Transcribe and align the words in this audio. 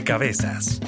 Rompecabezas. 0.00 0.80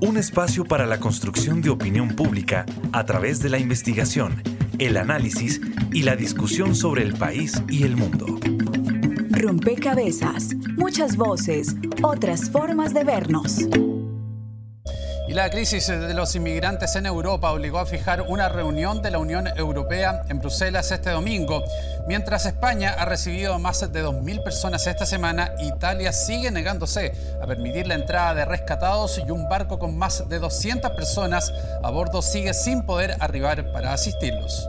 Un 0.00 0.16
espacio 0.16 0.64
para 0.64 0.86
la 0.86 0.98
construcción 0.98 1.60
de 1.60 1.68
opinión 1.68 2.08
pública 2.08 2.64
a 2.90 3.04
través 3.04 3.40
de 3.40 3.50
la 3.50 3.58
investigación, 3.58 4.42
el 4.78 4.96
análisis 4.96 5.60
y 5.92 6.02
la 6.02 6.16
discusión 6.16 6.74
sobre 6.74 7.02
el 7.02 7.12
país 7.12 7.62
y 7.68 7.82
el 7.82 7.94
mundo. 7.94 8.38
Rompecabezas. 9.32 10.54
Muchas 10.78 11.18
voces, 11.18 11.76
otras 12.02 12.48
formas 12.48 12.94
de 12.94 13.04
vernos. 13.04 13.68
Y 15.28 15.34
la 15.34 15.50
crisis 15.50 15.86
de 15.88 16.14
los 16.14 16.34
inmigrantes 16.34 16.96
en 16.96 17.04
Europa 17.04 17.52
obligó 17.52 17.80
a 17.80 17.86
fijar 17.86 18.22
una 18.22 18.48
reunión 18.48 19.02
de 19.02 19.10
la 19.10 19.18
Unión 19.18 19.46
Europea 19.46 20.24
en 20.30 20.38
Bruselas 20.38 20.90
este 20.90 21.10
domingo. 21.10 21.64
Mientras 22.06 22.46
España 22.46 22.94
ha 22.98 23.04
recibido 23.04 23.58
más 23.60 23.80
de 23.80 24.04
2.000 24.04 24.42
personas 24.42 24.86
esta 24.88 25.06
semana, 25.06 25.52
Italia 25.60 26.12
sigue 26.12 26.50
negándose 26.50 27.12
a 27.40 27.46
permitir 27.46 27.86
la 27.86 27.94
entrada 27.94 28.34
de 28.34 28.44
rescatados 28.44 29.22
y 29.24 29.30
un 29.30 29.48
barco 29.48 29.78
con 29.78 29.96
más 29.96 30.28
de 30.28 30.40
200 30.40 30.90
personas 30.92 31.52
a 31.82 31.90
bordo 31.90 32.20
sigue 32.20 32.54
sin 32.54 32.82
poder 32.82 33.14
arribar 33.20 33.70
para 33.72 33.92
asistirlos. 33.92 34.68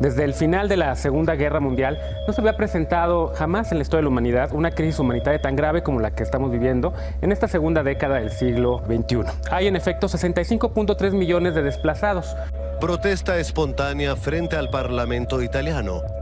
Desde 0.00 0.24
el 0.24 0.32
final 0.32 0.70
de 0.70 0.78
la 0.78 0.96
Segunda 0.96 1.34
Guerra 1.34 1.60
Mundial 1.60 1.98
no 2.26 2.32
se 2.32 2.40
había 2.40 2.56
presentado 2.56 3.34
jamás 3.34 3.70
en 3.70 3.76
la 3.76 3.82
historia 3.82 3.98
de 3.98 4.04
la 4.04 4.08
humanidad 4.08 4.52
una 4.52 4.70
crisis 4.70 4.98
humanitaria 4.98 5.42
tan 5.42 5.56
grave 5.56 5.82
como 5.82 6.00
la 6.00 6.12
que 6.12 6.22
estamos 6.22 6.50
viviendo 6.50 6.94
en 7.20 7.30
esta 7.30 7.46
segunda 7.46 7.82
década 7.82 8.16
del 8.16 8.30
siglo 8.30 8.82
XXI. 8.86 9.24
Hay 9.50 9.66
en 9.66 9.76
efecto 9.76 10.06
65.3 10.06 11.12
millones 11.12 11.54
de 11.54 11.62
desplazados. 11.62 12.34
Protesta 12.80 13.36
espontánea 13.38 14.16
frente 14.16 14.56
al 14.56 14.70
Parlamento 14.70 15.42
italiano. 15.42 16.19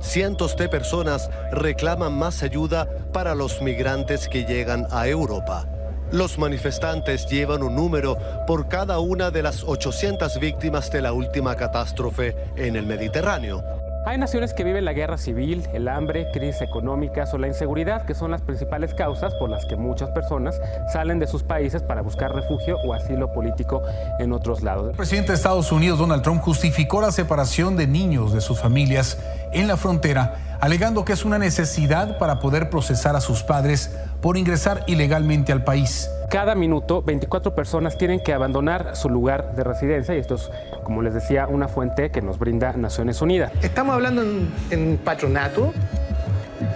Cientos 0.00 0.56
de 0.56 0.68
personas 0.68 1.30
reclaman 1.52 2.12
más 2.12 2.42
ayuda 2.42 2.88
para 3.12 3.34
los 3.34 3.62
migrantes 3.62 4.28
que 4.28 4.44
llegan 4.44 4.86
a 4.90 5.06
Europa. 5.08 5.66
Los 6.12 6.38
manifestantes 6.38 7.26
llevan 7.26 7.62
un 7.62 7.74
número 7.74 8.18
por 8.46 8.68
cada 8.68 8.98
una 8.98 9.30
de 9.30 9.42
las 9.42 9.64
800 9.64 10.38
víctimas 10.38 10.90
de 10.90 11.02
la 11.02 11.12
última 11.12 11.56
catástrofe 11.56 12.36
en 12.56 12.76
el 12.76 12.86
Mediterráneo. 12.86 13.64
Hay 14.06 14.18
naciones 14.18 14.52
que 14.52 14.64
viven 14.64 14.84
la 14.84 14.92
guerra 14.92 15.16
civil, 15.16 15.66
el 15.72 15.88
hambre, 15.88 16.30
crisis 16.30 16.60
económicas 16.60 17.32
o 17.32 17.38
la 17.38 17.46
inseguridad, 17.48 18.04
que 18.04 18.14
son 18.14 18.32
las 18.32 18.42
principales 18.42 18.92
causas 18.92 19.34
por 19.36 19.48
las 19.48 19.64
que 19.64 19.76
muchas 19.76 20.10
personas 20.10 20.60
salen 20.92 21.18
de 21.18 21.26
sus 21.26 21.42
países 21.42 21.82
para 21.82 22.02
buscar 22.02 22.34
refugio 22.34 22.76
o 22.84 22.92
asilo 22.92 23.32
político 23.32 23.82
en 24.18 24.34
otros 24.34 24.62
lados. 24.62 24.90
El 24.90 24.96
presidente 24.96 25.32
de 25.32 25.36
Estados 25.36 25.72
Unidos, 25.72 25.98
Donald 25.98 26.22
Trump, 26.22 26.42
justificó 26.42 27.00
la 27.00 27.12
separación 27.12 27.78
de 27.78 27.86
niños 27.86 28.34
de 28.34 28.42
sus 28.42 28.60
familias 28.60 29.16
en 29.54 29.66
la 29.68 29.78
frontera 29.78 30.53
alegando 30.60 31.04
que 31.04 31.12
es 31.12 31.24
una 31.24 31.38
necesidad 31.38 32.18
para 32.18 32.40
poder 32.40 32.70
procesar 32.70 33.16
a 33.16 33.20
sus 33.20 33.42
padres 33.42 33.96
por 34.20 34.36
ingresar 34.36 34.84
ilegalmente 34.86 35.52
al 35.52 35.64
país. 35.64 36.08
Cada 36.30 36.54
minuto, 36.54 37.02
24 37.02 37.54
personas 37.54 37.98
tienen 37.98 38.20
que 38.20 38.32
abandonar 38.32 38.96
su 38.96 39.08
lugar 39.08 39.54
de 39.54 39.64
residencia 39.64 40.14
y 40.14 40.18
esto 40.18 40.36
es, 40.36 40.50
como 40.82 41.02
les 41.02 41.14
decía, 41.14 41.46
una 41.46 41.68
fuente 41.68 42.10
que 42.10 42.22
nos 42.22 42.38
brinda 42.38 42.72
Naciones 42.72 43.20
Unidas. 43.22 43.52
Estamos 43.62 43.94
hablando 43.94 44.22
en, 44.22 44.52
en 44.70 44.98
patronato 44.98 45.72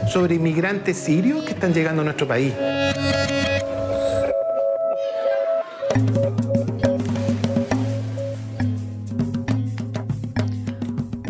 sobre 0.07 0.35
inmigrantes 0.37 0.97
sirios 0.99 1.45
que 1.45 1.53
están 1.53 1.73
llegando 1.73 2.03
a 2.03 2.05
nuestro 2.05 2.29
país. 2.29 2.55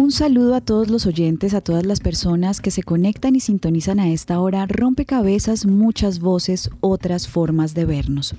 Un 0.08 0.12
saludo 0.12 0.54
a 0.54 0.62
todos 0.62 0.88
los 0.88 1.04
oyentes, 1.04 1.52
a 1.52 1.60
todas 1.60 1.84
las 1.84 2.00
personas 2.00 2.62
que 2.62 2.70
se 2.70 2.82
conectan 2.82 3.36
y 3.36 3.40
sintonizan 3.40 4.00
a 4.00 4.08
esta 4.08 4.40
hora. 4.40 4.64
Rompecabezas, 4.66 5.66
muchas 5.66 6.18
voces, 6.18 6.70
otras 6.80 7.28
formas 7.28 7.74
de 7.74 7.84
vernos. 7.84 8.34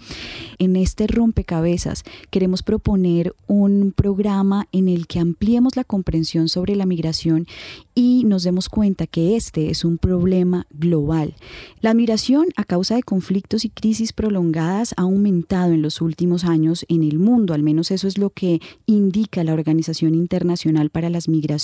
En 0.57 0.75
este 0.75 1.05
rompecabezas 1.05 2.05
queremos 2.31 2.63
proponer 2.63 3.35
un 3.45 3.93
programa 3.95 4.67
en 4.71 4.89
el 4.89 5.05
que 5.05 5.19
ampliemos 5.19 5.75
la 5.75 5.83
comprensión 5.83 6.49
sobre 6.49 6.75
la 6.75 6.87
migración 6.87 7.45
y 7.93 8.23
nos 8.25 8.41
demos 8.41 8.67
cuenta 8.67 9.05
que 9.05 9.35
este 9.35 9.69
es 9.69 9.85
un 9.85 9.99
problema 9.99 10.65
global. 10.71 11.35
La 11.81 11.93
migración 11.93 12.47
a 12.55 12.63
causa 12.63 12.95
de 12.95 13.03
conflictos 13.03 13.63
y 13.63 13.69
crisis 13.69 14.11
prolongadas 14.11 14.95
ha 14.97 15.03
aumentado 15.03 15.73
en 15.73 15.83
los 15.83 16.01
últimos 16.01 16.45
años 16.45 16.83
en 16.89 17.03
el 17.03 17.19
mundo, 17.19 17.53
al 17.53 17.61
menos 17.61 17.91
eso 17.91 18.07
es 18.07 18.17
lo 18.17 18.31
que 18.31 18.59
indica 18.87 19.43
la 19.43 19.53
Organización 19.53 20.15
Internacional 20.15 20.89
para 20.89 21.11
las 21.11 21.27
Migraciones 21.29 21.58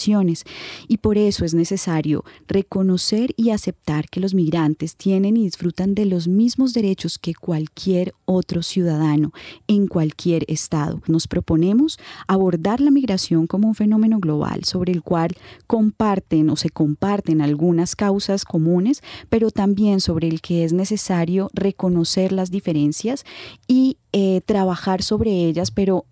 y 0.87 0.97
por 0.97 1.17
eso 1.17 1.45
es 1.45 1.53
necesario 1.53 2.23
reconocer 2.47 3.33
y 3.37 3.51
aceptar 3.51 4.09
que 4.09 4.19
los 4.19 4.33
migrantes 4.33 4.95
tienen 4.95 5.37
y 5.37 5.43
disfrutan 5.43 5.95
de 5.95 6.05
los 6.05 6.27
mismos 6.27 6.73
derechos 6.73 7.17
que 7.17 7.33
cualquier 7.33 8.13
otro 8.25 8.61
ciudadano 8.61 9.31
en 9.67 9.87
cualquier 9.87 10.45
estado. 10.47 11.01
Nos 11.07 11.27
proponemos 11.27 11.97
abordar 12.27 12.81
la 12.81 12.91
migración 12.91 13.47
como 13.47 13.67
un 13.67 13.75
fenómeno 13.75 14.19
global 14.19 14.63
sobre 14.65 14.91
el 14.91 15.01
cual 15.01 15.31
comparten 15.67 16.49
o 16.49 16.55
se 16.55 16.69
comparten 16.69 17.41
algunas 17.41 17.95
causas 17.95 18.45
comunes, 18.45 19.01
pero 19.29 19.51
también 19.51 20.01
sobre 20.01 20.27
el 20.27 20.41
que 20.41 20.63
es 20.63 20.73
necesario 20.73 21.49
reconocer 21.53 22.31
las 22.31 22.51
diferencias 22.51 23.25
y 23.67 23.97
eh, 24.11 24.41
trabajar 24.45 25.03
sobre 25.03 25.31
ellas, 25.31 25.71
pero 25.71 26.05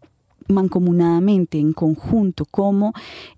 mancomunadamente, 0.48 1.60
en 1.60 1.74
conjunto, 1.74 2.46
como 2.46 2.94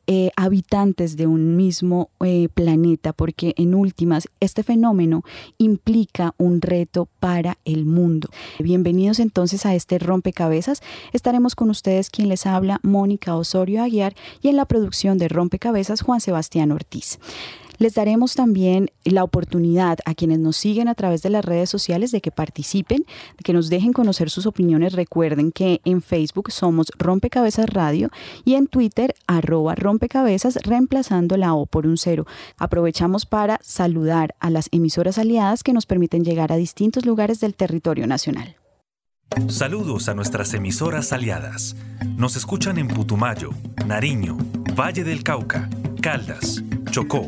eh, 0.07 0.31
habitantes 0.35 1.17
de 1.17 1.27
un 1.27 1.55
mismo 1.55 2.09
eh, 2.23 2.47
planeta, 2.53 3.13
porque 3.13 3.53
en 3.57 3.73
últimas 3.73 4.27
este 4.39 4.63
fenómeno 4.63 5.23
implica 5.57 6.33
un 6.37 6.61
reto 6.61 7.07
para 7.19 7.57
el 7.65 7.85
mundo. 7.85 8.29
Bienvenidos 8.59 9.19
entonces 9.19 9.65
a 9.65 9.73
este 9.75 9.99
rompecabezas. 9.99 10.81
Estaremos 11.13 11.55
con 11.55 11.69
ustedes 11.69 12.09
quien 12.09 12.29
les 12.29 12.45
habla, 12.45 12.79
Mónica 12.83 13.35
Osorio 13.35 13.83
Aguiar, 13.83 14.15
y 14.41 14.49
en 14.49 14.55
la 14.57 14.65
producción 14.65 15.17
de 15.17 15.27
Rompecabezas, 15.27 16.01
Juan 16.01 16.21
Sebastián 16.21 16.71
Ortiz. 16.71 17.19
Les 17.77 17.93
daremos 17.93 18.35
también 18.35 18.89
la 19.03 19.23
oportunidad 19.23 19.99
a 20.05 20.15
quienes 20.15 20.39
nos 20.39 20.57
siguen 20.57 20.87
a 20.87 20.95
través 20.95 21.21
de 21.21 21.29
las 21.29 21.43
redes 21.43 21.69
sociales 21.69 22.11
de 22.11 22.21
que 22.21 22.31
participen, 22.31 23.05
de 23.37 23.43
que 23.43 23.53
nos 23.53 23.69
dejen 23.69 23.93
conocer 23.93 24.29
sus 24.29 24.45
opiniones. 24.45 24.93
Recuerden 24.93 25.51
que 25.51 25.81
en 25.85 26.01
Facebook 26.01 26.51
somos 26.51 26.91
Rompecabezas 26.97 27.69
Radio 27.69 28.09
y 28.43 28.55
en 28.55 28.67
Twitter 28.67 29.15
arroba 29.27 29.75
rompecabezas 29.75 30.55
reemplazando 30.63 31.37
la 31.37 31.53
O 31.53 31.65
por 31.65 31.87
un 31.87 31.97
cero. 31.97 32.25
Aprovechamos 32.57 33.25
para 33.25 33.59
saludar 33.61 34.35
a 34.39 34.49
las 34.49 34.69
emisoras 34.71 35.17
aliadas 35.17 35.63
que 35.63 35.73
nos 35.73 35.85
permiten 35.85 36.23
llegar 36.23 36.51
a 36.51 36.57
distintos 36.57 37.05
lugares 37.05 37.39
del 37.39 37.55
territorio 37.55 38.07
nacional. 38.07 38.55
Saludos 39.47 40.07
a 40.07 40.13
nuestras 40.13 40.53
emisoras 40.53 41.11
aliadas. 41.11 41.75
Nos 42.15 42.35
escuchan 42.35 42.77
en 42.77 42.87
Putumayo, 42.87 43.49
Nariño, 43.85 44.37
Valle 44.79 45.03
del 45.03 45.23
Cauca, 45.23 45.69
Caldas, 46.01 46.63
Chocó, 46.89 47.27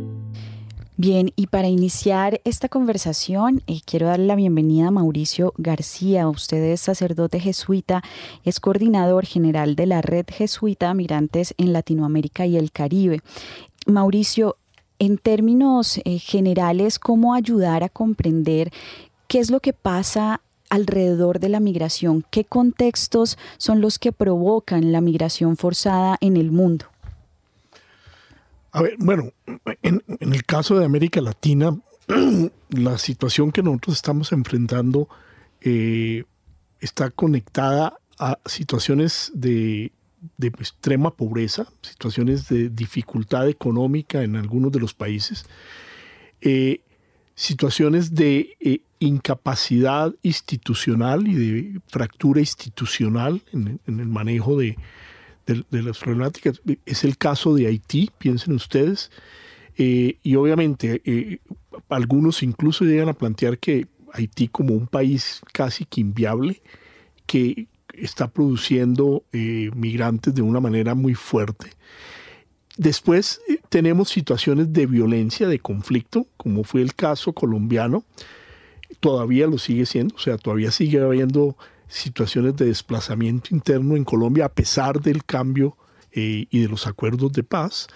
Bien, 0.97 1.31
y 1.37 1.47
para 1.47 1.69
iniciar 1.69 2.41
esta 2.43 2.67
conversación, 2.67 3.63
eh, 3.65 3.79
quiero 3.85 4.07
darle 4.07 4.27
la 4.27 4.35
bienvenida 4.35 4.89
a 4.89 4.91
Mauricio 4.91 5.53
García. 5.57 6.27
Usted 6.27 6.61
es 6.63 6.81
sacerdote 6.81 7.39
jesuita, 7.39 8.03
es 8.43 8.59
coordinador 8.59 9.25
general 9.25 9.75
de 9.75 9.85
la 9.85 10.01
Red 10.01 10.25
Jesuita 10.29 10.93
Migrantes 10.93 11.55
en 11.57 11.71
Latinoamérica 11.71 12.45
y 12.45 12.57
el 12.57 12.71
Caribe. 12.71 13.21
Mauricio, 13.87 14.57
en 14.99 15.17
términos 15.17 15.99
eh, 16.03 16.19
generales, 16.19 16.99
¿cómo 16.99 17.33
ayudar 17.33 17.83
a 17.83 17.89
comprender 17.89 18.71
qué 19.27 19.39
es 19.39 19.49
lo 19.49 19.61
que 19.61 19.73
pasa 19.73 20.41
alrededor 20.69 21.39
de 21.39 21.49
la 21.49 21.61
migración? 21.61 22.25
¿Qué 22.29 22.43
contextos 22.43 23.37
son 23.57 23.79
los 23.79 23.97
que 23.97 24.11
provocan 24.11 24.91
la 24.91 24.99
migración 24.99 25.55
forzada 25.55 26.17
en 26.19 26.35
el 26.35 26.51
mundo? 26.51 26.90
A 28.71 28.81
ver, 28.81 28.95
bueno, 28.99 29.31
en, 29.81 30.01
el 30.19 30.45
caso 30.45 30.79
de 30.79 30.85
América 30.85 31.21
Latina, 31.21 31.77
la 32.69 32.97
situación 32.97 33.51
que 33.51 33.63
nosotros 33.63 33.97
estamos 33.97 34.31
enfrentando 34.31 35.09
eh, 35.59 36.23
está 36.79 37.09
conectada 37.09 37.97
a 38.17 38.39
situaciones 38.45 39.31
de, 39.33 39.91
extrema 40.39 41.11
pobreza, 41.11 41.67
situaciones 41.81 42.47
de 42.47 42.69
dificultad 42.69 43.49
económica 43.49 44.23
en 44.23 44.35
algunos 44.35 44.71
de 44.71 44.79
los 44.79 44.93
países. 44.93 45.45
Eh, 46.39 46.81
situaciones 47.35 48.13
de 48.13 48.55
eh, 48.59 48.81
incapacidad 48.99 50.13
institucional 50.21 51.27
y 51.27 51.33
de 51.33 51.81
fractura 51.87 52.39
institucional 52.39 53.41
en, 53.51 53.79
el 53.87 54.07
manejo 54.07 54.57
de, 54.57 54.77
las 55.45 55.99
problemáticas. 55.99 56.61
Es 56.85 57.03
el 57.03 57.17
caso 57.17 57.53
de 57.53 57.67
Haití, 57.67 58.09
piensen 58.17 58.53
ustedes. 58.53 59.11
Eh, 59.77 60.17
y 60.21 60.35
obviamente 60.35 61.01
eh, 61.05 61.39
algunos 61.89 62.43
incluso 62.43 62.83
llegan 62.83 63.09
a 63.09 63.13
plantear 63.13 63.57
que 63.57 63.87
Haití 64.13 64.47
como 64.47 64.73
un 64.73 64.87
país 64.87 65.41
casi 65.53 65.85
que 65.85 66.01
inviable, 66.01 66.61
que 67.25 67.67
está 67.93 68.29
produciendo 68.29 69.23
migrantes 69.31 70.33
de 70.33 70.41
una 70.41 70.59
manera 70.59 70.95
muy 70.95 71.13
fuerte. 71.13 71.71
Después 72.77 73.41
eh, 73.49 73.59
tenemos 73.69 74.09
situaciones 74.09 74.71
de 74.71 74.85
violencia, 74.85 75.47
de 75.47 75.59
conflicto, 75.59 76.27
como 76.37 76.63
fue 76.63 76.81
el 76.81 76.95
caso 76.95 77.33
colombiano, 77.33 78.03
todavía 78.99 79.47
lo 79.47 79.57
sigue 79.57 79.85
siendo, 79.85 80.15
o 80.15 80.19
sea, 80.19 80.37
todavía 80.37 80.71
sigue 80.71 80.99
habiendo 80.99 81.57
situaciones 81.91 82.55
de 82.55 82.65
desplazamiento 82.65 83.53
interno 83.53 83.95
en 83.95 84.03
Colombia 84.03 84.45
a 84.45 84.53
pesar 84.53 85.01
del 85.01 85.25
cambio 85.25 85.77
eh, 86.11 86.47
y 86.49 86.59
de 86.59 86.67
los 86.67 86.87
acuerdos 86.87 87.31
de 87.33 87.43
paz. 87.43 87.87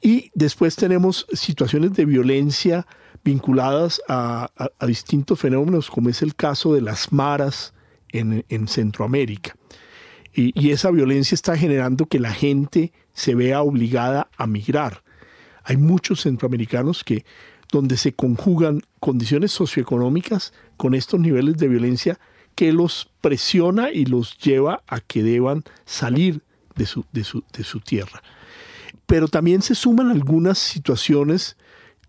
Y 0.00 0.30
después 0.34 0.76
tenemos 0.76 1.26
situaciones 1.32 1.94
de 1.94 2.04
violencia 2.04 2.86
vinculadas 3.24 4.02
a, 4.06 4.50
distintos 4.86 5.40
fenómenos, 5.40 5.90
como 5.90 6.10
es 6.10 6.20
el 6.20 6.34
caso 6.34 6.74
de 6.74 6.82
las 6.82 7.10
maras 7.10 7.72
en, 8.10 8.68
Centroamérica. 8.68 9.56
y, 10.34 10.70
esa 10.70 10.90
violencia 10.90 11.34
está 11.34 11.56
generando 11.56 12.06
que 12.06 12.20
la 12.20 12.32
gente 12.32 12.92
se 13.14 13.34
vea 13.34 13.62
obligada 13.62 14.28
a 14.36 14.46
migrar. 14.46 15.02
Hay 15.64 15.78
muchos 15.78 16.20
centroamericanos 16.20 17.02
que 17.02 17.24
donde 17.72 17.96
se 17.96 18.12
conjugan 18.12 18.82
condiciones 19.00 19.52
socioeconómicas 19.52 20.52
con 20.76 20.94
estos 20.94 21.18
niveles 21.18 21.56
de 21.56 21.68
violencia 21.68 22.20
que 22.54 22.72
los 22.72 23.08
presiona 23.20 23.90
y 23.90 24.04
los 24.04 24.38
lleva 24.38 24.82
a 24.86 25.00
que 25.00 25.22
deban 25.22 25.64
salir 25.84 26.42
de 26.76 26.86
su, 26.86 27.04
de 27.12 27.24
su, 27.64 27.80
tierra. 27.80 28.22
Pero 29.06 29.28
también 29.28 29.62
se 29.62 29.74
suman 29.74 30.10
algunas 30.10 30.58
situaciones 30.58 31.56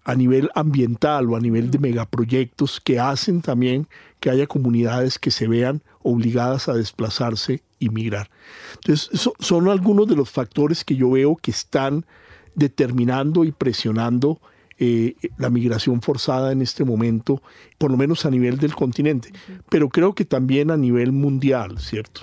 a 0.04 0.16
nivel 0.16 0.50
ambiental 0.56 1.30
o 1.30 1.36
a 1.36 1.40
nivel 1.40 1.72
de 1.72 1.80
megaproyectos 1.80 2.80
que 2.80 3.00
hacen 3.00 3.42
también 3.42 3.88
que 4.20 4.30
haya 4.30 4.48
comunidades 4.48 5.20
que 5.20 5.32
se 5.32 5.48
vean 5.48 5.82
obligadas 6.04 6.70
a 6.70 6.74
desplazarse 6.74 7.64
y 7.80 7.90
migrar. 7.90 8.30
Entonces, 8.76 9.30
son 9.40 9.68
algunos 9.70 10.08
de 10.08 10.16
los 10.16 10.30
factores 10.30 10.84
que 10.84 10.96
yo 10.96 11.12
veo 11.12 11.36
que 11.36 11.52
están 11.52 12.06
determinando 12.54 13.44
y 13.44 13.52
presionando 13.52 14.40
eh, 14.78 15.16
la 15.38 15.50
migración 15.50 16.02
forzada 16.02 16.52
en 16.52 16.62
este 16.62 16.84
momento, 16.84 17.42
por 17.78 17.92
lo 17.92 17.98
menos 17.98 18.26
a 18.26 18.32
nivel 18.32 18.58
del 18.58 18.76
continente, 18.76 19.32
pero 19.70 19.90
creo 19.90 20.14
que 20.14 20.26
también 20.26 20.72
a 20.72 20.78
nivel 20.78 21.12
mundial, 21.12 21.80
¿cierto? 21.80 22.22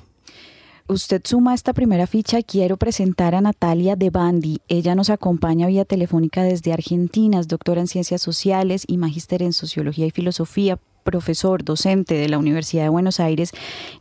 Usted 0.88 1.22
suma 1.24 1.54
esta 1.54 1.72
primera 1.72 2.06
ficha. 2.06 2.42
Quiero 2.42 2.76
presentar 2.76 3.34
a 3.34 3.40
Natalia 3.40 3.96
De 3.96 4.10
Bandi. 4.10 4.60
Ella 4.68 4.94
nos 4.94 5.10
acompaña 5.10 5.68
vía 5.68 5.84
telefónica 5.84 6.42
desde 6.42 6.72
Argentina, 6.72 7.40
es 7.40 7.48
doctora 7.48 7.80
en 7.80 7.86
ciencias 7.86 8.20
sociales 8.20 8.84
y 8.86 8.98
magíster 8.98 9.42
en 9.42 9.52
sociología 9.54 10.06
y 10.06 10.10
filosofía, 10.10 10.78
profesor, 11.04 11.64
docente 11.64 12.14
de 12.14 12.28
la 12.28 12.38
Universidad 12.38 12.82
de 12.82 12.88
Buenos 12.90 13.20
Aires. 13.20 13.52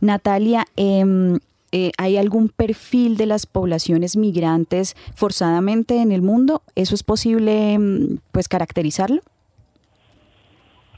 Natalia, 0.01 0.65
em, 0.75 1.39
eh, 1.71 1.91
¿hay 1.97 2.17
algún 2.17 2.49
perfil 2.49 3.17
de 3.17 3.25
las 3.25 3.45
poblaciones 3.45 4.17
migrantes 4.17 4.95
forzadamente 5.15 6.01
en 6.01 6.11
el 6.11 6.21
mundo? 6.21 6.61
¿Eso 6.75 6.95
es 6.95 7.03
posible 7.03 7.73
em, 7.73 8.17
pues 8.31 8.47
caracterizarlo? 8.47 9.21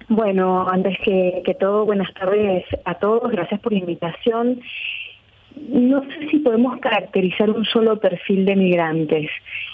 Bueno, 0.10 0.68
antes 0.68 0.98
que, 1.04 1.42
que 1.46 1.54
todo, 1.54 1.86
buenas 1.86 2.14
tardes 2.14 2.66
a 2.86 2.96
todos, 2.96 3.32
gracias 3.32 3.60
por 3.62 3.72
la 3.72 3.80
invitación. 3.80 4.62
No 5.56 6.02
sé 6.02 6.30
si 6.32 6.40
podemos 6.40 6.80
caracterizar 6.80 7.50
un 7.50 7.64
solo 7.66 8.00
perfil 8.00 8.46
de 8.46 8.56
migrantes. 8.56 9.30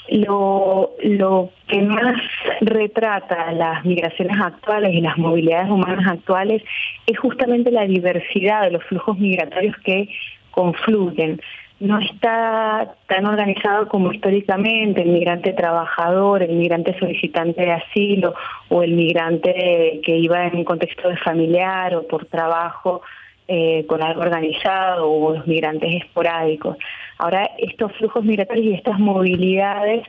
Lo, 0.10 0.92
lo 1.02 1.52
que 1.68 1.82
más 1.82 2.22
retrata 2.62 3.52
las 3.54 3.86
migraciones 3.86 4.38
actuales 4.42 4.94
y 4.94 5.02
las 5.02 5.18
movilidades 5.18 5.70
humanas 5.70 6.06
actuales 6.08 6.62
es 7.08 7.18
justamente 7.18 7.72
la 7.72 7.86
diversidad 7.86 8.64
de 8.64 8.72
los 8.72 8.84
flujos 8.86 9.18
migratorios 9.18 9.76
que 9.84 10.10
confluyen. 10.52 11.42
No 11.80 11.98
está 12.00 12.96
tan 13.08 13.26
organizado 13.26 13.88
como 13.88 14.12
históricamente 14.12 15.02
el 15.02 15.10
migrante 15.10 15.54
trabajador, 15.54 16.44
el 16.44 16.58
migrante 16.58 16.98
solicitante 17.00 17.62
de 17.62 17.72
asilo 17.72 18.34
o 18.68 18.84
el 18.84 18.94
migrante 18.94 20.02
que 20.04 20.18
iba 20.18 20.46
en 20.46 20.58
un 20.58 20.64
contexto 20.66 21.08
de 21.08 21.16
familiar 21.18 21.96
o 21.96 22.06
por 22.06 22.26
trabajo 22.26 23.02
eh, 23.48 23.86
con 23.88 24.04
algo 24.04 24.22
organizado 24.22 25.10
o 25.10 25.34
los 25.36 25.48
migrantes 25.48 26.04
esporádicos. 26.04 26.78
Ahora 27.18 27.50
estos 27.58 27.94
flujos 27.94 28.26
migratorios 28.26 28.66
y 28.66 28.74
estas 28.74 29.00
movilidades 29.00 30.06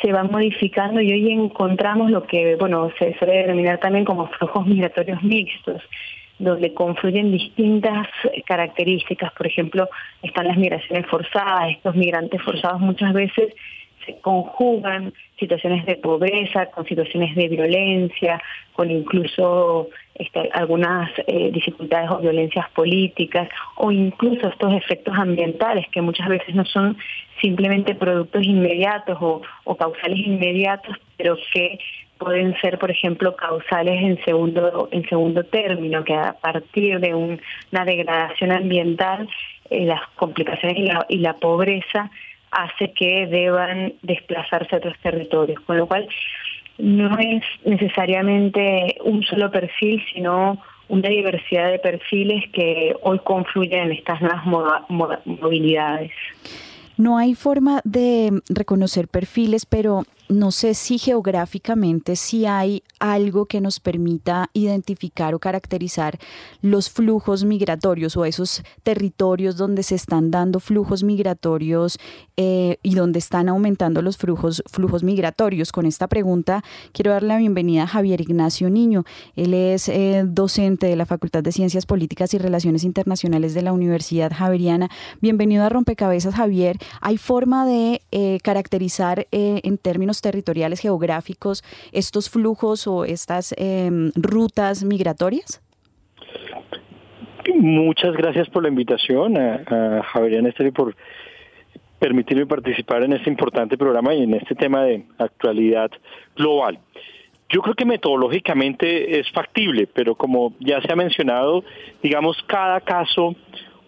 se 0.00 0.12
van 0.12 0.30
modificando 0.30 1.00
y 1.00 1.12
hoy 1.12 1.32
encontramos 1.32 2.10
lo 2.10 2.22
que 2.22 2.56
bueno 2.56 2.90
se 2.98 3.18
suele 3.18 3.38
denominar 3.38 3.78
también 3.78 4.04
como 4.04 4.28
flujos 4.28 4.66
migratorios 4.66 5.22
mixtos 5.22 5.82
donde 6.38 6.72
confluyen 6.74 7.32
distintas 7.32 8.06
características, 8.46 9.32
por 9.32 9.46
ejemplo, 9.46 9.88
están 10.22 10.46
las 10.46 10.56
migraciones 10.56 11.06
forzadas, 11.06 11.70
estos 11.70 11.94
migrantes 11.94 12.40
forzados 12.42 12.80
muchas 12.80 13.12
veces 13.12 13.54
se 14.08 14.18
conjugan 14.20 15.12
situaciones 15.38 15.84
de 15.84 15.96
pobreza, 15.96 16.66
con 16.66 16.86
situaciones 16.86 17.34
de 17.36 17.48
violencia, 17.48 18.40
con 18.72 18.90
incluso 18.90 19.88
este, 20.14 20.48
algunas 20.52 21.10
eh, 21.26 21.50
dificultades 21.52 22.10
o 22.10 22.18
violencias 22.18 22.68
políticas, 22.70 23.48
o 23.76 23.92
incluso 23.92 24.48
estos 24.48 24.72
efectos 24.72 25.14
ambientales 25.16 25.86
que 25.92 26.00
muchas 26.00 26.28
veces 26.28 26.54
no 26.54 26.64
son 26.64 26.96
simplemente 27.40 27.94
productos 27.94 28.44
inmediatos 28.44 29.18
o, 29.20 29.42
o 29.64 29.76
causales 29.76 30.18
inmediatos, 30.18 30.96
pero 31.16 31.36
que 31.52 31.78
pueden 32.18 32.54
ser, 32.60 32.78
por 32.78 32.90
ejemplo, 32.90 33.36
causales 33.36 34.02
en 34.02 34.22
segundo, 34.24 34.88
en 34.90 35.08
segundo 35.08 35.44
término, 35.44 36.04
que 36.04 36.14
a 36.14 36.34
partir 36.34 37.00
de 37.00 37.14
una 37.14 37.84
degradación 37.84 38.52
ambiental, 38.52 39.28
eh, 39.70 39.84
las 39.84 40.00
complicaciones 40.16 40.78
y 40.78 40.82
la, 40.82 41.06
y 41.08 41.18
la 41.18 41.34
pobreza 41.34 42.10
hace 42.50 42.92
que 42.92 43.26
deban 43.26 43.94
desplazarse 44.02 44.74
a 44.74 44.78
otros 44.78 44.98
territorios, 45.02 45.60
con 45.60 45.76
lo 45.76 45.86
cual 45.86 46.08
no 46.78 47.18
es 47.18 47.42
necesariamente 47.64 48.96
un 49.04 49.22
solo 49.24 49.50
perfil, 49.50 50.02
sino 50.12 50.62
una 50.88 51.08
diversidad 51.08 51.70
de 51.70 51.78
perfiles 51.78 52.44
que 52.52 52.94
hoy 53.02 53.18
confluyen 53.24 53.80
en 53.80 53.92
estas 53.92 54.20
nuevas 54.22 54.82
movilidades. 54.88 56.12
No 56.96 57.18
hay 57.18 57.34
forma 57.34 57.80
de 57.84 58.40
reconocer 58.48 59.06
perfiles, 59.06 59.66
pero 59.66 60.04
no 60.28 60.52
sé 60.52 60.74
si 60.74 60.98
geográficamente 60.98 62.16
si 62.16 62.46
hay 62.46 62.82
algo 63.00 63.46
que 63.46 63.60
nos 63.60 63.80
permita 63.80 64.50
identificar 64.52 65.34
o 65.34 65.38
caracterizar 65.38 66.18
los 66.60 66.90
flujos 66.90 67.44
migratorios 67.44 68.16
o 68.16 68.24
esos 68.24 68.62
territorios 68.82 69.56
donde 69.56 69.82
se 69.82 69.94
están 69.94 70.30
dando 70.30 70.60
flujos 70.60 71.02
migratorios 71.02 71.98
eh, 72.36 72.78
y 72.82 72.94
donde 72.94 73.18
están 73.18 73.48
aumentando 73.48 74.02
los 74.02 74.16
flujos, 74.16 74.62
flujos 74.70 75.02
migratorios. 75.02 75.72
Con 75.72 75.86
esta 75.86 76.06
pregunta 76.08 76.62
quiero 76.92 77.12
darle 77.12 77.28
la 77.28 77.38
bienvenida 77.38 77.84
a 77.84 77.86
Javier 77.86 78.20
Ignacio 78.20 78.68
Niño. 78.68 79.04
Él 79.34 79.54
es 79.54 79.88
eh, 79.88 80.24
docente 80.26 80.86
de 80.86 80.96
la 80.96 81.06
Facultad 81.06 81.42
de 81.42 81.52
Ciencias 81.52 81.86
Políticas 81.86 82.34
y 82.34 82.38
Relaciones 82.38 82.84
Internacionales 82.84 83.54
de 83.54 83.62
la 83.62 83.72
Universidad 83.72 84.32
Javeriana. 84.34 84.90
Bienvenido 85.20 85.64
a 85.64 85.68
Rompecabezas, 85.68 86.34
Javier. 86.34 86.78
¿Hay 87.00 87.16
forma 87.16 87.66
de 87.66 88.02
eh, 88.10 88.38
caracterizar 88.42 89.26
en 89.30 89.78
términos 89.78 90.17
territoriales 90.20 90.80
geográficos 90.80 91.62
estos 91.92 92.30
flujos 92.30 92.86
o 92.86 93.04
estas 93.04 93.54
em, 93.56 94.10
rutas 94.14 94.84
migratorias? 94.84 95.62
Muchas 97.54 98.14
gracias 98.14 98.48
por 98.50 98.62
la 98.62 98.68
invitación 98.68 99.36
a, 99.38 100.02
Javier 100.02 100.54
y 100.58 100.70
por 100.70 100.94
permitirme 101.98 102.46
participar 102.46 103.02
en 103.02 103.14
este 103.14 103.30
importante 103.30 103.76
programa 103.76 104.14
y 104.14 104.22
en 104.22 104.34
este 104.34 104.54
tema 104.54 104.84
de 104.84 105.04
actualidad 105.18 105.90
global. 106.36 106.78
Yo 107.48 107.62
creo 107.62 107.74
que 107.74 107.86
metodológicamente 107.86 109.18
es 109.18 109.30
factible, 109.32 109.86
pero 109.86 110.14
como 110.14 110.52
ya 110.60 110.82
se 110.82 110.92
ha 110.92 110.96
mencionado, 110.96 111.64
digamos, 112.02 112.36
cada 112.46 112.80
caso 112.80 113.34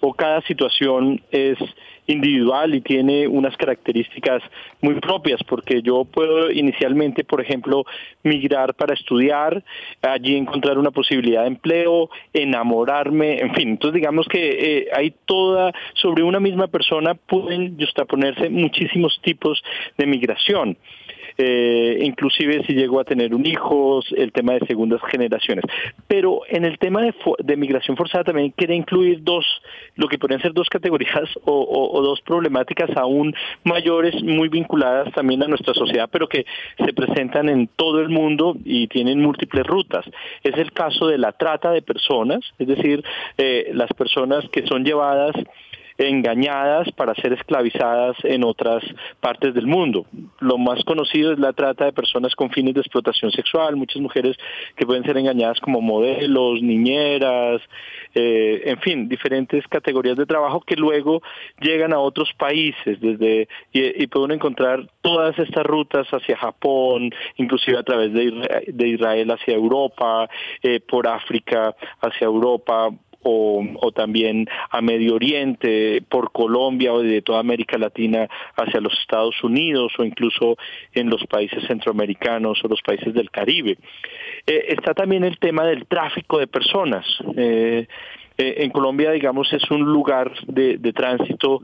o 0.00 0.14
cada 0.14 0.40
situación 0.42 1.20
es 1.30 1.58
individual 2.06 2.74
y 2.74 2.80
tiene 2.80 3.26
unas 3.28 3.56
características 3.56 4.42
muy 4.80 4.94
propias, 5.00 5.42
porque 5.44 5.80
yo 5.82 6.04
puedo 6.04 6.50
inicialmente, 6.50 7.24
por 7.24 7.40
ejemplo, 7.40 7.84
migrar 8.22 8.74
para 8.74 8.94
estudiar, 8.94 9.62
allí 10.02 10.36
encontrar 10.36 10.78
una 10.78 10.90
posibilidad 10.90 11.42
de 11.42 11.48
empleo, 11.48 12.10
enamorarme, 12.32 13.40
en 13.40 13.54
fin. 13.54 13.68
Entonces 13.70 13.94
digamos 13.94 14.26
que 14.26 14.78
eh, 14.78 14.88
hay 14.92 15.14
toda, 15.24 15.72
sobre 15.94 16.22
una 16.22 16.40
misma 16.40 16.66
persona 16.66 17.14
pueden 17.14 17.76
justaponerse 17.78 18.50
muchísimos 18.50 19.20
tipos 19.22 19.62
de 19.96 20.06
migración. 20.06 20.76
Eh, 21.42 21.98
inclusive 22.02 22.62
si 22.66 22.74
llegó 22.74 23.00
a 23.00 23.04
tener 23.04 23.34
un 23.34 23.46
hijo, 23.46 24.00
el 24.14 24.30
tema 24.30 24.52
de 24.52 24.66
segundas 24.66 25.00
generaciones. 25.10 25.64
Pero 26.06 26.42
en 26.48 26.66
el 26.66 26.78
tema 26.78 27.00
de, 27.00 27.56
migración 27.56 27.96
forzada 27.96 28.24
también 28.24 28.50
quiere 28.50 28.74
incluir 28.74 29.22
dos, 29.22 29.46
lo 29.96 30.06
que 30.06 30.18
podrían 30.18 30.42
ser 30.42 30.52
dos 30.52 30.68
categorías 30.68 31.30
o, 31.46 32.02
dos 32.02 32.20
problemáticas 32.20 32.90
aún 32.94 33.34
mayores, 33.64 34.22
muy 34.22 34.48
vinculadas 34.48 35.10
también 35.14 35.42
a 35.42 35.48
nuestra 35.48 35.72
sociedad, 35.72 36.10
pero 36.12 36.28
que 36.28 36.44
se 36.76 36.92
presentan 36.92 37.48
en 37.48 37.68
todo 37.68 38.00
el 38.00 38.10
mundo 38.10 38.56
y 38.62 38.86
tienen 38.88 39.20
múltiples 39.20 39.66
rutas. 39.66 40.04
Es 40.42 40.58
el 40.58 40.72
caso 40.72 41.06
de 41.06 41.16
la 41.16 41.32
trata 41.32 41.70
de 41.70 41.80
personas, 41.80 42.40
es 42.58 42.68
decir, 42.68 43.02
eh, 43.38 43.70
las 43.72 43.90
personas 43.94 44.46
que 44.50 44.66
son 44.66 44.84
llevadas 44.84 45.32
engañadas 46.00 46.90
para 46.92 47.14
ser 47.14 47.32
esclavizadas 47.34 48.16
en 48.24 48.44
otras 48.44 48.82
partes 49.20 49.54
del 49.54 49.66
mundo. 49.66 50.06
Lo 50.40 50.56
más 50.56 50.82
conocido 50.84 51.32
es 51.32 51.38
la 51.38 51.52
trata 51.52 51.84
de 51.84 51.92
personas 51.92 52.34
con 52.34 52.50
fines 52.50 52.74
de 52.74 52.80
explotación 52.80 53.30
sexual, 53.30 53.76
muchas 53.76 54.00
mujeres 54.00 54.36
que 54.76 54.86
pueden 54.86 55.04
ser 55.04 55.18
engañadas 55.18 55.60
como 55.60 55.80
modelos, 55.80 56.62
niñeras, 56.62 57.60
eh, 58.14 58.62
en 58.64 58.80
fin, 58.80 59.08
diferentes 59.08 59.66
categorías 59.68 60.16
de 60.16 60.26
trabajo 60.26 60.60
que 60.60 60.76
luego 60.76 61.22
llegan 61.60 61.92
a 61.92 61.98
otros 61.98 62.32
países 62.38 63.00
desde 63.00 63.48
y, 63.72 64.06
pueden 64.06 64.32
encontrar 64.32 64.88
todas 65.02 65.38
estas 65.38 65.64
rutas 65.64 66.08
hacia 66.08 66.36
Japón, 66.36 67.10
inclusive 67.36 67.78
a 67.78 67.82
través 67.82 68.12
de 68.12 68.88
Israel, 68.88 69.30
hacia 69.30 69.54
Europa, 69.54 70.28
eh, 70.62 70.80
por 70.80 71.06
África 71.06 71.74
hacia 72.00 72.24
Europa, 72.24 72.90
o, 73.22 73.92
también 73.94 74.48
a 74.70 74.80
Medio 74.80 75.14
Oriente, 75.14 76.02
por 76.08 76.32
Colombia 76.32 76.92
o 76.92 77.02
de 77.02 77.22
toda 77.22 77.40
América 77.40 77.78
Latina 77.78 78.28
hacia 78.56 78.80
los 78.80 78.98
Estados 78.98 79.42
Unidos 79.42 79.92
o 79.98 80.04
incluso 80.04 80.56
en 80.94 81.10
los 81.10 81.24
países 81.26 81.64
centroamericanos 81.66 82.62
o 82.64 82.68
los 82.68 82.80
países 82.82 83.12
del 83.12 83.30
Caribe. 83.30 83.76
Eh, 84.46 84.64
está 84.68 84.94
también 84.94 85.24
el 85.24 85.38
tema 85.38 85.64
del 85.64 85.86
tráfico 85.86 86.38
de 86.38 86.46
personas. 86.46 87.04
Eh, 87.36 87.86
eh, 88.38 88.54
en 88.58 88.70
Colombia, 88.70 89.10
digamos, 89.10 89.52
es 89.52 89.70
un 89.70 89.82
lugar 89.82 90.32
de, 90.46 90.78
de 90.78 90.92
tránsito 90.92 91.62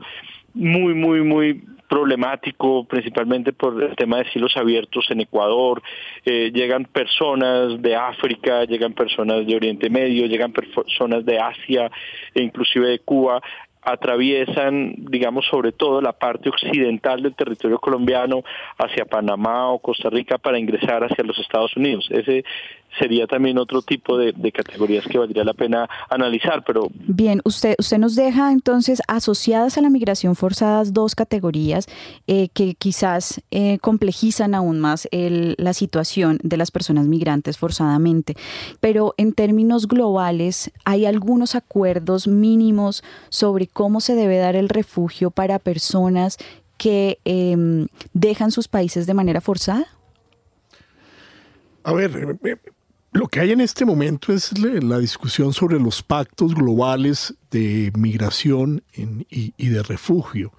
muy, 0.53 0.93
muy, 0.93 1.21
muy 1.21 1.61
problemático, 1.87 2.85
principalmente 2.85 3.53
por 3.53 3.81
el 3.81 3.95
tema 3.95 4.17
de 4.17 4.29
cielos 4.31 4.55
abiertos 4.57 5.05
en 5.09 5.21
Ecuador. 5.21 5.81
Eh, 6.25 6.51
llegan 6.53 6.85
personas 6.85 7.81
de 7.81 7.95
África, 7.95 8.65
llegan 8.65 8.93
personas 8.93 9.45
de 9.45 9.55
Oriente 9.55 9.89
Medio, 9.89 10.25
llegan 10.25 10.51
personas 10.51 11.25
de 11.25 11.39
Asia 11.39 11.89
e 12.33 12.41
inclusive 12.41 12.89
de 12.89 12.99
Cuba 12.99 13.41
atraviesan, 13.87 14.95
digamos, 14.97 15.45
sobre 15.45 15.71
todo 15.71 16.01
la 16.01 16.11
parte 16.11 16.49
occidental 16.49 17.23
del 17.23 17.35
territorio 17.35 17.79
colombiano 17.79 18.43
hacia 18.77 19.05
Panamá 19.05 19.69
o 19.69 19.79
Costa 19.79 20.09
Rica 20.09 20.37
para 20.37 20.59
ingresar 20.59 21.05
hacia 21.05 21.23
los 21.23 21.39
Estados 21.39 21.75
Unidos. 21.77 22.05
Ese 22.11 22.43
sería 22.99 23.27
también 23.27 23.57
otro 23.57 23.81
tipo 23.81 24.17
de, 24.17 24.33
categorías 24.51 25.05
que 25.05 25.17
valdría 25.17 25.43
la 25.43 25.53
pena 25.53 25.89
analizar, 26.09 26.63
pero... 26.65 26.89
Bien, 26.93 27.41
usted, 27.43 27.75
usted 27.77 27.97
nos 27.97 28.15
deja 28.15 28.51
entonces 28.51 29.01
asociadas 29.07 29.77
a 29.77 29.81
la 29.81 29.89
migración 29.89 30.35
forzadas 30.35 30.93
dos 30.93 31.15
categorías 31.15 31.87
eh, 32.27 32.49
que 32.53 32.75
quizás 32.75 33.41
eh, 33.51 33.77
complejizan 33.79 34.55
aún 34.55 34.79
más 34.79 35.07
la 35.11 35.73
situación 35.73 36.39
de 36.43 36.57
las 36.57 36.71
personas 36.71 37.07
migrantes 37.07 37.57
forzadamente, 37.57 38.35
pero 38.79 39.13
en 39.17 39.33
términos 39.33 39.87
globales, 39.87 40.71
¿hay 40.85 41.05
algunos 41.05 41.55
acuerdos 41.55 42.27
mínimos 42.27 43.03
sobre 43.29 43.67
cómo 43.67 44.01
se 44.01 44.15
debe 44.15 44.37
dar 44.37 44.55
el 44.55 44.69
refugio 44.69 45.31
para 45.31 45.59
personas 45.59 46.37
que 46.77 47.19
em, 47.25 47.87
dejan 48.13 48.51
sus 48.51 48.67
países 48.67 49.07
de 49.07 49.13
manera 49.13 49.41
forzada? 49.41 49.85
A 51.83 51.93
ver, 51.93 52.37
eh, 52.43 52.57
lo 53.17 53.27
que 53.27 53.39
hay 53.39 53.51
en 53.51 53.61
este 53.61 53.83
momento 53.83 54.31
es 54.31 54.57
la 54.59 54.99
discusión 54.99 55.51
sobre 55.51 55.79
los 55.79 56.03
pactos 56.03 56.53
globales 56.53 57.33
de 57.49 57.91
migración 57.97 58.83
y, 58.93 59.69
de 59.69 59.81
refugio, 59.81 60.53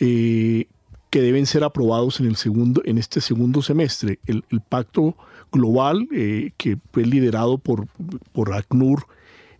eh, 0.00 0.66
que 1.10 1.22
deben 1.22 1.46
ser 1.46 1.62
aprobados 1.62 2.18
en, 2.18 2.26
el 2.26 2.34
segundo, 2.34 2.82
en 2.84 2.98
este 2.98 3.20
segundo 3.20 3.62
semestre. 3.62 4.18
El, 4.26 4.42
pacto 4.68 5.16
global, 5.52 6.08
eh, 6.12 6.50
que 6.56 6.76
fue 6.92 7.04
liderado 7.04 7.58
por, 7.58 7.86
por 8.32 8.52
ACNUR, 8.52 9.06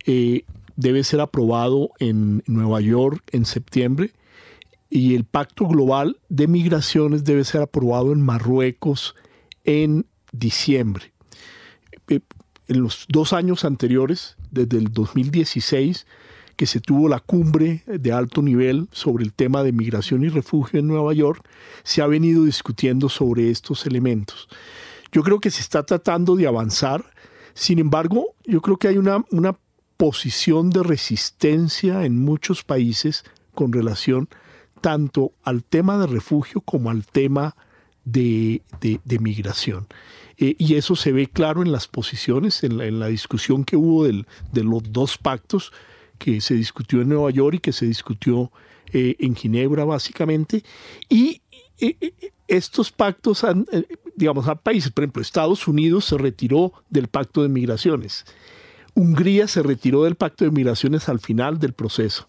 eh, 0.05 0.43
debe 0.75 1.05
ser 1.05 1.21
aprobado 1.21 1.91
en 1.99 2.43
Nueva 2.45 2.81
York 2.81 3.23
en 3.31 3.45
septiembre 3.45 4.11
y 4.89 5.15
el 5.15 5.23
pacto 5.23 5.65
global 5.65 6.19
de 6.27 6.47
migraciones 6.47 7.23
debe 7.23 7.45
ser 7.45 7.61
aprobado 7.61 8.11
en 8.11 8.21
Marruecos 8.21 9.15
en 9.63 10.05
diciembre 10.33 11.13
en 12.67 12.81
los 12.81 13.05
dos 13.09 13.33
años 13.33 13.65
anteriores, 13.65 14.35
desde 14.51 14.77
el 14.77 14.91
2016, 14.91 16.05
que 16.55 16.65
se 16.65 16.79
tuvo 16.79 17.09
la 17.09 17.19
cumbre 17.19 17.83
de 17.87 18.11
alto 18.11 18.41
nivel 18.41 18.87
sobre 18.91 19.23
el 19.23 19.33
tema 19.33 19.63
de 19.63 19.71
migración 19.71 20.23
y 20.23 20.29
refugio 20.29 20.79
en 20.79 20.87
Nueva 20.87 21.13
York, 21.13 21.47
se 21.83 22.01
ha 22.01 22.07
venido 22.07 22.43
discutiendo 22.45 23.09
sobre 23.09 23.49
estos 23.49 23.85
elementos. 23.85 24.47
Yo 25.11 25.23
creo 25.23 25.39
que 25.39 25.51
se 25.51 25.61
está 25.61 25.83
tratando 25.83 26.35
de 26.35 26.47
avanzar, 26.47 27.05
sin 27.53 27.79
embargo, 27.79 28.35
yo 28.45 28.61
creo 28.61 28.77
que 28.77 28.87
hay 28.87 28.97
una, 28.97 29.23
una 29.31 29.55
posición 29.97 30.69
de 30.69 30.83
resistencia 30.83 32.05
en 32.05 32.19
muchos 32.19 32.63
países 32.63 33.23
con 33.53 33.71
relación 33.71 34.29
tanto 34.81 35.33
al 35.43 35.63
tema 35.63 35.97
de 35.97 36.07
refugio 36.07 36.61
como 36.61 36.89
al 36.89 37.05
tema 37.05 37.55
de, 38.03 38.61
de 38.81 39.19
migración. 39.19 39.87
Eh, 40.37 40.55
y 40.57 40.75
eso 40.75 40.95
se 40.95 41.11
ve 41.11 41.27
claro 41.27 41.61
en 41.61 41.71
las 41.71 41.87
posiciones, 41.87 42.63
en 42.63 42.99
la, 42.99 43.07
discusión 43.07 43.63
que 43.63 43.75
hubo 43.75 44.05
de 44.05 44.63
los 44.63 44.91
dos 44.91 45.17
pactos 45.17 45.71
que 46.17 46.41
se 46.41 46.55
discutió 46.55 47.01
en 47.01 47.09
Nueva 47.09 47.29
York 47.31 47.55
y 47.55 47.59
que 47.59 47.71
se 47.71 47.85
discutió 47.85 48.51
eh, 48.91 49.15
en 49.19 49.35
Ginebra 49.35 49.85
básicamente. 49.85 50.63
Y 51.09 51.41
eh, 51.79 52.13
estos 52.47 52.91
pactos 52.91 53.43
han, 53.43 53.65
digamos, 54.15 54.47
a 54.47 54.55
países, 54.55 54.91
por 54.91 55.03
ejemplo, 55.03 55.21
Estados 55.21 55.67
Unidos 55.67 56.05
se 56.05 56.17
retiró 56.17 56.73
del 56.89 57.07
pacto 57.07 57.43
de 57.43 57.49
migraciones. 57.49 58.25
Hungría 58.95 59.47
se 59.47 59.63
retiró 59.63 60.03
del 60.03 60.15
pacto 60.15 60.45
de 60.45 60.51
migraciones 60.51 61.09
al 61.09 61.19
final 61.19 61.59
del 61.59 61.73
proceso. 61.73 62.27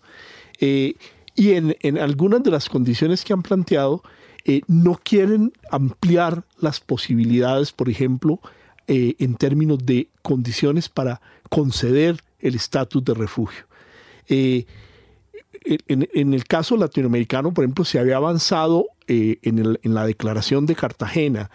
y 0.61 0.95
en, 1.37 1.77
en, 1.81 1.99
algunas 1.99 2.43
de 2.43 2.51
las 2.51 2.69
condiciones 2.69 3.25
que 3.25 3.33
han 3.33 3.43
planteado, 3.43 4.03
eh, 4.47 4.61
no 4.67 5.01
quieren 5.03 5.53
ampliar 5.71 6.45
las 6.59 6.81
posibilidades, 6.81 7.73
por 7.73 7.89
ejemplo, 7.89 8.41
eh, 8.87 9.15
en 9.19 9.37
términos 9.37 9.79
de 9.87 10.09
condiciones 10.21 10.91
para 10.91 11.23
conceder 11.49 12.23
el 12.41 12.55
estatus 12.55 13.03
de 13.03 13.15
refugio. 13.15 13.65
Eh, 14.29 14.67
en, 15.65 16.35
el 16.35 16.45
caso 16.45 16.77
latinoamericano, 16.77 17.55
por 17.55 17.65
ejemplo, 17.65 17.87
se 17.87 17.99
había 17.99 18.17
avanzado 18.17 18.87
en, 19.07 19.79
la 19.83 20.07
declaración 20.07 20.67
de 20.67 20.75
Cartagena. 20.75 21.51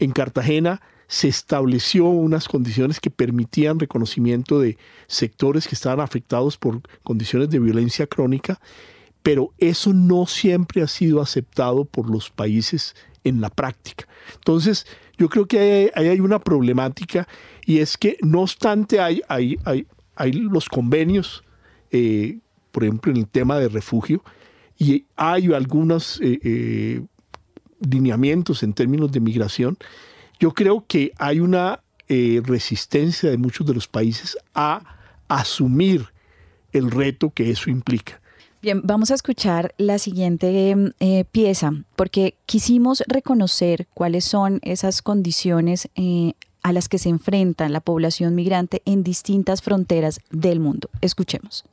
En 0.00 0.10
Cartagena 0.10 0.82
se 1.06 1.28
estableció 1.28 2.06
unas 2.06 2.48
condiciones 2.48 2.98
que 2.98 3.10
permitían 3.10 3.78
reconocimiento 3.78 4.58
de 4.58 4.76
sectores 5.06 5.68
que 5.68 5.76
estaban 5.76 6.00
afectados 6.00 6.56
por 6.56 6.80
condiciones 7.04 7.48
de 7.50 7.60
violencia 7.60 8.08
crónica 8.08 8.58
pero 9.24 9.54
eso 9.56 9.94
no 9.94 10.26
siempre 10.26 10.82
ha 10.82 10.86
sido 10.86 11.22
aceptado 11.22 11.86
por 11.86 12.10
los 12.10 12.28
países 12.28 12.94
en 13.24 13.40
la 13.40 13.48
práctica. 13.48 14.06
Entonces, 14.34 14.86
yo 15.16 15.30
creo 15.30 15.46
que 15.46 15.90
ahí 15.94 16.08
hay, 16.08 16.20
una 16.20 16.38
problemática 16.38 17.26
y 17.64 17.78
es 17.78 17.96
que 17.96 18.18
no 18.20 18.42
obstante 18.42 19.00
hay, 19.00 19.22
hay, 19.28 19.56
hay, 20.14 20.32
los 20.32 20.68
convenios, 20.68 21.42
eh, 21.90 22.38
por 22.70 22.84
ejemplo, 22.84 23.12
en 23.12 23.16
el 23.16 23.26
tema 23.26 23.58
de 23.58 23.70
refugio, 23.70 24.22
y 24.78 25.06
hay 25.16 25.50
algunos 25.54 26.20
eh, 26.20 26.38
eh, 26.44 27.02
lineamientos 27.80 28.62
en 28.62 28.74
términos 28.74 29.10
de 29.10 29.20
migración, 29.20 29.78
yo 30.38 30.52
creo 30.52 30.84
que 30.86 31.12
hay 31.16 31.40
una 31.40 31.80
resistencia 32.06 33.30
de 33.30 33.38
muchos 33.38 33.66
de 33.66 33.72
los 33.72 33.88
países 33.88 34.36
a 34.54 34.98
asumir 35.26 36.08
el 36.72 36.90
reto 36.90 37.30
que 37.30 37.50
eso 37.50 37.70
implica. 37.70 38.20
Bien, 38.64 38.80
vamos 38.82 39.10
a 39.10 39.14
escuchar 39.14 39.74
la 39.76 39.98
siguiente 39.98 40.74
eh, 40.98 41.24
pieza 41.30 41.70
porque 41.96 42.38
quisimos 42.46 43.02
reconocer 43.06 43.86
cuáles 43.92 44.24
son 44.24 44.58
esas 44.62 45.02
condiciones 45.02 45.90
eh, 45.96 46.32
a 46.62 46.72
las 46.72 46.88
que 46.88 46.96
se 46.96 47.10
enfrenta 47.10 47.68
la 47.68 47.80
población 47.80 48.34
migrante 48.34 48.80
en 48.86 49.02
distintas 49.02 49.60
fronteras 49.60 50.18
del 50.30 50.60
mundo. 50.60 50.88
Escuchemos. 51.02 51.66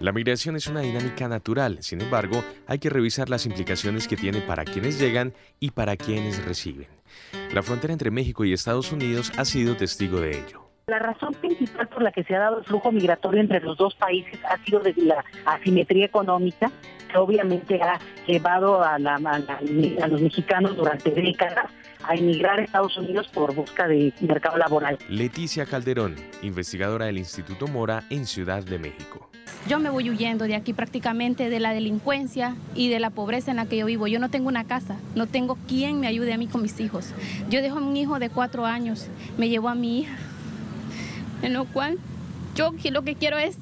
La 0.00 0.12
migración 0.12 0.54
es 0.54 0.66
una 0.66 0.80
dinámica 0.80 1.28
natural, 1.28 1.78
sin 1.80 2.02
embargo, 2.02 2.44
hay 2.66 2.78
que 2.78 2.90
revisar 2.90 3.30
las 3.30 3.46
implicaciones 3.46 4.06
que 4.06 4.18
tiene 4.18 4.42
para 4.42 4.66
quienes 4.66 4.98
llegan 4.98 5.32
y 5.60 5.70
para 5.70 5.96
quienes 5.96 6.44
reciben. 6.44 6.97
La 7.52 7.62
frontera 7.62 7.92
entre 7.92 8.10
México 8.10 8.44
y 8.44 8.52
Estados 8.52 8.92
Unidos 8.92 9.32
ha 9.36 9.44
sido 9.44 9.76
testigo 9.76 10.20
de 10.20 10.30
ello. 10.30 10.68
La 10.86 10.98
razón 10.98 11.34
principal 11.34 11.86
por 11.88 12.02
la 12.02 12.12
que 12.12 12.24
se 12.24 12.34
ha 12.34 12.38
dado 12.38 12.58
el 12.58 12.64
flujo 12.64 12.90
migratorio 12.90 13.40
entre 13.40 13.60
los 13.60 13.76
dos 13.76 13.94
países 13.94 14.38
ha 14.48 14.56
sido 14.64 14.80
desde 14.80 15.02
la 15.02 15.24
asimetría 15.44 16.06
económica, 16.06 16.70
que 17.10 17.18
obviamente 17.18 17.80
ha 17.82 17.98
llevado 18.26 18.82
a, 18.82 18.94
a 18.94 20.08
los 20.08 20.20
mexicanos 20.22 20.76
durante 20.76 21.10
décadas 21.10 21.70
a 22.04 22.14
emigrar 22.14 22.60
a 22.60 22.62
Estados 22.62 22.96
Unidos 22.96 23.28
por 23.28 23.54
busca 23.54 23.86
de 23.88 24.12
mercado 24.20 24.56
laboral. 24.56 24.98
Leticia 25.08 25.66
Calderón, 25.66 26.16
investigadora 26.42 27.06
del 27.06 27.18
Instituto 27.18 27.66
Mora 27.66 28.04
en 28.10 28.26
Ciudad 28.26 28.62
de 28.62 28.78
México. 28.78 29.30
Yo 29.66 29.78
me 29.78 29.90
voy 29.90 30.08
huyendo 30.08 30.44
de 30.44 30.54
aquí 30.54 30.72
prácticamente 30.72 31.50
de 31.50 31.60
la 31.60 31.72
delincuencia 31.72 32.54
y 32.74 32.88
de 32.88 33.00
la 33.00 33.10
pobreza 33.10 33.50
en 33.50 33.56
la 33.56 33.66
que 33.66 33.78
yo 33.78 33.86
vivo. 33.86 34.06
Yo 34.06 34.18
no 34.18 34.30
tengo 34.30 34.48
una 34.48 34.64
casa, 34.64 34.96
no 35.14 35.26
tengo 35.26 35.58
quien 35.66 36.00
me 36.00 36.06
ayude 36.06 36.32
a 36.32 36.38
mí 36.38 36.46
con 36.46 36.62
mis 36.62 36.80
hijos. 36.80 37.12
Yo 37.50 37.60
dejo 37.60 37.78
a 37.78 37.82
un 37.82 37.96
hijo 37.96 38.18
de 38.18 38.30
cuatro 38.30 38.64
años, 38.64 39.08
me 39.36 39.48
llevo 39.48 39.68
a 39.68 39.74
mi 39.74 40.00
hija 40.00 40.16
en 41.42 41.52
lo 41.52 41.64
cual 41.66 41.98
yo 42.54 42.72
lo 42.90 43.02
que 43.02 43.14
quiero 43.14 43.38
es 43.38 43.56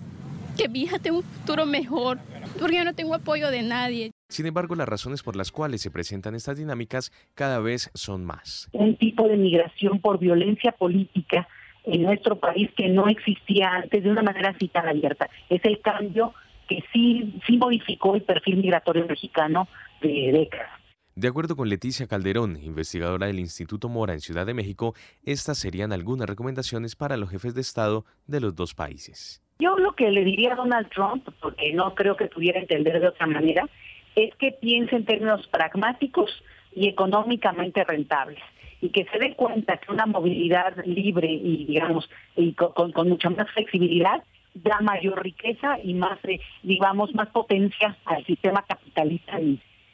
que 0.57 0.69
mi 0.69 0.83
hija 0.83 0.99
tenga 0.99 1.19
un 1.19 1.25
futuro 1.25 1.67
mejor, 1.67 2.19
porque 2.59 2.77
yo 2.77 2.85
no 2.85 2.95
tengo 2.95 3.15
apoyo 3.15 3.51
de 3.51 3.63
nadie. 3.63 4.11
Sin 4.29 4.47
embargo, 4.47 4.75
las 4.75 4.89
razones 4.89 5.23
por 5.23 5.37
las 5.37 5.53
cuales 5.53 5.81
se 5.81 5.91
presentan 5.91 6.35
estas 6.35 6.59
dinámicas 6.59 7.13
cada 7.35 7.61
vez 7.61 7.91
son 7.95 8.25
más. 8.25 8.69
Un 8.73 8.97
tipo 8.97 9.29
de 9.29 9.37
migración 9.37 10.01
por 10.01 10.19
violencia 10.19 10.73
política 10.73 11.47
en 11.85 12.03
nuestro 12.03 12.37
país 12.37 12.71
que 12.77 12.89
no 12.89 13.07
existía 13.09 13.71
antes 13.71 14.03
de 14.03 14.11
una 14.11 14.23
manera 14.23 14.51
así 14.51 14.69
tan 14.69 14.89
abierta. 14.89 15.31
Es 15.49 15.65
el 15.65 15.81
cambio 15.81 16.35
que 16.69 16.83
sí, 16.93 17.41
sí 17.47 17.57
modificó 17.57 18.17
el 18.17 18.23
perfil 18.23 18.57
migratorio 18.57 19.07
mexicano 19.07 19.69
de 20.03 20.33
décadas. 20.33 20.71
De 21.15 21.29
acuerdo 21.29 21.57
con 21.57 21.71
Leticia 21.71 22.07
Calderón, 22.07 22.59
investigadora 22.61 23.29
del 23.29 23.39
Instituto 23.39 23.89
Mora 23.89 24.13
en 24.13 24.21
Ciudad 24.21 24.45
de 24.45 24.53
México, 24.53 24.95
estas 25.23 25.57
serían 25.57 25.93
algunas 25.93 26.29
recomendaciones 26.29 26.95
para 26.95 27.17
los 27.17 27.31
jefes 27.31 27.55
de 27.55 27.63
Estado 27.63 28.05
de 28.27 28.41
los 28.41 28.55
dos 28.55 28.75
países. 28.75 29.41
Yo 29.59 29.79
lo 29.79 29.95
que 29.95 30.11
le 30.11 30.25
diría 30.25 30.53
a 30.53 30.57
Donald 30.57 30.91
Trump, 30.91 31.27
porque 31.41 31.73
no 31.73 31.95
creo 31.95 32.17
que 32.17 32.27
pudiera 32.27 32.61
entender 32.61 33.01
de 33.01 33.09
otra 33.09 33.27
manera, 33.27 33.67
es 34.17 34.35
que 34.37 34.53
piense 34.53 34.97
en 34.97 35.05
términos 35.05 35.47
pragmáticos 35.49 36.43
y 36.75 36.89
económicamente 36.89 37.85
rentables 37.85 38.41
y 38.81 38.89
que 38.89 39.05
se 39.05 39.19
dé 39.19 39.35
cuenta 39.35 39.77
que 39.79 39.93
una 39.93 40.07
movilidad 40.07 40.75
libre 40.85 41.31
y 41.31 41.65
digamos 41.65 42.11
y 42.35 42.53
con, 42.53 42.93
mucha 43.09 43.31
más 43.31 43.51
flexibilidad 43.53 44.23
da 44.55 44.81
mayor 44.81 45.23
riqueza 45.23 45.79
y 45.83 45.95
más 45.95 46.19
eh, 46.25 46.41
digamos 46.63 47.15
más 47.15 47.29
potencia 47.29 47.97
al 48.05 48.25
sistema 48.27 48.65
capitalista 48.67 49.39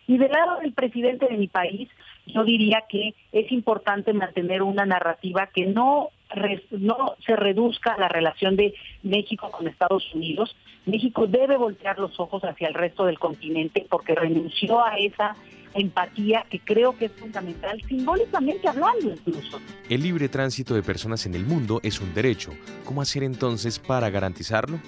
y 0.07 0.19
del 0.19 0.33
lado 0.33 0.61
del 0.61 0.73
presidente 0.73 1.27
de 1.27 1.37
mi 1.37 1.49
país, 1.49 1.89
yo 2.27 2.45
diría 2.45 2.85
que 2.89 3.15
es 3.33 3.51
importante 3.53 4.13
mantener 4.13 4.63
una 4.63 4.85
narrativa 4.85 5.49
que 5.55 5.67
no, 5.67 6.11
no 6.71 7.15
se 7.25 7.37
reduzca 7.37 7.97
la 7.99 8.09
relación 8.09 8.57
de 8.57 8.75
México 9.03 9.51
con 9.51 9.69
Estados 9.69 10.05
Unidos. 10.15 10.55
México 10.87 11.27
debe 11.27 11.57
voltear 11.57 11.99
los 11.99 12.19
ojos 12.19 12.43
hacia 12.45 12.69
el 12.69 12.75
resto 12.75 13.05
del 13.05 13.19
continente 13.19 13.87
porque 13.89 14.15
renunció 14.15 14.85
a 14.85 14.97
esa 14.99 15.37
empatía 15.75 16.45
que 16.51 16.61
creo 16.61 16.97
que 16.97 17.07
es 17.07 17.13
fundamental, 17.13 17.81
simbólicamente 17.89 18.69
hablando 18.69 19.11
incluso. 19.11 19.61
El 19.89 20.03
libre 20.03 20.29
tránsito 20.29 20.75
de 20.75 20.83
personas 20.83 21.27
en 21.27 21.35
el 21.35 21.45
mundo 21.45 21.81
es 21.83 22.01
un 22.01 22.13
derecho. 22.15 22.53
¿Cómo 22.85 23.01
hacer 23.01 23.23
entonces 23.23 23.79
para 23.79 24.11
garantizarlo? 24.11 24.79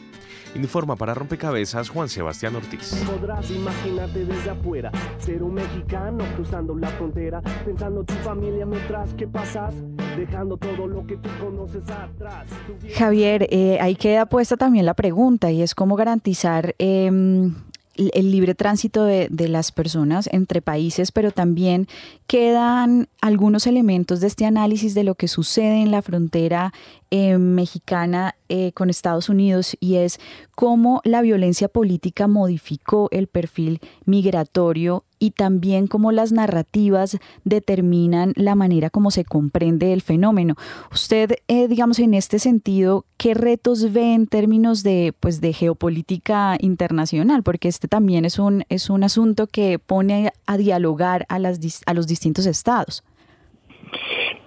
Informa 0.55 0.95
para 0.95 1.15
Rompecabezas 1.15 1.89
Juan 1.89 2.09
Sebastián 2.09 2.55
Ortiz. 2.55 3.05
Podrás 3.07 3.51
imaginarte 3.51 4.25
desde 4.25 4.51
afuera, 4.51 4.93
ser 5.19 5.43
un 5.43 5.55
mexicano 5.55 6.25
cruzando 6.37 6.77
la 6.77 6.89
frontera, 6.91 7.41
pensando 7.65 8.05
tu 8.05 8.15
familia 8.15 8.65
mientras 8.65 9.15
que 9.15 9.27
pasas, 9.27 9.75
dejando 10.17 10.57
todo 10.57 10.87
lo 10.87 11.07
que 11.07 11.17
tú 11.17 11.29
conoces 11.41 11.89
atrás. 11.91 12.47
Javier, 12.95 13.47
eh, 13.51 13.79
ahí 13.81 13.97
queda 13.97 14.27
puesta 14.27 14.57
también 14.57 14.87
la 14.87 14.95
pregunta 14.95 15.51
y 15.51 15.63
es 15.63 15.75
cómo 15.75 15.97
garantizar 15.97 16.75
em, 16.79 17.55
el 17.97 18.31
libre 18.31 18.55
tránsito 18.55 19.05
de, 19.05 19.29
las 19.49 19.71
personas 19.71 20.29
entre 20.33 20.63
países, 20.63 21.13
pero 21.13 21.31
también 21.31 21.87
quedan 22.27 23.09
algunos 23.21 23.67
elementos 23.67 24.21
de 24.21 24.27
este 24.27 24.47
análisis 24.47 24.95
de 24.95 25.05
lo 25.05 25.15
que 25.15 25.29
sucede 25.29 25.83
en 25.83 25.91
la 25.91 26.03
frontera 26.03 26.73
eh, 27.11 27.39
mexicana 27.39 28.35
eh, 28.49 28.73
con 28.73 28.91
Estados 28.91 29.29
Unidos 29.29 29.77
y 29.81 29.97
es 29.97 30.19
cómo 30.55 31.01
la 31.05 31.23
violencia 31.23 31.69
política 31.69 32.27
modificó 32.27 33.09
el 33.13 33.29
perfil 33.29 33.81
migratorio 34.07 35.05
y 35.25 35.31
también 35.31 35.87
cómo 35.87 36.13
las 36.13 36.33
narrativas 36.33 37.19
determinan 37.45 38.35
la 38.37 38.55
manera 38.55 38.91
como 38.91 39.11
se 39.11 39.25
comprende 39.25 39.95
el 39.95 40.03
fenómeno. 40.03 40.55
Usted, 40.93 41.37
eh, 41.49 41.67
digamos, 41.67 41.99
en 41.99 42.13
este 42.13 42.39
sentido, 42.39 43.07
¿qué 43.17 43.33
retos 43.33 43.91
ve 43.95 44.13
en 44.13 44.27
términos 44.27 44.83
de, 44.83 45.15
pues, 45.19 45.41
de 45.41 45.55
geopolítica 45.55 46.59
internacional? 46.61 47.43
Porque 47.43 47.69
este 47.69 47.89
también 47.89 48.27
es 48.27 48.39
un, 48.39 48.65
es 48.69 48.91
un 48.91 49.03
asunto 49.03 49.47
que 49.47 49.79
pone 49.79 50.31
a 50.47 50.59
dialogar 50.59 51.25
a, 51.31 51.39
las, 51.39 51.59
a 51.87 51.95
los 51.95 52.07
distintos 52.07 52.45
estados. 52.45 53.03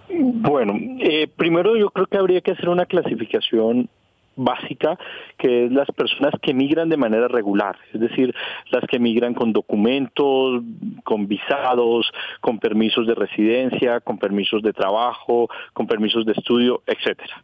Bueno, 0.09 0.75
eh, 0.99 1.27
primero 1.27 1.75
yo 1.75 1.89
creo 1.89 2.05
que 2.05 2.17
habría 2.17 2.41
que 2.41 2.51
hacer 2.51 2.69
una 2.69 2.85
clasificación 2.85 3.89
básica, 4.37 4.97
que 5.37 5.65
es 5.65 5.71
las 5.71 5.87
personas 5.91 6.33
que 6.41 6.53
migran 6.53 6.89
de 6.89 6.97
manera 6.97 7.27
regular, 7.27 7.77
es 7.93 7.99
decir, 7.99 8.33
las 8.71 8.85
que 8.85 8.99
migran 8.99 9.33
con 9.33 9.51
documentos, 9.51 10.63
con 11.03 11.27
visados, 11.27 12.09
con 12.39 12.59
permisos 12.59 13.05
de 13.07 13.15
residencia, 13.15 13.99
con 13.99 14.17
permisos 14.17 14.61
de 14.61 14.71
trabajo, 14.73 15.49
con 15.73 15.87
permisos 15.87 16.25
de 16.25 16.33
estudio, 16.33 16.83
etcétera. 16.85 17.43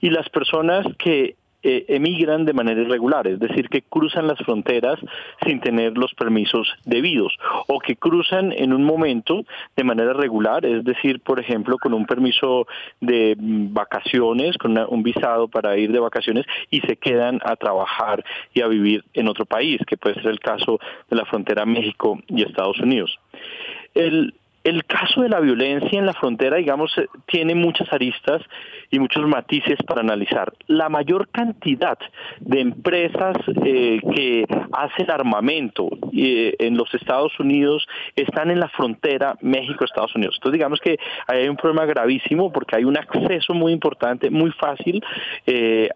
Y 0.00 0.10
las 0.10 0.28
personas 0.28 0.86
que 0.98 1.36
eh, 1.66 1.86
emigran 1.88 2.44
de 2.44 2.52
manera 2.52 2.82
irregular, 2.82 3.26
es 3.26 3.40
decir, 3.40 3.70
que 3.70 3.80
cruzan 3.80 4.26
las 4.26 4.38
fronteras 4.38 5.00
sin 5.46 5.60
tener 5.60 5.96
los 5.96 6.12
permisos 6.12 6.70
debidos 6.84 7.38
o 7.66 7.78
que 7.78 7.96
cruzan 7.96 8.52
en 8.52 8.74
un 8.74 8.84
momento 8.84 9.46
de 9.74 9.82
manera 9.82 10.12
regular, 10.12 10.66
es 10.66 10.84
decir, 10.84 11.20
por 11.20 11.40
ejemplo, 11.40 11.78
con 11.78 11.94
un 11.94 12.04
permiso 12.04 12.66
de 13.00 13.34
vacaciones, 13.38 14.58
con 14.58 14.76
un 14.76 15.02
visado 15.02 15.48
para 15.48 15.76
ir 15.78 15.90
de 15.90 16.00
vacaciones 16.00 16.44
y 16.70 16.80
se 16.82 16.96
quedan 16.96 17.40
a 17.42 17.56
trabajar 17.56 18.22
y 18.52 18.60
a 18.60 18.68
vivir 18.68 19.02
en 19.14 19.28
otro 19.28 19.46
país, 19.46 19.80
que 19.86 19.96
puede 19.96 20.16
ser 20.16 20.26
el 20.26 20.40
caso 20.40 20.78
de 21.08 21.16
la 21.16 21.24
frontera 21.24 21.64
México 21.64 22.20
y 22.28 22.42
Estados 22.42 22.78
Unidos. 22.78 23.18
El, 23.94 24.34
el 24.64 24.86
caso 24.86 25.20
de 25.20 25.28
la 25.28 25.40
violencia 25.40 25.98
en 25.98 26.06
la 26.06 26.14
frontera, 26.14 26.56
digamos, 26.56 26.90
eh, 26.96 27.06
tiene 27.26 27.54
muchas 27.54 27.92
aristas 27.92 28.40
y 28.90 28.98
muchos 28.98 29.26
matices 29.28 29.76
para 29.86 30.00
analizar. 30.00 30.54
La 30.66 30.88
mayor 30.88 31.28
cantidad 31.28 31.98
de 32.40 32.60
empresas 32.60 33.36
eh, 33.62 34.00
que 34.14 34.46
hacen 34.72 35.10
armamento 35.10 35.90
eh, 36.16 36.54
en 36.58 36.78
los 36.78 36.92
Estados 36.94 37.38
Unidos 37.38 37.86
están 38.16 38.50
en 38.50 38.58
la 38.58 38.68
frontera 38.70 39.36
México-Estados 39.42 40.14
Unidos. 40.16 40.36
Entonces, 40.36 40.58
digamos 40.58 40.80
que 40.80 40.98
hay 41.26 41.46
un 41.46 41.56
problema 41.56 41.84
gravísimo 41.84 42.50
porque 42.50 42.76
hay 42.76 42.84
un 42.84 42.96
acceso 42.96 43.52
muy 43.52 43.72
importante, 43.72 44.30
muy 44.30 44.50
fácil 44.52 45.04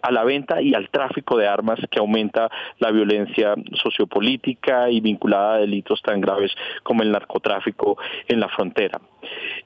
a 0.02 0.10
la 0.10 0.24
venta 0.24 0.60
y 0.60 0.74
al 0.74 0.90
tráfico 0.90 1.38
de 1.38 1.46
armas 1.46 1.78
que 1.90 1.98
aumenta 1.98 2.50
la 2.78 2.90
violencia 2.90 3.54
sociopolítica 3.82 4.90
y 4.90 5.00
vinculada 5.00 5.54
a 5.54 5.58
delitos 5.58 6.02
tan 6.02 6.20
graves 6.20 6.52
como 6.82 7.02
el 7.02 7.10
narcotráfico 7.10 7.96
en 8.26 8.40
la 8.40 8.48
frontera 8.48 8.57
frontera. 8.58 9.00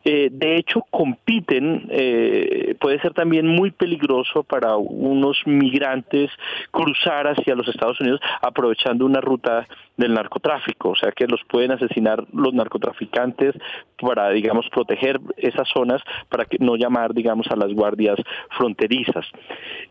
Eh, 0.05 0.31
de 0.33 0.57
hecho, 0.57 0.85
compiten, 0.91 1.87
eh, 1.91 2.75
puede 2.81 3.01
ser 3.01 3.12
también 3.15 3.47
muy 3.47 3.71
peligroso 3.71 4.43
para 4.43 4.77
unos 4.77 5.38
migrantes 5.47 6.31
cruzar 6.71 7.29
hacia 7.29 7.55
los 7.55 7.69
Estados 7.69 8.01
Unidos 8.01 8.21
aprovechando 8.41 9.07
una 9.07 9.21
ruta 9.21 9.67
del 9.97 10.15
narcotráfico, 10.15 10.91
o 10.91 10.97
sea 10.97 11.12
que 11.12 11.27
los 11.27 11.41
pueden 11.49 11.73
asesinar 11.73 12.25
los 12.33 12.55
narcotraficantes 12.55 13.55
para, 14.01 14.31
digamos, 14.31 14.69
proteger 14.71 15.21
esas 15.37 15.69
zonas 15.69 16.03
para 16.29 16.45
que 16.45 16.59
no 16.59 16.77
llamar, 16.77 17.15
digamos, 17.15 17.47
a 17.51 17.57
las 17.57 17.73
guardias 17.73 18.19
fronterizas. 18.57 19.27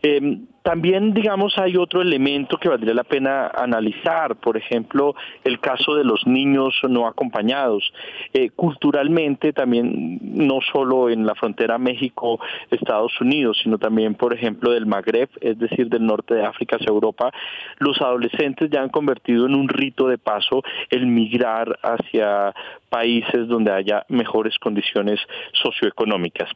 Em, 0.02 0.46
también, 0.62 1.14
digamos, 1.14 1.56
hay 1.58 1.76
otro 1.76 2.02
elemento 2.02 2.58
que 2.58 2.68
valdría 2.68 2.94
la 2.94 3.04
pena 3.04 3.48
analizar, 3.48 4.36
por 4.36 4.56
ejemplo, 4.56 5.14
el 5.44 5.60
caso 5.60 5.94
de 5.94 6.04
los 6.04 6.26
niños 6.26 6.74
no 6.88 7.06
acompañados. 7.06 7.92
Eh, 8.32 8.50
culturalmente, 8.50 9.52
también, 9.62 10.18
no 10.20 10.58
solo 10.72 11.08
en 11.08 11.24
la 11.24 11.36
frontera 11.36 11.78
México-Estados 11.78 13.20
Unidos, 13.20 13.60
sino 13.62 13.78
también, 13.78 14.16
por 14.16 14.34
ejemplo, 14.34 14.72
del 14.72 14.86
Magreb, 14.86 15.28
es 15.40 15.56
decir, 15.56 15.88
del 15.88 16.04
norte 16.04 16.34
de 16.34 16.44
África 16.44 16.76
hacia 16.76 16.90
Europa, 16.90 17.30
los 17.78 18.00
adolescentes 18.00 18.70
ya 18.70 18.82
han 18.82 18.88
convertido 18.88 19.46
en 19.46 19.54
un 19.54 19.68
rito 19.68 20.08
de 20.08 20.18
paso 20.18 20.64
el 20.90 21.06
migrar 21.06 21.78
hacia 21.84 22.52
países 22.88 23.46
donde 23.46 23.70
haya 23.70 24.04
mejores 24.08 24.58
condiciones 24.58 25.20
socioeconómicas. 25.52 26.50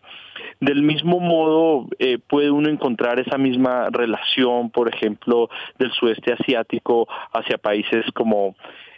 Del 0.58 0.82
mismo 0.82 1.20
modo, 1.20 1.86
eh, 2.00 2.18
puede 2.18 2.50
uno 2.50 2.68
encontrar 2.68 3.20
esa 3.20 3.38
misma 3.38 3.88
relación, 3.90 4.70
por 4.70 4.92
ejemplo, 4.92 5.48
del 5.78 5.92
sudeste 5.92 6.32
asiático 6.32 7.06
hacia 7.32 7.56
países 7.56 8.04
como 8.14 8.56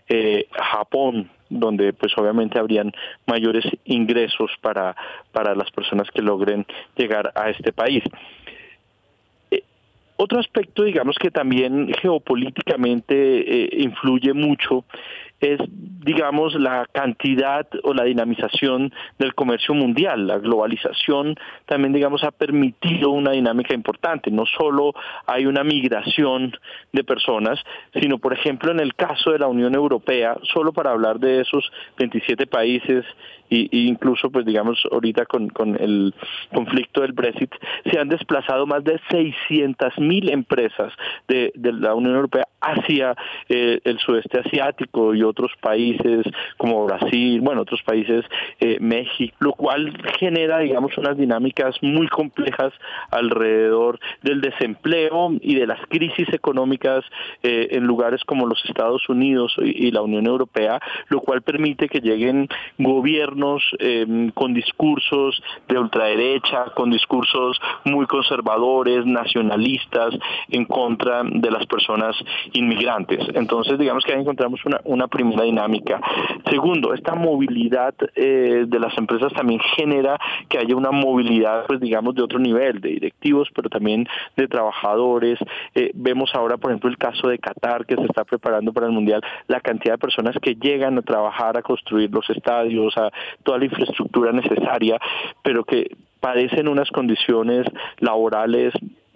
eh, 0.09 0.47
Japón, 0.53 1.31
donde 1.51 1.93
pues 1.93 2.13
obviamente 2.17 2.59
habrían 2.59 2.93
mayores 3.27 3.65
ingresos 3.85 4.51
para, 4.61 4.97
para 5.33 5.55
las 5.55 5.71
personas 5.71 6.11
que 6.11 6.23
logren 6.23 6.67
llegar 6.97 7.33
a 7.35 7.51
este 7.51 7.73
país. 7.73 8.03
Otro 10.21 10.41
aspecto, 10.41 10.83
digamos, 10.83 11.17
que 11.17 11.31
también 11.31 11.93
geopolíticamente 12.03 13.15
eh, 13.15 13.69
influye 13.79 14.33
mucho 14.33 14.85
es, 15.41 15.61
digamos, 15.69 16.55
la 16.55 16.87
cantidad 16.93 17.67
o 17.85 17.95
la 17.95 18.05
dinamización 18.05 18.93
del 19.19 19.35
comercio 19.35 19.75
mundial. 19.75 20.27
La 20.27 20.39
globalización 20.39 21.37
también, 21.67 21.93
digamos, 21.93 22.25
ha 22.25 22.31
permitido 22.31 23.11
una 23.11 23.33
dinámica 23.33 23.75
importante. 23.75 24.31
No 24.31 24.45
solo 24.47 24.95
hay 25.27 25.47
una 25.47 25.65
migración 25.65 26.53
de 26.93 27.05
personas, 27.05 27.59
sino, 28.01 28.19
por 28.19 28.33
ejemplo, 28.33 28.71
en 28.73 28.81
el 28.81 28.95
caso 28.95 29.31
de 29.31 29.39
la 29.39 29.47
Unión 29.47 29.75
Europea, 29.75 30.37
solo 30.43 30.73
para 30.73 30.91
hablar 30.91 31.19
de 31.21 31.41
esos 31.41 31.71
27 31.99 32.47
países 32.47 33.05
y, 33.51 33.89
incluso, 33.89 34.31
pues 34.31 34.45
digamos, 34.45 34.79
ahorita 34.91 35.25
con, 35.27 35.49
con, 35.49 35.75
el 35.81 36.15
conflicto 36.53 37.01
del 37.01 37.13
Brexit, 37.13 37.51
se 37.91 37.99
han 37.99 38.09
desplazado 38.09 38.67
más 38.67 38.85
de 38.85 39.01
600 39.11 39.99
mil 39.99 40.31
empresas 40.31 40.93
de, 41.27 41.53
de, 41.55 41.73
la 41.73 41.95
Unión 41.95 42.15
Europea 42.15 42.47
hacia 42.61 43.15
eh, 43.49 43.81
el 43.85 43.99
sudeste 43.99 44.41
asiático 44.41 45.15
y 45.15 45.23
otros 45.29 45.53
países 45.61 46.25
como 46.57 46.85
Brasil, 46.85 47.41
bueno, 47.41 47.63
otros 47.63 47.83
países, 47.83 48.25
eh, 48.61 48.79
México, 48.81 49.37
lo 49.41 49.53
cual 49.53 49.93
genera, 50.19 50.59
digamos, 50.59 50.97
unas 50.99 51.17
dinámicas 51.17 51.77
muy 51.83 52.09
complejas 52.09 52.73
alrededor 53.11 53.99
del 54.23 54.41
desempleo 54.41 55.33
y 55.41 55.55
de 55.55 55.67
las 55.67 55.81
crisis 55.89 56.29
económicas 56.33 57.05
eh, 57.43 57.69
en 57.73 57.85
lugares 57.85 58.23
como 58.25 58.47
los 58.47 58.65
Estados 58.65 59.09
Unidos 59.09 59.55
y, 59.59 59.89
la 59.91 60.03
Unión 60.03 60.27
Europea, 60.27 60.81
lo 61.09 61.21
cual 61.21 61.41
permite 61.43 61.89
que 61.89 62.01
lleguen 62.01 62.47
gobiernos 62.77 63.63
Em, 63.79 64.31
con 64.33 64.55
discursos 64.55 65.43
de 65.69 65.79
ultraderecha, 65.79 66.67
con 66.75 66.91
discursos 66.91 67.61
muy 67.85 68.07
conservadores, 68.07 69.07
nacionalistas, 69.07 70.15
en 70.49 70.65
contra 70.65 71.23
de 71.25 71.51
las 71.51 71.65
personas 71.67 72.17
inmigrantes. 72.53 73.21
Entonces, 73.35 73.79
digamos 73.79 74.05
que 74.05 74.13
ahí 74.13 74.21
encontramos 74.21 74.65
una, 74.65 74.81
una 74.85 75.09
primera 75.19 75.43
dinámica. 75.43 76.01
Segundo, 76.49 76.95
esta 76.95 77.15
movilidad 77.17 77.93
eh, 78.15 78.65
de 78.69 78.79
las 78.79 78.97
empresas 78.97 79.33
también 79.33 79.61
genera 79.77 80.17
que 80.49 80.59
haya 80.59 80.77
una 80.77 80.93
movilidad, 80.93 81.67
pues 81.67 81.81
digamos, 81.81 82.15
de 82.15 82.23
otro 82.23 82.39
nivel, 82.39 82.81
de 82.81 82.91
directivos, 82.91 83.49
pero 83.53 83.69
también 83.69 84.07
de 84.37 84.47
trabajadores. 84.47 85.39
Eh, 85.75 85.91
vemos 85.95 86.31
ahora, 86.35 86.57
por 86.57 86.71
ejemplo, 86.71 86.89
el 86.89 86.99
caso 86.99 87.29
de 87.29 87.39
Qatar, 87.39 87.85
que 87.85 87.97
se 87.97 88.05
está 88.05 88.25
preparando 88.25 88.73
para 88.73 88.87
el 88.87 88.93
Mundial, 88.93 89.21
la 89.49 89.61
cantidad 89.61 89.95
de 89.95 89.99
personas 89.99 90.37
que 90.41 90.55
llegan 90.55 90.99
a 90.99 91.03
trabajar, 91.03 91.59
a 91.59 91.63
construir 91.63 92.11
los 92.13 92.29
estadios, 92.31 92.97
a 92.97 93.11
toda 93.43 93.59
la 93.59 93.65
infraestructura 93.65 94.31
necesaria, 94.31 94.99
pero 95.43 95.65
que 95.65 95.97
padecen 96.21 96.69
unas 96.69 96.91
condiciones 96.91 97.67
laborales 97.99 98.73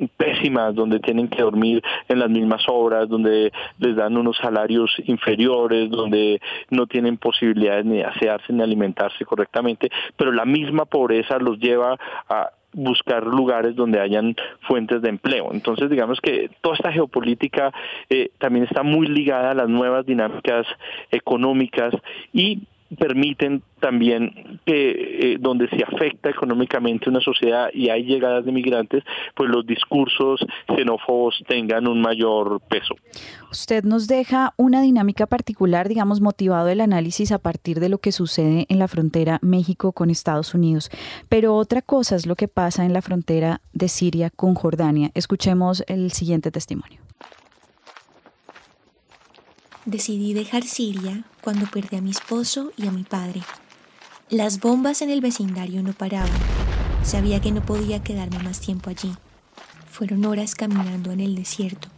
pésimas, 0.08 0.74
donde 0.74 1.00
tienen 1.00 1.28
que 1.28 1.42
dormir 1.42 1.82
en 2.08 2.18
las 2.18 2.30
mismas 2.30 2.62
horas, 2.68 3.08
donde 3.08 3.52
les 3.78 3.96
dan 3.96 4.16
unos 4.16 4.36
salarios 4.36 4.90
inferiores, 5.06 5.90
donde 5.90 6.40
no 6.70 6.86
tienen 6.86 7.16
posibilidades 7.16 7.84
ni 7.84 7.98
de 7.98 8.04
asearse 8.04 8.52
ni 8.52 8.62
alimentarse 8.62 9.24
correctamente, 9.24 9.90
pero 10.16 10.32
la 10.32 10.44
misma 10.44 10.84
pobreza 10.84 11.38
los 11.38 11.58
lleva 11.58 11.96
a 12.28 12.50
buscar 12.74 13.26
lugares 13.26 13.76
donde 13.76 14.00
hayan 14.00 14.34
fuentes 14.62 15.02
de 15.02 15.10
empleo. 15.10 15.50
Entonces, 15.52 15.90
digamos 15.90 16.20
que 16.20 16.50
toda 16.60 16.74
esta 16.74 16.92
geopolítica 16.92 17.72
eh, 18.08 18.30
también 18.38 18.64
está 18.64 18.82
muy 18.82 19.06
ligada 19.06 19.50
a 19.50 19.54
las 19.54 19.68
nuevas 19.68 20.06
dinámicas 20.06 20.66
económicas 21.10 21.94
y 22.32 22.62
permiten 22.98 23.62
también 23.80 24.60
que 24.64 25.32
eh, 25.32 25.36
donde 25.40 25.68
se 25.68 25.82
afecta 25.82 26.30
económicamente 26.30 27.08
una 27.08 27.20
sociedad 27.20 27.68
y 27.72 27.88
hay 27.88 28.04
llegadas 28.04 28.44
de 28.44 28.52
migrantes, 28.52 29.02
pues 29.34 29.50
los 29.50 29.66
discursos 29.66 30.44
xenófobos 30.68 31.42
tengan 31.48 31.88
un 31.88 32.00
mayor 32.00 32.60
peso. 32.68 32.94
Usted 33.50 33.84
nos 33.84 34.06
deja 34.06 34.54
una 34.56 34.82
dinámica 34.82 35.26
particular, 35.26 35.88
digamos, 35.88 36.20
motivado 36.20 36.68
el 36.68 36.80
análisis 36.80 37.32
a 37.32 37.38
partir 37.38 37.80
de 37.80 37.88
lo 37.88 37.98
que 37.98 38.12
sucede 38.12 38.66
en 38.68 38.78
la 38.78 38.88
frontera 38.88 39.38
México 39.42 39.92
con 39.92 40.10
Estados 40.10 40.54
Unidos. 40.54 40.90
Pero 41.28 41.56
otra 41.56 41.82
cosa 41.82 42.16
es 42.16 42.26
lo 42.26 42.36
que 42.36 42.48
pasa 42.48 42.84
en 42.84 42.92
la 42.92 43.02
frontera 43.02 43.60
de 43.72 43.88
Siria 43.88 44.30
con 44.30 44.54
Jordania. 44.54 45.10
Escuchemos 45.14 45.84
el 45.88 46.12
siguiente 46.12 46.50
testimonio. 46.50 47.00
Decidí 49.84 50.32
dejar 50.32 50.62
Siria 50.62 51.24
cuando 51.42 51.66
perdí 51.66 51.96
a 51.96 52.00
mi 52.00 52.10
esposo 52.10 52.72
y 52.76 52.86
a 52.86 52.92
mi 52.92 53.02
padre. 53.02 53.42
Las 54.30 54.60
bombas 54.60 55.02
en 55.02 55.10
el 55.10 55.20
vecindario 55.20 55.82
no 55.82 55.92
paraban. 55.92 56.30
Sabía 57.04 57.40
que 57.40 57.52
no 57.52 57.64
podía 57.64 58.02
quedarme 58.02 58.38
más 58.42 58.60
tiempo 58.60 58.88
allí. 58.88 59.12
Fueron 59.90 60.24
horas 60.24 60.54
caminando 60.54 61.10
en 61.10 61.20
el 61.20 61.34
desierto. 61.34 61.88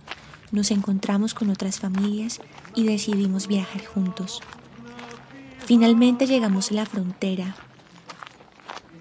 Nos 0.51 0.71
encontramos 0.71 1.35
con 1.35 1.51
otras 1.51 1.79
familias 1.79 2.41
y 2.75 2.85
decidimos 2.85 3.47
viajar 3.47 3.85
juntos. 3.85 4.41
Finalmente 5.65 6.27
llegamos 6.27 6.71
a 6.71 6.75
la 6.75 6.87
frontera, 6.87 7.55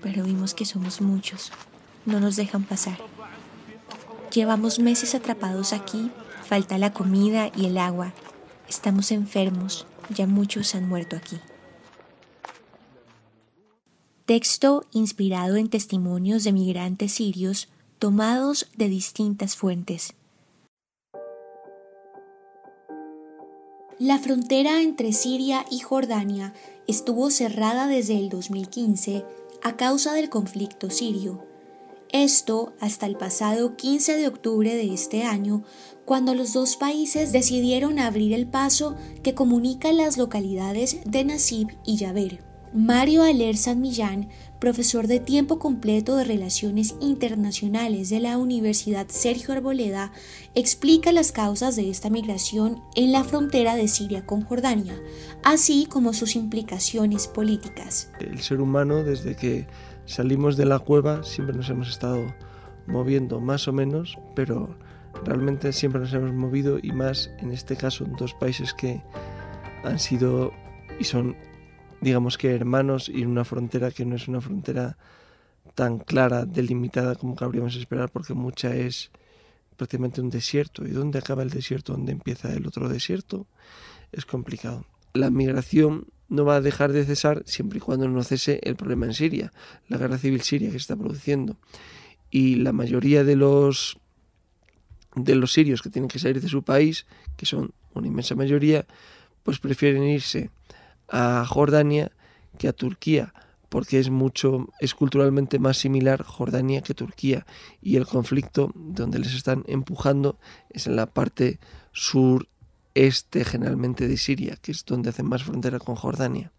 pero 0.02 0.24
vimos 0.24 0.54
que 0.54 0.66
somos 0.66 1.02
muchos. 1.02 1.52
No 2.06 2.20
nos 2.20 2.36
dejan 2.36 2.64
pasar. 2.64 2.98
Llevamos 4.32 4.80
meses 4.80 5.16
atrapados 5.16 5.74
aquí, 5.74 6.12
falta 6.48 6.78
la 6.78 6.92
comida 6.94 7.52
y 7.56 7.66
el 7.66 7.78
agua 7.78 8.14
Estamos 8.74 9.12
enfermos, 9.12 9.86
ya 10.10 10.28
muchos 10.28 10.76
han 10.76 10.88
muerto 10.88 11.16
aquí. 11.16 11.40
Texto 14.26 14.86
inspirado 14.92 15.58
en 15.58 15.70
testimonios 15.70 16.44
de 16.44 16.54
migrantes 16.54 17.12
sirios 17.12 17.68
tomados 18.00 18.68
de 18.78 18.90
distintas 18.90 19.56
fuentes. 19.56 20.14
La 24.00 24.20
frontera 24.20 24.82
entre 24.82 25.14
Siria 25.14 25.66
y 25.70 25.80
Jordania 25.80 26.54
estuvo 26.88 27.30
cerrada 27.30 27.88
desde 27.88 28.18
el 28.18 28.30
2015 28.30 29.24
a 29.62 29.78
causa 29.78 30.14
del 30.14 30.30
conflicto 30.30 30.90
sirio. 30.90 31.46
Esto 32.10 32.74
hasta 32.80 33.06
el 33.06 33.16
pasado 33.16 33.76
15 33.78 34.18
de 34.18 34.28
octubre 34.28 34.76
de 34.76 34.94
este 34.94 35.24
año, 35.24 35.64
cuando 36.06 36.36
los 36.36 36.54
dos 36.54 36.76
países 36.76 37.32
decidieron 37.32 38.00
abrir 38.00 38.34
el 38.34 38.48
paso 38.48 38.96
que 39.24 39.34
comunica 39.34 39.92
las 39.94 40.18
localidades 40.18 41.00
de 41.06 41.24
Nasib 41.24 41.68
y 41.86 41.98
Yaber. 41.98 42.44
Mario 42.76 43.22
Aler 43.22 43.56
San 43.56 43.82
Millán, 43.82 44.30
profesor 44.60 45.06
de 45.06 45.20
tiempo 45.20 45.60
completo 45.60 46.16
de 46.16 46.24
Relaciones 46.24 46.96
Internacionales 47.02 48.10
de 48.10 48.20
la 48.20 48.40
Universidad 48.40 49.06
Sergio 49.10 49.54
Arboleda, 49.54 50.12
explica 50.56 51.12
las 51.12 51.32
causas 51.32 51.76
de 51.76 51.92
esta 51.92 52.10
migración 52.10 52.82
en 52.96 53.12
la 53.12 53.24
frontera 53.24 53.76
de 53.76 53.88
Siria 53.88 54.26
con 54.26 54.42
Jordania, 54.42 55.00
así 55.44 55.86
como 55.88 56.14
sus 56.14 56.36
implicaciones 56.36 57.28
políticas. 57.28 58.12
El 58.20 58.42
ser 58.42 58.60
humano, 58.60 59.04
desde 59.04 59.36
que 59.36 59.68
salimos 60.06 60.58
de 60.58 60.66
la 60.66 60.80
cueva, 60.80 61.24
siempre 61.24 61.56
nos 61.56 61.70
hemos 61.70 61.90
estado 61.90 62.34
moviendo 62.88 63.40
más 63.40 63.68
o 63.68 63.74
menos, 63.74 64.18
pero 64.34 64.76
realmente 65.26 65.74
siempre 65.74 66.02
nos 66.02 66.14
hemos 66.14 66.34
movido 66.34 66.80
y 66.82 66.92
más 66.92 67.32
en 67.40 67.52
este 67.52 67.76
caso 67.76 68.06
en 68.06 68.16
dos 68.16 68.34
países 68.34 68.74
que 68.74 69.02
han 69.84 70.00
sido 70.00 70.52
y 71.00 71.04
son 71.04 71.36
digamos 72.02 72.38
que 72.38 72.54
hermanos 72.54 73.10
y 73.10 73.26
una 73.26 73.46
frontera 73.46 73.92
que 73.92 74.06
no 74.06 74.16
es 74.16 74.28
una 74.28 74.42
frontera 74.42 74.98
tan 75.76 76.00
clara, 76.00 76.46
delimitada 76.46 77.16
como 77.16 77.36
cabríamos 77.36 77.76
esperar 77.76 78.10
porque 78.12 78.34
mucha 78.34 78.76
es 78.76 79.12
prácticamente 79.76 80.22
un 80.22 80.30
desierto. 80.30 80.86
¿Y 80.86 80.92
dónde 80.92 81.20
acaba 81.20 81.44
el 81.44 81.50
desierto? 81.50 81.94
¿Dónde 81.94 82.12
empieza 82.12 82.54
el 82.54 82.68
otro 82.68 82.90
desierto? 82.90 83.48
Es 84.12 84.26
complicado. 84.26 84.86
La 85.14 85.30
migración 85.30 86.08
no 86.30 86.46
va 86.46 86.56
a 86.56 86.62
dejar 86.62 86.92
de 86.92 87.06
cesar 87.06 87.44
siempre 87.46 87.78
y 87.78 87.82
cuando 87.82 88.08
no 88.08 88.24
cese 88.24 88.60
el 88.64 88.76
problema 88.76 89.06
en 89.06 89.14
Siria, 89.14 89.52
la 89.88 89.98
guerra 89.98 90.18
civil 90.18 90.42
siria 90.42 90.68
que 90.68 90.74
se 90.74 90.78
está 90.78 90.96
produciendo. 90.96 91.58
Y 92.32 92.56
la 92.56 92.74
mayoría 92.74 93.24
de 93.24 93.36
los 93.36 94.00
de 95.16 95.36
los 95.36 95.54
sirios 95.54 95.82
que 95.82 95.90
tienen 95.90 96.10
que 96.10 96.20
salir 96.20 96.42
de 96.42 96.50
su 96.50 96.64
país, 96.64 97.06
que 97.38 97.46
son 97.46 97.74
una 97.94 98.08
inmensa 98.08 98.36
mayoría, 98.36 98.86
pues 99.44 99.60
prefieren 99.60 100.04
irse 100.04 100.50
a 101.10 101.46
Jordania 101.48 102.12
que 102.58 102.68
a 102.68 102.74
Turquía, 102.74 103.34
porque 103.70 104.00
es 104.00 104.10
mucho, 104.10 104.70
es 104.80 104.94
culturalmente 104.94 105.60
más 105.60 105.78
similar 105.78 106.24
Jordania 106.24 106.82
que 106.82 106.94
Turquía, 106.94 107.46
y 107.82 107.96
el 107.96 108.06
conflicto 108.06 108.72
donde 108.76 109.20
les 109.20 109.34
están 109.34 109.64
empujando 109.68 110.38
es 110.70 110.88
en 110.88 110.96
la 110.96 111.08
parte 111.08 111.60
sureste 111.92 113.46
generalmente 113.46 114.08
de 114.08 114.18
Siria, 114.18 114.58
que 114.62 114.72
es 114.72 114.86
donde 114.86 115.10
hacen 115.10 115.28
más 115.28 115.44
frontera 115.44 115.80
con 115.80 115.96
Jordania. 115.96 116.52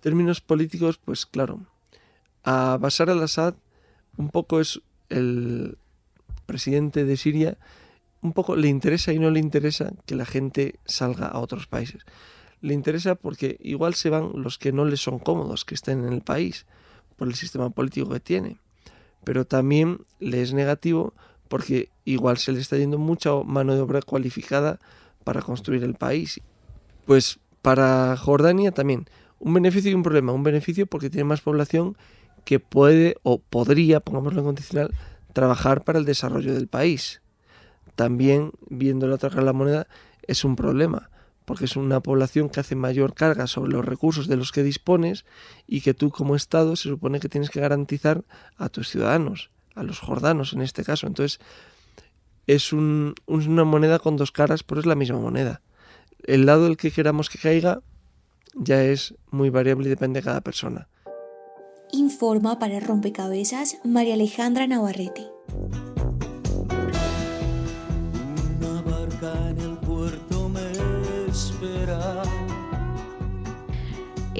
Términos 0.00 0.40
políticos, 0.40 0.98
pues 1.02 1.26
claro, 1.26 1.60
a 2.42 2.76
Bashar 2.80 3.10
al-Assad 3.10 3.54
un 4.16 4.30
poco 4.30 4.60
es 4.60 4.80
el 5.08 5.78
presidente 6.46 7.04
de 7.04 7.16
Siria 7.16 7.58
un 8.22 8.32
poco 8.32 8.56
le 8.56 8.68
interesa 8.68 9.12
y 9.12 9.18
no 9.18 9.30
le 9.30 9.40
interesa 9.40 9.92
que 10.06 10.14
la 10.14 10.24
gente 10.24 10.76
salga 10.84 11.26
a 11.26 11.38
otros 11.38 11.66
países. 11.66 12.02
Le 12.60 12.72
interesa 12.72 13.16
porque 13.16 13.58
igual 13.60 13.94
se 13.94 14.08
van 14.08 14.30
los 14.34 14.58
que 14.58 14.72
no 14.72 14.84
les 14.84 15.00
son 15.00 15.18
cómodos 15.18 15.64
que 15.64 15.74
estén 15.74 16.04
en 16.04 16.12
el 16.12 16.22
país 16.22 16.64
por 17.16 17.28
el 17.28 17.34
sistema 17.34 17.70
político 17.70 18.08
que 18.08 18.20
tiene. 18.20 18.58
Pero 19.24 19.44
también 19.44 19.98
le 20.20 20.42
es 20.42 20.52
negativo 20.52 21.14
porque 21.48 21.90
igual 22.04 22.38
se 22.38 22.52
le 22.52 22.60
está 22.60 22.76
yendo 22.76 22.98
mucha 22.98 23.34
mano 23.44 23.74
de 23.74 23.80
obra 23.80 24.00
cualificada 24.00 24.78
para 25.24 25.42
construir 25.42 25.82
el 25.82 25.94
país. 25.94 26.40
Pues 27.04 27.40
para 27.60 28.16
Jordania 28.16 28.70
también, 28.72 29.06
un 29.40 29.54
beneficio 29.54 29.90
y 29.90 29.94
un 29.94 30.02
problema. 30.02 30.32
Un 30.32 30.44
beneficio 30.44 30.86
porque 30.86 31.10
tiene 31.10 31.24
más 31.24 31.40
población 31.40 31.96
que 32.44 32.60
puede 32.60 33.16
o 33.22 33.38
podría, 33.38 34.00
pongámoslo 34.00 34.40
en 34.40 34.46
condicional, 34.46 34.94
trabajar 35.32 35.82
para 35.82 35.98
el 35.98 36.04
desarrollo 36.04 36.54
del 36.54 36.68
país. 36.68 37.21
También, 37.96 38.52
viendo 38.68 39.06
la 39.06 39.16
otra 39.16 39.28
cara 39.28 39.42
de 39.42 39.46
la 39.46 39.52
moneda, 39.52 39.86
es 40.22 40.44
un 40.44 40.56
problema, 40.56 41.10
porque 41.44 41.64
es 41.66 41.76
una 41.76 42.00
población 42.00 42.48
que 42.48 42.60
hace 42.60 42.74
mayor 42.74 43.14
carga 43.14 43.46
sobre 43.46 43.72
los 43.72 43.84
recursos 43.84 44.28
de 44.28 44.36
los 44.36 44.52
que 44.52 44.62
dispones 44.62 45.24
y 45.66 45.80
que 45.80 45.94
tú 45.94 46.10
como 46.10 46.36
Estado 46.36 46.76
se 46.76 46.88
supone 46.88 47.20
que 47.20 47.28
tienes 47.28 47.50
que 47.50 47.60
garantizar 47.60 48.24
a 48.56 48.68
tus 48.68 48.88
ciudadanos, 48.88 49.50
a 49.74 49.82
los 49.82 49.98
jordanos 49.98 50.52
en 50.52 50.62
este 50.62 50.84
caso. 50.84 51.06
Entonces, 51.06 51.40
es 52.46 52.72
una 52.72 53.64
moneda 53.64 53.98
con 53.98 54.16
dos 54.16 54.32
caras, 54.32 54.62
pero 54.62 54.80
es 54.80 54.86
la 54.86 54.94
misma 54.94 55.18
moneda. 55.18 55.60
El 56.24 56.46
lado 56.46 56.64
del 56.64 56.76
que 56.76 56.90
queramos 56.90 57.28
que 57.28 57.38
caiga 57.38 57.82
ya 58.54 58.82
es 58.82 59.14
muy 59.30 59.50
variable 59.50 59.86
y 59.86 59.90
depende 59.90 60.20
de 60.20 60.24
cada 60.24 60.40
persona. 60.40 60.88
Informa 61.92 62.58
para 62.58 62.80
Rompecabezas 62.80 63.78
María 63.84 64.14
Alejandra 64.14 64.66
Navarrete. 64.66 65.26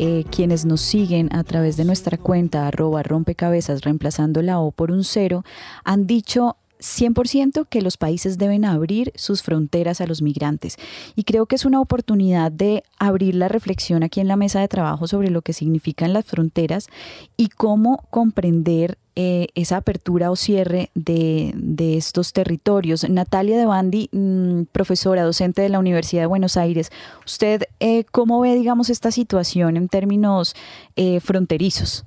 Eh, 0.04 0.24
quienes 0.32 0.64
nos 0.64 0.80
siguen 0.80 1.28
a 1.32 1.44
través 1.44 1.76
de 1.76 1.84
nuestra 1.84 2.18
cuenta 2.18 2.66
arroba 2.66 3.04
rompecabezas 3.04 3.82
reemplazando 3.82 4.42
la 4.42 4.58
O 4.58 4.72
por 4.72 4.90
un 4.90 5.04
cero, 5.04 5.44
han 5.84 6.08
dicho 6.08 6.56
100% 6.82 7.66
que 7.68 7.82
los 7.82 7.96
países 7.96 8.38
deben 8.38 8.64
abrir 8.64 9.12
sus 9.14 9.42
fronteras 9.42 10.00
a 10.00 10.06
los 10.06 10.22
migrantes. 10.22 10.76
Y 11.16 11.24
creo 11.24 11.46
que 11.46 11.56
es 11.56 11.64
una 11.64 11.80
oportunidad 11.80 12.52
de 12.52 12.84
abrir 12.98 13.34
la 13.34 13.48
reflexión 13.48 14.02
aquí 14.02 14.20
en 14.20 14.28
la 14.28 14.36
mesa 14.36 14.60
de 14.60 14.68
trabajo 14.68 15.06
sobre 15.06 15.30
lo 15.30 15.42
que 15.42 15.52
significan 15.52 16.12
las 16.12 16.24
fronteras 16.24 16.88
y 17.36 17.48
cómo 17.48 18.04
comprender 18.10 18.98
eh, 19.14 19.48
esa 19.54 19.76
apertura 19.76 20.30
o 20.30 20.36
cierre 20.36 20.90
de, 20.94 21.52
estos 21.98 22.32
territorios. 22.32 23.08
Natalia 23.08 23.58
de 23.58 23.66
Bandi, 23.66 24.08
mm, 24.10 24.62
profesora, 24.72 25.22
docente 25.22 25.60
de 25.60 25.68
la 25.68 25.78
Universidad 25.78 26.22
de 26.22 26.26
Buenos 26.26 26.56
Aires, 26.56 26.90
¿usted 27.26 27.64
eh, 27.78 28.04
cómo 28.10 28.40
ve, 28.40 28.54
digamos, 28.54 28.88
esta 28.88 29.10
situación 29.10 29.76
en 29.76 29.88
términos 29.88 30.54
eh, 30.96 31.20
fronterizos? 31.20 32.04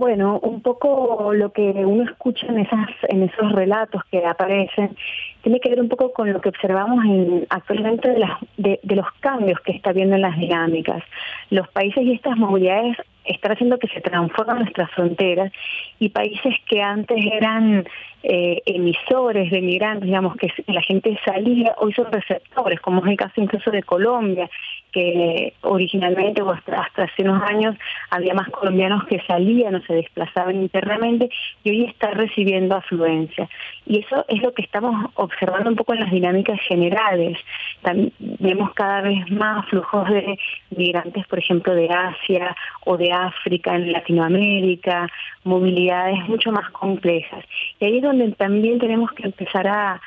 Bueno, 0.00 0.38
un 0.38 0.62
poco 0.62 1.34
lo 1.34 1.52
que 1.52 1.72
uno 1.84 2.04
escucha 2.04 2.46
en, 2.46 2.60
esas, 2.60 2.88
en 3.10 3.22
esos 3.22 3.52
relatos 3.52 4.00
que 4.10 4.24
aparecen 4.24 4.96
tiene 5.42 5.60
que 5.60 5.68
ver 5.68 5.78
un 5.78 5.90
poco 5.90 6.14
con 6.14 6.32
lo 6.32 6.40
que 6.40 6.48
observamos 6.48 7.04
en, 7.04 7.46
actualmente 7.50 8.08
de, 8.08 8.18
las, 8.18 8.38
de, 8.56 8.80
de 8.82 8.96
los 8.96 9.04
cambios 9.20 9.60
que 9.60 9.72
está 9.72 9.92
viendo 9.92 10.16
en 10.16 10.22
las 10.22 10.38
dinámicas. 10.38 11.02
Los 11.50 11.68
países 11.68 12.02
y 12.02 12.14
estas 12.14 12.38
movilidades 12.38 12.96
están 13.26 13.52
haciendo 13.52 13.78
que 13.78 13.88
se 13.88 14.00
transformen 14.00 14.60
nuestras 14.60 14.90
fronteras 14.92 15.52
y 15.98 16.08
países 16.08 16.54
que 16.66 16.80
antes 16.80 17.22
eran 17.30 17.84
eh, 18.22 18.62
emisores 18.66 19.50
de 19.50 19.60
migrantes, 19.62 20.06
digamos 20.06 20.36
que 20.36 20.52
la 20.66 20.82
gente 20.82 21.18
salía, 21.24 21.74
hoy 21.78 21.92
son 21.94 22.12
receptores, 22.12 22.80
como 22.80 23.02
es 23.04 23.10
el 23.10 23.16
caso 23.16 23.40
incluso 23.40 23.70
de 23.70 23.82
Colombia, 23.82 24.48
que 24.92 25.54
originalmente 25.62 26.42
o 26.42 26.50
hasta, 26.50 26.82
hace 26.96 27.22
unos 27.22 27.42
años 27.42 27.76
había 28.10 28.34
más 28.34 28.48
colombianos 28.50 29.04
que 29.06 29.20
salían 29.26 29.74
o 29.74 29.82
se 29.82 29.94
desplazaban 29.94 30.56
internamente 30.56 31.30
y 31.64 31.70
hoy 31.70 31.84
está 31.84 32.10
recibiendo 32.10 32.76
afluencia. 32.76 33.48
Y 33.86 34.00
eso 34.00 34.24
es 34.28 34.42
lo 34.42 34.52
que 34.52 34.62
estamos 34.62 35.10
observando 35.14 35.70
un 35.70 35.76
poco 35.76 35.94
en 35.94 36.00
las 36.00 36.10
dinámicas 36.10 36.60
generales. 36.68 37.38
También 37.82 38.12
vemos 38.18 38.72
cada 38.74 39.02
vez 39.02 39.30
más 39.30 39.66
flujos 39.68 40.08
de 40.10 40.38
migrantes, 40.76 41.26
por 41.26 41.38
ejemplo, 41.38 41.74
de 41.74 41.88
Asia 41.88 42.56
o 42.84 42.96
de 42.96 43.12
África, 43.12 43.74
en 43.74 43.92
Latinoamérica, 43.92 45.08
movilidades 45.44 46.28
mucho 46.28 46.52
más 46.52 46.68
complejas. 46.70 47.44
Y 47.78 47.84
ahí 47.84 47.96
es 47.98 48.02
donde 48.10 48.32
también 48.32 48.78
tenemos 48.78 49.10
que 49.12 49.24
empezar 49.24 49.66
a, 49.66 50.00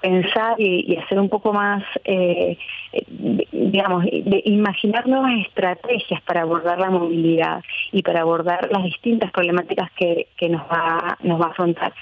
pensar 0.00 0.54
y, 0.58 0.96
hacer 0.96 1.18
un 1.18 1.28
poco 1.28 1.52
más, 1.52 1.84
eh, 2.04 2.56
digamos, 3.52 4.04
de 4.04 4.42
imaginar 4.44 5.06
nuevas 5.06 5.32
estrategias 5.46 6.20
para 6.22 6.42
abordar 6.42 6.78
la 6.78 6.90
movilidad 6.90 7.62
y 7.92 8.02
para 8.02 8.22
abordar 8.22 8.68
las 8.70 8.84
distintas 8.84 9.30
problemáticas 9.30 9.90
que, 9.92 10.28
que 10.36 10.48
nos, 10.48 10.62
va, 10.62 11.16
nos 11.22 11.40
va 11.40 11.46
a 11.46 11.50
afrontar. 11.50 11.92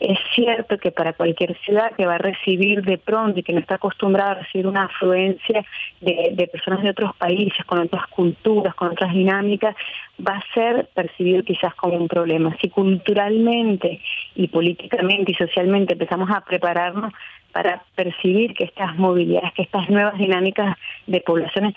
Es 0.00 0.18
cierto 0.34 0.78
que 0.78 0.92
para 0.92 1.12
cualquier 1.12 1.58
ciudad 1.58 1.92
que 1.94 2.06
va 2.06 2.14
a 2.14 2.18
recibir 2.18 2.82
de 2.82 2.96
pronto 2.96 3.38
y 3.38 3.42
que 3.42 3.52
no 3.52 3.60
está 3.60 3.74
acostumbrada 3.74 4.30
a 4.30 4.34
recibir 4.36 4.66
una 4.66 4.84
afluencia 4.84 5.62
de, 6.00 6.48
personas 6.50 6.82
de 6.82 6.88
otros 6.88 7.14
países, 7.16 7.62
con 7.66 7.80
otras 7.80 8.06
culturas, 8.06 8.74
con 8.74 8.88
otras 8.88 9.12
dinámicas, 9.12 9.76
va 10.26 10.36
a 10.36 10.54
ser 10.54 10.88
percibido 10.94 11.42
quizás 11.42 11.74
como 11.74 11.98
un 11.98 12.08
problema. 12.08 12.56
Si 12.62 12.70
culturalmente 12.70 14.00
y 14.34 14.48
políticamente 14.48 15.32
y 15.32 15.34
socialmente 15.34 15.92
empezamos 15.92 16.30
a 16.30 16.38
para 17.52 17.82
percibir 17.94 18.54
que 18.54 18.64
estas 18.64 18.96
movilidades, 18.96 19.52
que 19.54 19.62
estas 19.62 19.88
nuevas 19.90 20.16
dinámicas 20.18 20.76
de 21.06 21.20
poblaciones 21.20 21.74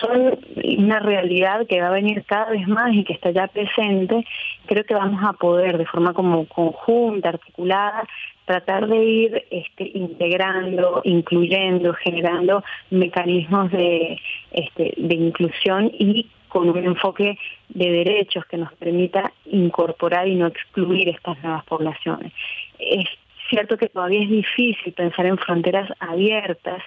son 0.00 0.38
una 0.78 0.98
realidad 0.98 1.66
que 1.68 1.80
va 1.80 1.88
a 1.88 1.92
venir 1.92 2.24
cada 2.24 2.50
vez 2.50 2.66
más 2.66 2.92
y 2.92 3.04
que 3.04 3.12
está 3.12 3.30
ya 3.30 3.46
presente, 3.46 4.26
creo 4.66 4.84
que 4.84 4.94
vamos 4.94 5.22
a 5.24 5.32
poder 5.34 5.78
de 5.78 5.86
forma 5.86 6.12
como 6.12 6.46
conjunta, 6.46 7.30
articulada, 7.30 8.04
tratar 8.44 8.88
de 8.88 9.04
ir 9.04 9.44
este, 9.50 9.90
integrando, 9.94 11.00
incluyendo, 11.04 11.94
generando 11.94 12.64
mecanismos 12.90 13.70
de, 13.70 14.20
este, 14.50 14.94
de 14.96 15.14
inclusión 15.14 15.90
y 15.98 16.28
con 16.48 16.68
un 16.68 16.84
enfoque 16.84 17.38
de 17.70 17.90
derechos 17.90 18.44
que 18.44 18.58
nos 18.58 18.72
permita 18.74 19.32
incorporar 19.46 20.28
y 20.28 20.34
no 20.34 20.48
excluir 20.48 21.08
estas 21.08 21.42
nuevas 21.42 21.64
poblaciones. 21.64 22.32
Es 22.78 23.06
cierto 23.52 23.76
que 23.76 23.88
todavía 23.88 24.22
es 24.22 24.30
difícil 24.30 24.94
pensar 24.94 25.26
en 25.26 25.36
fronteras 25.36 25.90
abiertas, 26.00 26.82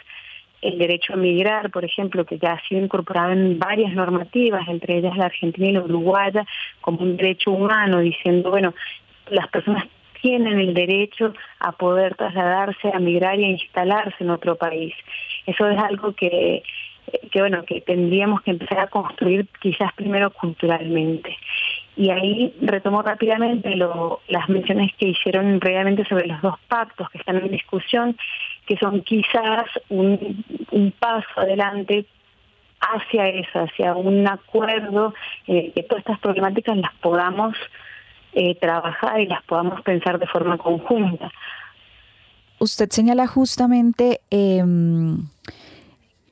el 0.62 0.80
derecho 0.80 1.13
a 1.13 1.17
migrar, 1.17 1.69
por 1.69 1.86
ejemplo, 1.86 2.25
que 2.25 2.39
ya 2.39 2.54
ha 2.54 2.67
sido 2.67 2.84
incorporado 2.84 3.34
en 3.34 3.60
varias 3.60 3.93
normativas, 3.93 4.67
entre 4.67 4.97
ellas 4.97 5.15
la 5.15 5.25
argentina 5.25 5.67
y 5.67 5.73
la 5.73 5.84
uruguaya, 5.84 6.43
como 6.82 7.01
un 7.01 7.17
derecho 7.17 7.51
humano, 7.51 7.99
diciendo, 7.99 8.49
bueno, 8.49 8.73
las 9.30 9.47
personas 9.49 9.86
tienen 10.21 10.60
el 10.60 10.73
derecho 10.73 11.34
a 11.60 11.71
poder 11.73 12.15
trasladarse, 12.15 12.89
a 12.91 12.97
migrar 12.97 13.39
y 13.39 13.45
a 13.45 13.49
instalarse 13.49 14.23
en 14.23 14.32
otro 14.32 14.56
país. 14.56 14.95
Eso 15.45 15.69
es 15.69 15.78
algo 15.78 16.13
que, 16.13 16.63
que 17.32 17.39
bueno, 17.41 17.63
que 17.63 17.82
tendríamos 17.82 18.41
que 18.41 18.51
empezar 18.51 18.80
a 18.80 18.88
construir 18.88 19.47
quizás 19.62 19.93
primero 19.93 20.32
culturalmente. 20.32 21.38
Y 21.97 22.10
ahí 22.10 22.53
retomo 22.62 23.01
rápidamente 23.01 23.75
las 23.75 24.49
menciones 24.49 24.91
que 24.97 25.10
hicieron 25.10 25.62
realmente 25.62 26.05
sobre 26.05 26.27
los 26.27 26.41
dos 26.41 26.55
pactos 26.67 27.10
que 27.10 27.19
están 27.19 27.38
en 27.38 27.51
discusión, 27.51 28.17
que 28.65 28.77
son 28.77 29.01
quizás 29.01 29.65
un, 29.89 30.43
paso 30.99 31.27
adelante 31.38 32.05
hacia 32.81 33.29
eso, 33.29 33.60
hacia 33.62 33.95
un 33.95 34.27
acuerdo, 34.27 35.13
eh, 35.47 35.71
que 35.73 35.84
todas 35.84 36.01
estas 36.01 36.19
problemáticas 36.19 36.75
las 36.77 36.93
podamos 36.95 37.55
eh, 38.34 38.55
trabajar 38.55 39.21
y 39.21 39.27
las 39.27 39.41
podamos 39.43 39.81
pensar 39.81 40.19
de 40.19 40.27
forma 40.27 40.58
conjunta. 40.58 41.31
Usted 42.60 42.89
señala 42.89 43.27
justamente 43.27 44.19
em, 44.29 45.27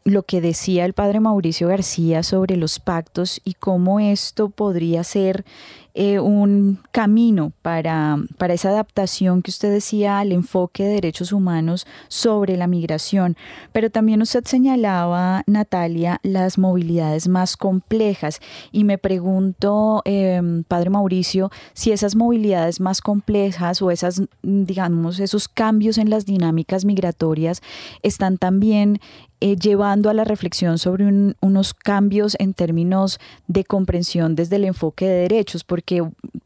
lo 0.06 0.24
que 0.24 0.42
decía 0.42 0.86
el 0.86 0.94
padre 0.94 1.20
Mauricio 1.20 1.68
García 1.68 2.24
sobre 2.24 2.58
los 2.58 2.80
pactos 2.80 3.42
y 3.44 3.54
cómo 3.54 4.00
esto 4.00 4.50
podría 4.50 5.04
ser 5.04 5.46
eh, 5.96 6.20
un 6.20 6.80
camino 6.92 7.52
para, 7.62 8.18
para 8.40 8.56
esa 8.56 8.70
adaptación 8.70 9.42
que 9.44 9.52
usted 9.52 9.72
decía 9.72 10.20
al 10.20 10.32
enfoque 10.32 10.84
de 10.84 10.96
derechos 10.96 11.32
humanos 11.32 11.86
sobre 12.08 12.58
la 12.58 12.66
migración. 12.66 13.38
Pero 13.72 13.92
también 13.92 14.22
usted 14.22 14.44
señalaba, 14.46 15.44
Natalia, 15.46 16.20
las 16.24 16.58
movilidades 16.58 17.28
más 17.28 17.58
complejas 17.58 18.40
y 18.72 18.86
me 18.86 18.98
pregunto, 18.98 20.02
em, 20.06 20.64
padre 20.64 20.90
Mauricio, 20.90 21.52
si 21.74 21.92
esas 21.92 22.16
movilidades 22.16 22.80
más 22.80 23.00
complejas 23.00 23.82
o 23.82 23.92
esas, 23.92 24.24
digamos, 24.42 25.20
esos 25.20 25.48
cambios 25.48 25.98
en 25.98 26.10
las 26.10 26.26
dinámicas 26.26 26.86
migratorias 26.86 27.62
están 28.02 28.38
también 28.38 29.00
eh, 29.46 29.58
llevando 29.58 30.10
a 30.10 30.14
la 30.14 30.24
reflexión 30.24 30.78
sobre 30.78 31.06
unos 31.42 31.74
cambios 31.74 32.38
en 32.40 32.54
términos 32.54 33.20
de 33.48 33.66
comprensión 33.66 34.36
desde 34.36 34.56
el 34.56 34.64
enfoque 34.64 35.06
de 35.06 35.16
derechos, 35.16 35.66
porque 35.66 35.83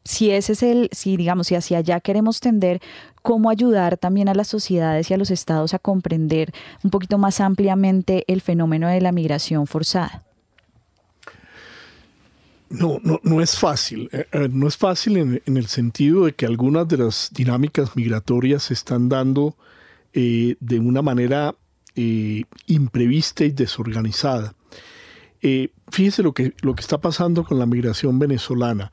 si 0.03 0.31
ese 0.31 0.53
es 0.53 0.63
el, 0.63 0.89
si 0.91 1.17
digamos, 1.17 1.47
si 1.47 1.55
hacia 1.55 1.79
allá 1.79 1.99
queremos 1.99 2.39
tender, 2.39 2.81
cómo 3.21 3.49
ayudar 3.49 3.97
también 3.97 4.29
a 4.29 4.33
las 4.33 4.47
sociedades 4.47 5.11
y 5.11 5.13
a 5.13 5.17
los 5.17 5.31
estados 5.31 5.73
a 5.73 5.79
comprender 5.79 6.53
un 6.83 6.91
poquito 6.91 7.17
más 7.17 7.41
ampliamente 7.41 8.23
el 8.27 8.41
fenómeno 8.41 8.87
de 8.87 9.01
la 9.01 9.11
migración 9.11 9.67
forzada. 9.67 10.23
No, 12.69 12.99
no, 13.01 13.19
no 13.23 13.41
es 13.41 13.57
fácil. 13.57 14.09
Eh, 14.11 14.25
eh, 14.31 14.49
no 14.51 14.67
es 14.67 14.77
fácil 14.77 15.17
en, 15.17 15.57
el 15.57 15.67
sentido 15.67 16.25
de 16.25 16.33
que 16.33 16.45
algunas 16.45 16.87
de 16.87 16.97
las 16.97 17.29
dinámicas 17.33 17.95
migratorias 17.95 18.63
se 18.63 18.73
están 18.73 19.07
dando 19.09 19.55
eh, 20.13 20.55
de 20.59 20.79
una 20.79 21.01
manera 21.01 21.55
imprevista 22.67 23.43
y 23.43 23.49
desorganizada. 23.49 24.53
fíjese 25.41 26.21
lo 26.21 26.31
que, 26.31 26.53
lo 26.61 26.75
que 26.75 26.81
está 26.81 27.01
pasando 27.01 27.43
con 27.43 27.57
la 27.57 27.65
migración 27.65 28.19
venezolana. 28.19 28.91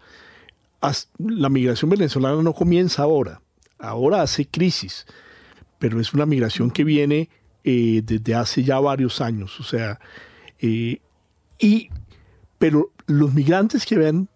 La 1.18 1.48
migración 1.48 1.90
venezolana 1.90 2.42
no 2.42 2.52
comienza 2.52 3.02
ahora. 3.02 3.40
Ahora 3.78 4.22
hace 4.22 4.46
crisis, 4.46 5.06
pero 5.78 6.00
es 6.00 6.14
una 6.14 6.26
migración 6.26 6.70
que 6.70 6.84
viene 6.84 7.28
desde 7.62 8.34
hace 8.34 8.62
ya 8.62 8.78
varios 8.78 9.20
años. 9.20 9.58
O 9.60 9.62
sea, 9.62 9.98
y 10.60 11.00
pero 12.58 12.92
los 13.06 13.34
migrantes 13.34 13.84
que 13.84 13.98
ven 13.98 14.28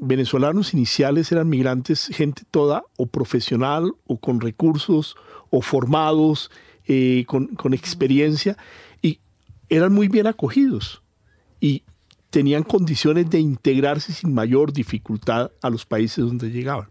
venezolanos 0.00 0.74
iniciales 0.74 1.32
eran 1.32 1.48
migrantes, 1.48 2.08
gente 2.12 2.42
toda 2.50 2.84
o 2.96 3.06
profesional 3.06 3.94
o 4.06 4.18
con 4.18 4.40
recursos 4.40 5.16
o 5.50 5.60
formados, 5.60 6.50
eh, 6.86 7.24
con, 7.26 7.74
experiencia, 7.74 8.56
y 9.00 9.20
eran 9.68 9.92
muy 9.92 10.08
bien 10.08 10.26
acogidos 10.26 11.02
y 11.60 11.82
tenían 12.34 12.64
condiciones 12.64 13.30
de 13.30 13.38
integrarse 13.38 14.12
sin 14.12 14.34
mayor 14.34 14.72
dificultad 14.72 15.52
a 15.62 15.70
los 15.70 15.86
países 15.86 16.24
donde 16.24 16.50
llegaban. 16.50 16.88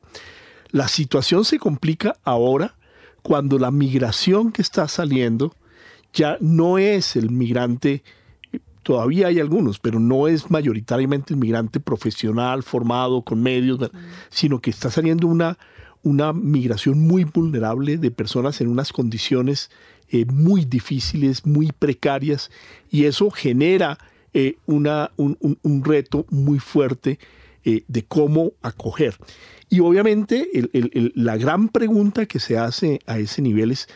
La 0.72 0.88
situación 0.88 1.44
se 1.44 1.60
complica 1.60 2.16
ahora 2.24 2.78
cuando 3.24 3.60
la 3.60 3.70
migración 3.70 4.54
que 4.54 4.62
está 4.62 4.88
saliendo 4.88 5.54
ya 6.14 6.38
no 6.40 6.78
es 6.78 7.18
el 7.18 7.30
migrante 7.30 8.04
todavía 8.84 9.28
hay 9.28 9.42
algunos, 9.42 9.80
pero 9.80 10.00
no 10.00 10.30
es 10.30 10.50
mayoritariamente 10.50 11.34
el 11.34 11.42
migrante 11.42 11.82
profesional, 11.82 12.64
formado, 12.64 13.24
con 13.24 13.44
medios, 13.44 13.92
sino 14.30 14.62
que 14.62 14.70
está 14.70 14.90
saliendo 14.92 15.28
una, 15.28 15.58
una 16.04 16.32
migración 16.32 17.00
muy 17.00 17.26
vulnerable 17.26 17.98
de 17.98 18.12
personas 18.12 18.62
en 18.62 18.70
unas 18.70 18.94
condiciones 18.94 19.72
eh, 20.08 20.26
muy 20.26 20.64
difíciles, 20.64 21.46
muy 21.46 21.74
precarias, 21.74 22.50
y 22.90 23.06
eso 23.06 23.30
genera 23.30 23.98
eh, 24.34 24.56
una, 24.66 25.12
un, 25.18 25.84
reto 25.84 26.26
muy 26.30 26.60
fuerte 26.60 27.20
eh, 27.64 27.84
de 27.88 28.04
cómo 28.04 28.54
acoger. 28.62 29.16
Y 29.70 29.80
obviamente 29.80 30.50
la 31.16 31.38
gran 31.38 31.70
pregunta 31.70 32.26
que 32.26 32.40
se 32.40 32.58
hace 32.58 33.00
a 33.08 33.18
ese 33.18 33.42
nivel 33.42 33.72
es, 33.72 33.88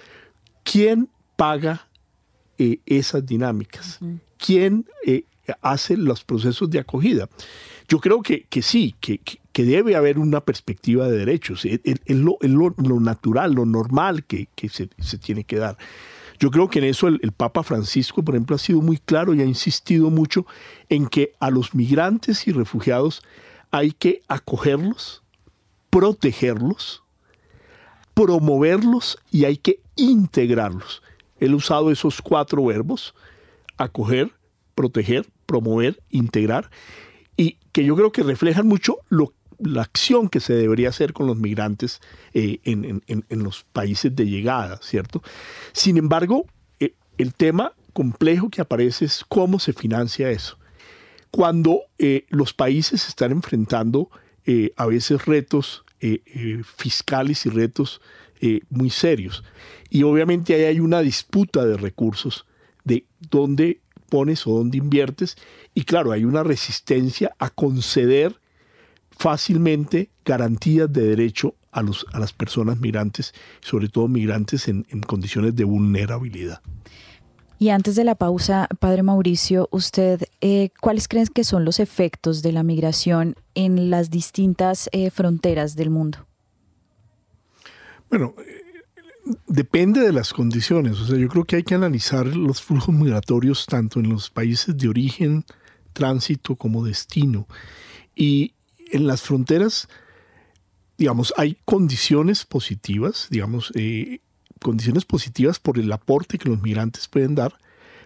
¿quién 0.63 1.09
paga 1.35 1.87
esas 2.57 3.25
dinámicas? 3.25 3.99
quién 4.37 4.85
eh, 5.05 5.23
hace 5.61 5.97
los 5.97 6.23
procesos 6.23 6.69
de 6.69 6.79
acogida. 6.79 7.29
Yo 7.87 7.99
creo 7.99 8.21
que, 8.21 8.45
que 8.49 8.61
sí, 8.61 8.95
que, 8.99 9.19
que, 9.19 9.63
debe 9.63 9.95
haber 9.95 10.19
una 10.19 10.41
perspectiva 10.41 11.07
de 11.07 11.17
derechos. 11.17 11.65
Es, 11.65 11.79
lo, 12.07 12.37
lo, 12.41 12.99
natural, 12.99 13.53
lo 13.53 13.65
normal 13.65 14.25
que, 14.25 14.47
se, 14.69 14.89
se, 14.99 15.17
tiene 15.17 15.45
que 15.45 15.57
dar. 15.57 15.77
Yo 16.39 16.51
creo 16.51 16.69
que 16.69 16.79
en 16.79 16.85
eso 16.85 17.07
el, 17.07 17.31
Papa 17.31 17.63
Francisco, 17.63 18.23
por 18.23 18.35
ejemplo, 18.35 18.55
ha 18.55 18.59
sido 18.59 18.81
muy 18.81 18.97
claro 18.97 19.33
y 19.33 19.41
ha 19.41 19.45
insistido 19.45 20.09
mucho 20.09 20.45
en 20.89 21.07
que 21.07 21.33
a 21.39 21.49
los 21.49 21.73
migrantes 21.73 22.47
y 22.47 22.51
refugiados 22.51 23.23
hay 23.71 23.91
que 23.91 24.21
acogerlos, 24.27 25.23
protegerlos, 25.89 27.03
promoverlos 28.13 29.17
y 29.31 29.45
hay 29.45 29.57
que 29.57 29.79
integrarlos. 29.95 31.01
Él 31.39 31.53
ha 31.53 31.55
usado 31.55 31.91
esos 31.91 32.21
cuatro 32.21 32.65
verbos 32.65 33.13
acoger, 33.77 34.33
proteger, 34.75 35.27
promover, 35.45 36.01
integrar, 36.09 36.69
y 37.35 37.57
que 37.71 37.85
yo 37.85 37.95
creo 37.95 38.11
que 38.11 38.23
reflejan 38.23 38.67
mucho 38.67 38.97
lo, 39.09 39.33
la 39.59 39.81
acción 39.81 40.29
que 40.29 40.39
se 40.39 40.53
debería 40.53 40.89
hacer 40.89 41.13
con 41.13 41.27
los 41.27 41.37
migrantes 41.37 41.99
eh, 42.33 42.59
en, 42.63 43.43
los 43.43 43.63
países 43.63 44.15
de 44.15 44.25
llegada, 44.25 44.79
¿cierto? 44.81 45.21
Sin 45.73 45.97
embargo, 45.97 46.45
eh, 46.79 46.93
el 47.17 47.33
tema 47.33 47.73
complejo 47.93 48.49
que 48.49 48.61
aparece 48.61 49.05
es 49.05 49.25
cómo 49.27 49.59
se 49.59 49.73
financia 49.73 50.29
eso. 50.29 50.57
Cuando 51.31 51.81
eh, 51.97 52.25
los 52.29 52.53
países 52.53 53.07
están 53.07 53.31
enfrentando 53.31 54.09
a 54.77 54.85
veces 54.85 55.25
retos 55.25 55.83
fiscales 56.77 57.45
y 57.45 57.49
retos 57.49 57.99
muy 58.69 58.89
serios. 58.89 59.43
Y 59.89 60.03
obviamente 60.03 60.53
ahí 60.53 60.63
hay 60.63 60.79
una 60.79 61.01
disputa 61.01 61.65
de 61.65 61.75
recursos 61.75 62.45
de 62.85 63.05
dónde 63.29 63.81
pones 64.07 64.47
o 64.47 64.51
dónde 64.51 64.77
inviertes. 64.77 65.35
Y 65.73 65.83
claro, 65.83 66.13
hay 66.13 66.23
una 66.23 66.43
resistencia 66.43 67.35
a 67.39 67.49
conceder 67.49 68.39
fácilmente 69.17 70.09
garantías 70.23 70.91
de 70.91 71.07
derecho 71.07 71.55
a, 71.71 71.81
los, 71.81 72.05
a 72.13 72.19
las 72.19 72.33
personas 72.33 72.79
migrantes, 72.79 73.33
sobre 73.61 73.89
todo 73.89 74.07
migrantes 74.07 74.67
en, 74.67 74.83
condiciones 75.05 75.55
de 75.55 75.63
vulnerabilidad. 75.63 76.61
Y 77.59 77.69
antes 77.69 77.95
de 77.95 78.03
la 78.03 78.13
pausa, 78.13 78.67
Padre 78.79 79.01
Mauricio, 79.01 79.67
¿usted 79.71 80.21
eh, 80.41 80.69
cuáles 80.79 81.07
creen 81.07 81.27
que 81.27 81.43
son 81.43 81.65
los 81.65 81.79
efectos 81.79 82.43
de 82.43 82.51
la 82.51 82.61
migración 82.61 83.35
en 83.55 83.89
las 83.89 84.11
distintas 84.11 84.89
eh, 84.91 85.09
fronteras 85.09 85.75
del 85.75 85.89
mundo? 85.89 86.27
Bueno, 88.11 88.35
depende 89.47 90.01
de 90.01 90.13
las 90.13 90.33
condiciones. 90.33 90.99
O 90.99 91.07
sea, 91.07 91.17
yo 91.17 91.27
creo 91.27 91.45
que 91.45 91.55
hay 91.55 91.63
que 91.63 91.73
analizar 91.73 92.27
los 92.27 92.61
flujos 92.61 92.93
migratorios 92.93 93.65
tanto 93.65 93.99
en 93.99 94.09
los 94.09 94.29
países 94.29 94.77
de 94.77 94.87
origen, 94.87 95.43
tránsito 95.93 96.55
como 96.55 96.85
destino. 96.85 97.47
Y 98.15 98.53
en 98.91 99.07
las 99.07 99.21
fronteras, 99.21 99.87
digamos, 100.97 101.33
hay 101.37 101.57
condiciones 101.65 102.45
positivas, 102.45 103.27
digamos, 103.29 103.71
eh, 103.75 104.19
condiciones 104.61 105.05
positivas 105.05 105.59
por 105.59 105.77
el 105.77 105.91
aporte 105.91 106.37
que 106.37 106.49
los 106.49 106.61
migrantes 106.61 107.07
pueden 107.07 107.35
dar, 107.35 107.57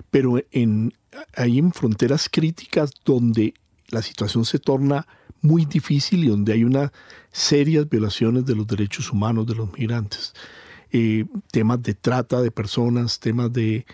pero 0.09 0.39
en, 0.51 0.93
hay 1.35 1.59
en 1.59 1.71
fronteras 1.71 2.29
críticas 2.29 2.91
donde 3.05 3.53
la 3.89 4.01
situación 4.01 4.45
se 4.45 4.59
torna 4.59 5.07
muy 5.41 5.65
difícil 5.65 6.23
y 6.23 6.27
donde 6.27 6.53
hay 6.53 6.63
una 6.63 6.91
serias 7.31 7.89
violaciones 7.89 8.45
de 8.45 8.55
los 8.55 8.67
derechos 8.67 9.11
humanos 9.11 9.47
de 9.47 9.55
los 9.55 9.71
migrantes. 9.73 10.33
Eh, 10.91 11.25
temas 11.51 11.81
de 11.81 11.93
trata 11.93 12.41
de 12.41 12.51
personas, 12.51 13.19
temas 13.19 13.51
de 13.53 13.85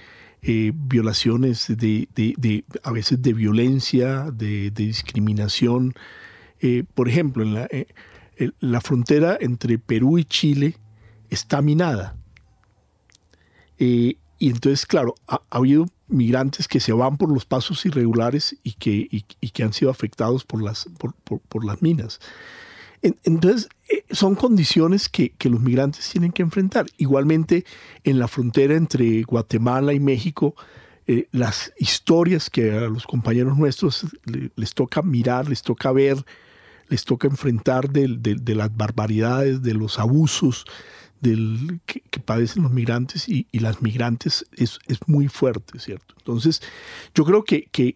eh, 0.41 0.71
violaciones, 0.73 1.67
de, 1.67 2.63
a 2.83 2.91
veces 2.91 3.21
de 3.21 3.33
violencia, 3.33 4.31
de, 4.31 4.71
discriminación. 4.71 5.93
Eh, 6.61 6.83
por 6.93 7.09
ejemplo, 7.09 7.43
en 7.43 7.53
la, 7.53 7.69
la, 8.59 8.81
frontera 8.81 9.37
entre 9.39 9.77
Perú 9.77 10.17
y 10.17 10.25
Chile 10.25 10.77
está 11.29 11.61
minada. 11.61 12.15
y 13.77 14.17
entonces, 14.39 14.85
claro, 14.85 15.15
ha, 15.27 15.41
habido 15.49 15.87
migrantes 16.07 16.67
que 16.67 16.79
se 16.79 16.93
van 16.93 17.17
por 17.17 17.31
los 17.31 17.45
pasos 17.45 17.85
irregulares 17.85 18.55
y 18.63 18.73
que, 18.73 19.23
que 19.53 19.63
han 19.63 19.73
sido 19.73 19.91
afectados 19.91 20.45
por 20.45 20.61
las, 20.63 20.89
por, 20.97 21.13
por 21.41 21.65
las 21.65 21.81
minas. 21.81 22.19
Entonces, 23.01 23.69
eh, 23.89 24.03
son 24.09 24.35
condiciones 24.35 25.07
que, 25.09 25.33
los 25.43 25.61
migrantes 25.61 26.09
tienen 26.09 26.31
que 26.31 26.41
enfrentar. 26.41 26.87
Igualmente, 26.97 27.65
en 28.03 28.19
la 28.19 28.27
frontera 28.27 28.75
entre 28.75 29.23
Guatemala 29.23 29.93
y 29.93 29.99
México, 29.99 30.55
eh, 31.05 31.27
las 31.31 31.73
historias 31.77 32.49
que 32.49 32.71
a 32.71 32.81
los 32.89 33.05
compañeros 33.05 33.57
nuestros 33.57 34.05
les 34.55 34.73
toca 34.73 35.01
mirar, 35.01 35.47
les 35.47 35.61
toca 35.61 35.91
ver, 35.91 36.17
les 36.89 37.03
toca 37.05 37.27
enfrentar 37.27 37.89
de, 37.89 38.55
las 38.55 38.75
barbaridades, 38.75 39.61
de 39.61 39.73
los 39.73 39.99
abusos 39.99 40.65
del, 41.21 41.79
que, 41.85 42.01
padecen 42.19 42.63
los 42.63 42.71
migrantes 42.71 43.27
y, 43.27 43.47
las 43.53 43.81
migrantes 43.81 44.45
es, 44.55 44.79
muy 45.07 45.27
fuerte, 45.27 45.79
¿cierto? 45.79 46.15
Entonces, 46.17 46.61
yo 47.13 47.25
creo 47.25 47.43
que, 47.43 47.67
que, 47.71 47.95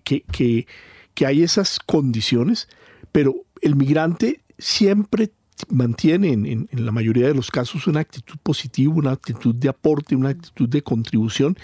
que 1.14 1.26
hay 1.26 1.44
esas 1.44 1.80
condiciones, 1.80 2.68
pero 3.12 3.36
el 3.62 3.76
migrante 3.76 4.42
siempre 4.58 5.32
mantiene 5.70 6.34
en, 6.34 6.68
la 6.72 6.92
mayoría 6.92 7.28
de 7.28 7.36
los 7.36 7.52
casos 7.52 7.88
una 7.88 8.00
actitud 8.00 8.38
positiva, 8.42 8.94
una 8.94 9.12
actitud 9.12 9.54
de 9.54 9.70
aporte, 9.70 10.16
una 10.16 10.30
actitud 10.30 10.68
de 10.68 10.82
contribución. 10.82 11.58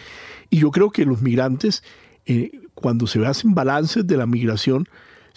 Y 0.49 0.59
yo 0.59 0.71
creo 0.71 0.91
que 0.91 1.05
los 1.05 1.21
migrantes, 1.21 1.84
eh, 2.25 2.51
cuando 2.75 3.07
se 3.07 3.25
hacen 3.25 3.55
balances 3.55 4.05
de 4.05 4.17
la 4.17 4.25
migración, 4.25 4.88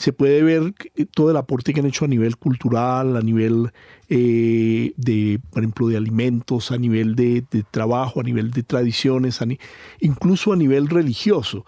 se 0.01 0.15
puede 0.15 0.43
ver 0.43 0.73
todo 1.13 1.31
el 1.31 1.37
aporte 1.37 1.75
que 1.75 1.81
han 1.81 1.87
hecho 1.87 2.07
a 2.07 2.09
nivel 2.09 2.39
cultural, 2.39 3.19
a 3.19 3.21
nivel 3.21 3.71
eh, 4.09 4.95
de, 4.97 5.39
por 5.51 5.63
ejemplo, 5.63 5.89
de 5.89 5.99
alimentos, 5.99 6.71
a 6.71 6.79
nivel 6.79 7.15
de, 7.15 7.45
trabajo, 7.71 8.21
a 8.21 8.23
nivel 8.23 8.51
de 8.51 8.63
tradiciones, 8.63 9.41
incluso 10.01 10.55
a 10.55 10.57
nivel 10.57 10.89
religioso. 10.89 11.67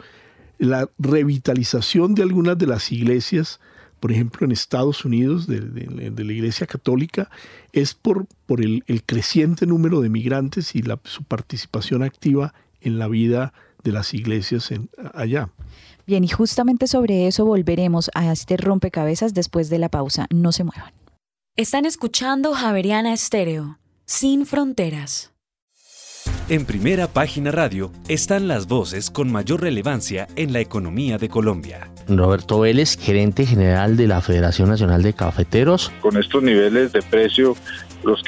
La 0.57 0.89
revitalización 0.99 2.15
de 2.15 2.23
algunas 2.23 2.57
de 2.57 2.69
las 2.69 2.91
iglesias 2.91 3.61
por 4.01 4.11
ejemplo, 4.11 4.47
en 4.47 4.51
Estados 4.51 5.05
Unidos, 5.05 5.47
de, 5.47 5.61
la 5.61 6.33
Iglesia 6.33 6.67
Católica, 6.67 7.31
es 7.73 7.95
por, 7.95 8.27
el, 8.59 8.83
creciente 9.05 9.67
número 9.67 10.01
de 10.01 10.09
migrantes 10.09 10.75
y 10.75 10.83
su 11.05 11.23
participación 11.23 12.03
activa 12.03 12.53
en 12.81 12.99
la 12.99 13.07
vida 13.09 13.53
de 13.85 13.93
las 13.93 14.15
iglesias 14.15 14.73
allá. 15.15 15.51
Bien, 16.07 16.25
y 16.25 16.29
justamente 16.29 16.87
sobre 16.87 17.27
eso 17.27 17.45
volveremos 17.45 18.11
a 18.15 18.33
este 18.33 18.57
rompecabezas 18.57 19.35
después 19.35 19.71
de 19.71 19.79
la 19.79 19.89
pausa. 19.89 20.27
No 20.31 20.53
se 20.53 20.65
muevan. 20.65 20.93
Están 21.57 21.85
escuchando 21.85 22.55
Javeriana 22.55 23.13
Estéreo, 23.13 23.79
sin 24.07 24.47
fronteras. 24.47 25.33
En 26.49 26.67
primera 26.67 27.09
página 27.09 27.51
radio 27.51 27.93
están 28.09 28.49
las 28.49 28.67
voces 28.67 29.11
con 29.11 29.31
mayor 29.31 29.61
relevancia 29.63 30.29
en 30.37 30.53
la 30.53 30.61
economía 30.61 31.19
de 31.19 31.29
Colombia. 31.29 31.91
Roberto 32.09 32.61
Vélez, 32.61 32.97
gerente 32.99 33.47
general 33.47 33.97
de 33.97 34.07
la 34.07 34.21
Federación 34.21 34.69
Nacional 34.69 35.03
de 35.03 35.13
Cafeteros. 35.15 35.91
Con 36.01 36.17
estos 36.17 36.43
niveles 36.43 36.93
de 36.93 37.03
precio, 37.03 37.57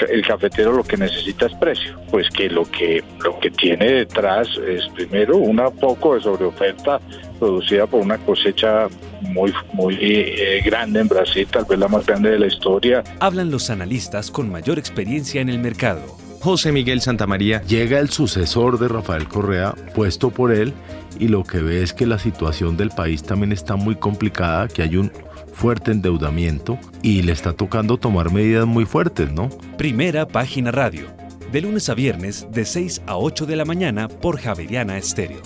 el 0.09 0.27
cafetero 0.27 0.73
lo 0.73 0.85
que 0.85 0.97
necesita 0.97 1.47
es 1.47 1.55
precio. 1.55 1.99
Pues 2.11 2.29
que 2.31 2.49
lo 2.49 2.65
que 2.65 3.03
lo 3.23 3.39
que 3.41 3.51
tiene 3.51 3.87
detrás 3.87 4.49
es 4.67 4.89
primero 4.95 5.37
una 5.37 5.71
poco 5.71 6.15
de 6.15 6.21
sobreoferta 6.21 7.01
producida 7.39 7.87
por 7.87 8.01
una 8.01 8.19
cosecha 8.19 8.89
muy, 9.21 9.53
muy 9.73 9.99
eh, 10.01 10.63
grande 10.65 11.01
en 11.01 11.09
Brasil, 11.09 11.47
tal 11.51 11.65
vez 11.65 11.79
la 11.79 11.89
más 11.89 12.07
grande 12.07 12.31
de 12.31 12.39
la 12.39 12.47
historia. 12.47 13.03
Hablan 13.21 13.51
los 13.51 13.71
analistas 13.71 14.31
con 14.31 14.51
mayor 14.51 14.79
experiencia 14.79 15.41
en 15.41 15.49
el 15.49 15.59
mercado 15.59 16.25
José 16.45 16.73
Miguel 16.73 17.01
Santamaría. 17.01 17.63
Llega 17.63 17.99
el 18.01 18.11
sucesor 18.11 18.79
de 18.79 18.87
Rafael 18.87 19.27
Correa, 19.29 19.75
puesto 19.95 20.29
por 20.29 20.53
él, 20.53 20.75
y 21.19 21.29
lo 21.29 21.43
que 21.43 21.61
ve 21.61 21.83
es 21.83 21.95
que 21.95 22.07
la 22.07 22.19
situación 22.19 22.77
del 22.77 22.91
país 22.91 23.23
también 23.23 23.51
está 23.51 23.77
muy 23.77 23.97
complicada, 23.97 24.69
que 24.69 24.83
hay 24.83 24.99
un 24.99 25.11
fuerte 25.55 25.93
endeudamiento 25.93 26.79
y 27.03 27.23
le 27.23 27.33
está 27.33 27.53
tocando 27.55 27.97
tomar 27.97 28.31
medidas 28.31 28.67
muy 28.67 28.85
fuertes, 28.85 29.33
¿no? 29.33 29.49
Primera 29.79 30.27
página 30.27 30.71
radio, 30.71 31.07
de 31.53 31.63
lunes 31.63 31.89
a 31.89 31.95
viernes 31.95 32.47
de 32.51 32.65
6 32.65 33.03
a 33.07 33.17
8 33.17 33.47
de 33.47 33.57
la 33.57 33.65
mañana 33.65 34.09
por 34.09 34.39
Javeriana 34.39 34.99
Estéreo. 34.99 35.41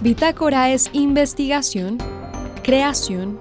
Bitácora 0.00 0.70
es 0.70 0.90
investigación, 0.92 1.98
creación 2.62 3.40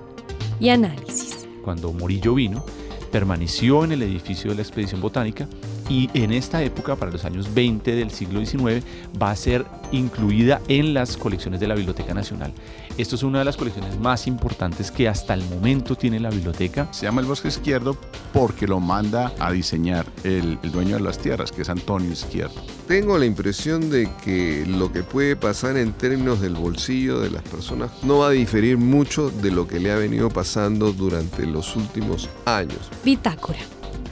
y 0.60 0.70
análisis. 0.70 1.48
Cuando 1.64 1.94
Murillo 1.94 2.34
vino, 2.34 2.66
permaneció 3.12 3.84
en 3.84 3.92
el 3.92 4.02
edificio 4.02 4.50
de 4.50 4.56
la 4.56 4.62
expedición 4.64 5.02
botánica 5.02 5.48
y 5.90 6.10
en 6.14 6.34
esta 6.34 6.62
época, 6.64 6.96
para 6.96 7.12
los 7.12 7.24
años 7.26 7.54
20 7.54 7.96
del 7.96 8.12
siglo 8.12 8.44
XIX, 8.44 8.84
va 9.22 9.32
a 9.32 9.36
ser 9.36 9.66
incluida 9.92 10.62
en 10.68 10.94
las 10.94 11.16
colecciones 11.16 11.60
de 11.60 11.68
la 11.68 11.76
Biblioteca 11.76 12.14
Nacional. 12.14 12.54
Esto 12.98 13.16
es 13.16 13.24
una 13.24 13.40
de 13.40 13.46
las 13.46 13.58
colecciones 13.58 14.00
más 14.00 14.26
importantes 14.26 14.90
que 14.92 15.08
hasta 15.08 15.36
el 15.36 15.44
momento 15.46 15.96
tiene 15.96 16.20
la 16.20 16.32
biblioteca. 16.32 16.88
Se 16.92 17.06
llama 17.06 17.22
el 17.22 17.28
Bosque 17.28 17.48
Izquierdo 17.48 17.96
porque 18.34 18.68
lo 18.68 18.80
manda 18.80 19.34
a 19.40 19.52
diseñar 19.52 20.08
el, 20.24 20.58
el 20.64 20.72
dueño 20.72 20.96
de 20.96 21.04
las 21.04 21.20
tierras, 21.20 21.52
que 21.52 21.62
es 21.62 21.70
Antonio 21.70 22.12
Izquierdo. 22.12 22.56
Tengo 22.88 23.18
la 23.18 23.26
impresión 23.26 23.92
de 23.92 24.10
que 24.24 24.66
lo 24.66 24.92
que 24.92 25.04
puede 25.04 25.36
pasar 25.36 25.78
en 25.78 25.94
términos 25.94 26.42
del 26.42 26.56
bolsillo 26.56 27.20
de 27.20 27.30
las 27.30 27.44
personas 27.44 27.92
no 28.04 28.20
va 28.20 28.30
a 28.30 28.32
diferir 28.32 28.78
mucho 28.78 29.30
de 29.30 29.52
lo 29.52 29.68
que 29.68 29.80
le 29.80 29.92
ha 29.92 29.96
venido 29.96 30.30
pasando 30.30 30.92
durante 30.92 31.46
los 31.46 31.76
últimos 31.76 32.30
años. 32.46 32.80
Bitácora 33.06 33.60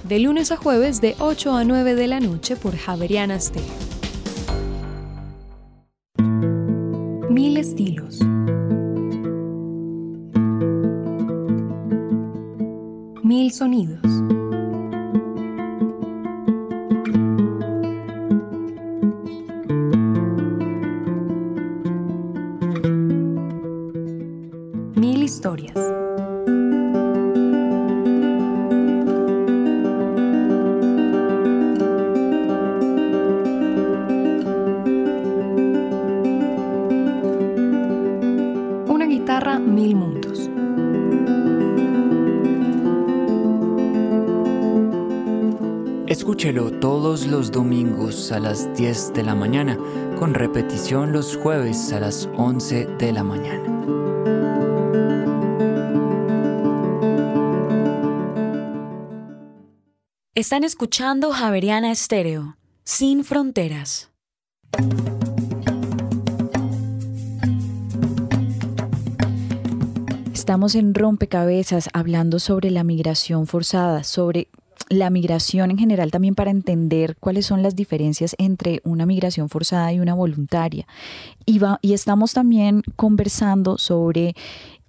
de 0.08 0.20
lunes 0.20 0.52
a 0.52 0.58
jueves 0.58 1.02
de 1.02 1.16
8 1.18 1.56
a 1.56 1.64
9 1.64 1.96
de 1.96 2.08
la 2.08 2.20
noche 2.20 2.56
por 2.56 2.78
Javeriana 2.78 3.40
Stereo. 3.40 3.95
Sonidos. 13.56 14.15
Los 47.24 47.50
domingos 47.50 48.34
a 48.34 48.40
las 48.40 48.76
10 48.76 49.14
de 49.14 49.24
la 49.24 49.36
mañana, 49.36 49.78
con 50.20 50.34
repetición 50.34 51.14
los 51.14 51.38
jueves 51.38 51.94
a 51.94 52.02
las 52.02 52.28
11 52.36 52.88
de 53.00 53.14
la 53.14 53.24
mañana. 53.24 53.64
Están 60.36 60.66
escuchando 60.66 61.32
Javeriana 61.32 61.90
Estéreo, 61.90 62.58
sin 62.84 63.24
fronteras. 63.24 64.12
Estamos 70.34 70.76
en 70.76 70.94
rompecabezas 70.94 71.90
hablando 71.94 72.40
sobre 72.40 72.72
la 72.72 72.84
migración 72.84 73.48
forzada, 73.48 74.04
sobre 74.04 74.50
la 74.90 75.10
migración 75.10 75.72
en 75.72 75.78
general 75.78 76.12
también 76.12 76.36
para 76.36 76.52
entender 76.52 77.16
cuáles 77.20 77.46
son 77.46 77.64
las 77.64 77.76
diferencias 77.76 78.36
entre 78.38 78.82
una 78.84 79.06
migración 79.06 79.50
forzada 79.50 79.92
y 79.94 80.00
una 80.00 80.14
voluntaria. 80.14 80.88
Y, 81.46 81.60
y 81.82 81.94
estamos 81.94 82.34
también 82.34 82.84
conversando 82.96 83.78
sobre 83.78 84.36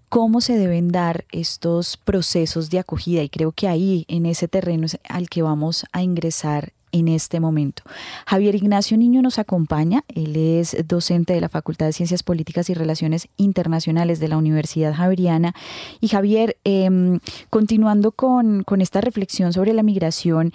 cómo 0.09 0.41
se 0.41 0.57
deben 0.57 0.89
dar 0.89 1.25
estos 1.31 1.97
procesos 1.97 2.71
de 2.71 2.79
acogida 2.79 3.23
y 3.23 3.29
creo 3.29 3.53
que 3.53 3.69
ahí 3.69 4.05
en 4.09 4.27
ese 4.27 4.49
terreno 4.49 4.87
es 4.87 4.99
al 5.09 5.29
que 5.29 5.43
vamos 5.43 5.85
a 5.93 6.03
ingresar 6.03 6.73
en 6.99 7.09
este 7.09 7.41
momento. 7.41 7.83
Javier 8.27 8.55
Ignacio 8.55 8.97
Niño 8.97 9.23
nos 9.23 9.39
acompaña, 9.39 10.05
él 10.09 10.37
es 10.37 10.77
docente 10.87 11.33
de 11.33 11.41
la 11.41 11.49
Facultad 11.49 11.87
de 11.87 11.93
Ciencias 11.93 12.23
Políticas 12.23 12.71
y 12.71 12.75
Relaciones 12.75 13.29
Internacionales 13.37 14.21
de 14.21 14.29
la 14.29 14.37
Universidad 14.37 14.95
Javeriana. 14.95 15.55
Y 16.01 16.09
Javier, 16.09 16.57
em, 16.65 17.21
continuando 17.51 18.13
con, 18.13 18.63
con 18.65 18.81
esta 18.81 19.01
reflexión 19.01 19.53
sobre 19.53 19.73
la 19.73 19.83
migración, 19.83 20.53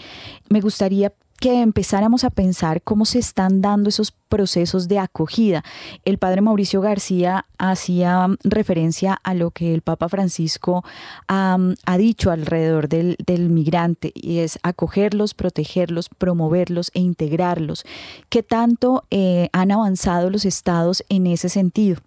me 0.49 0.61
gustaría 0.61 1.13
que 1.41 1.59
empezáramos 1.59 2.23
a 2.23 2.29
pensar 2.29 2.83
cómo 2.83 3.03
se 3.03 3.17
están 3.17 3.61
dando 3.61 3.89
esos 3.89 4.11
procesos 4.11 4.87
de 4.87 4.99
acogida. 4.99 5.63
El 6.05 6.19
padre 6.19 6.41
Mauricio 6.41 6.81
García 6.81 7.47
hacía 7.57 8.27
referencia 8.43 9.19
a 9.23 9.33
lo 9.33 9.49
que 9.49 9.73
el 9.73 9.81
Papa 9.81 10.07
Francisco 10.07 10.85
ha 11.27 11.97
dicho 11.97 12.29
alrededor 12.29 12.87
del, 12.87 13.17
migrante 13.49 14.11
y 14.13 14.37
es 14.37 14.59
acogerlos, 14.61 15.33
protegerlos, 15.33 16.09
promoverlos 16.09 16.91
e 16.93 16.99
integrarlos. 16.99 17.85
¿Qué 18.29 18.43
tanto 18.43 19.03
eh, 19.09 19.49
han 19.51 19.71
avanzado 19.71 20.29
los 20.29 20.45
estados 20.45 21.03
en 21.09 21.25
ese 21.25 21.49
sentido? 21.49 22.01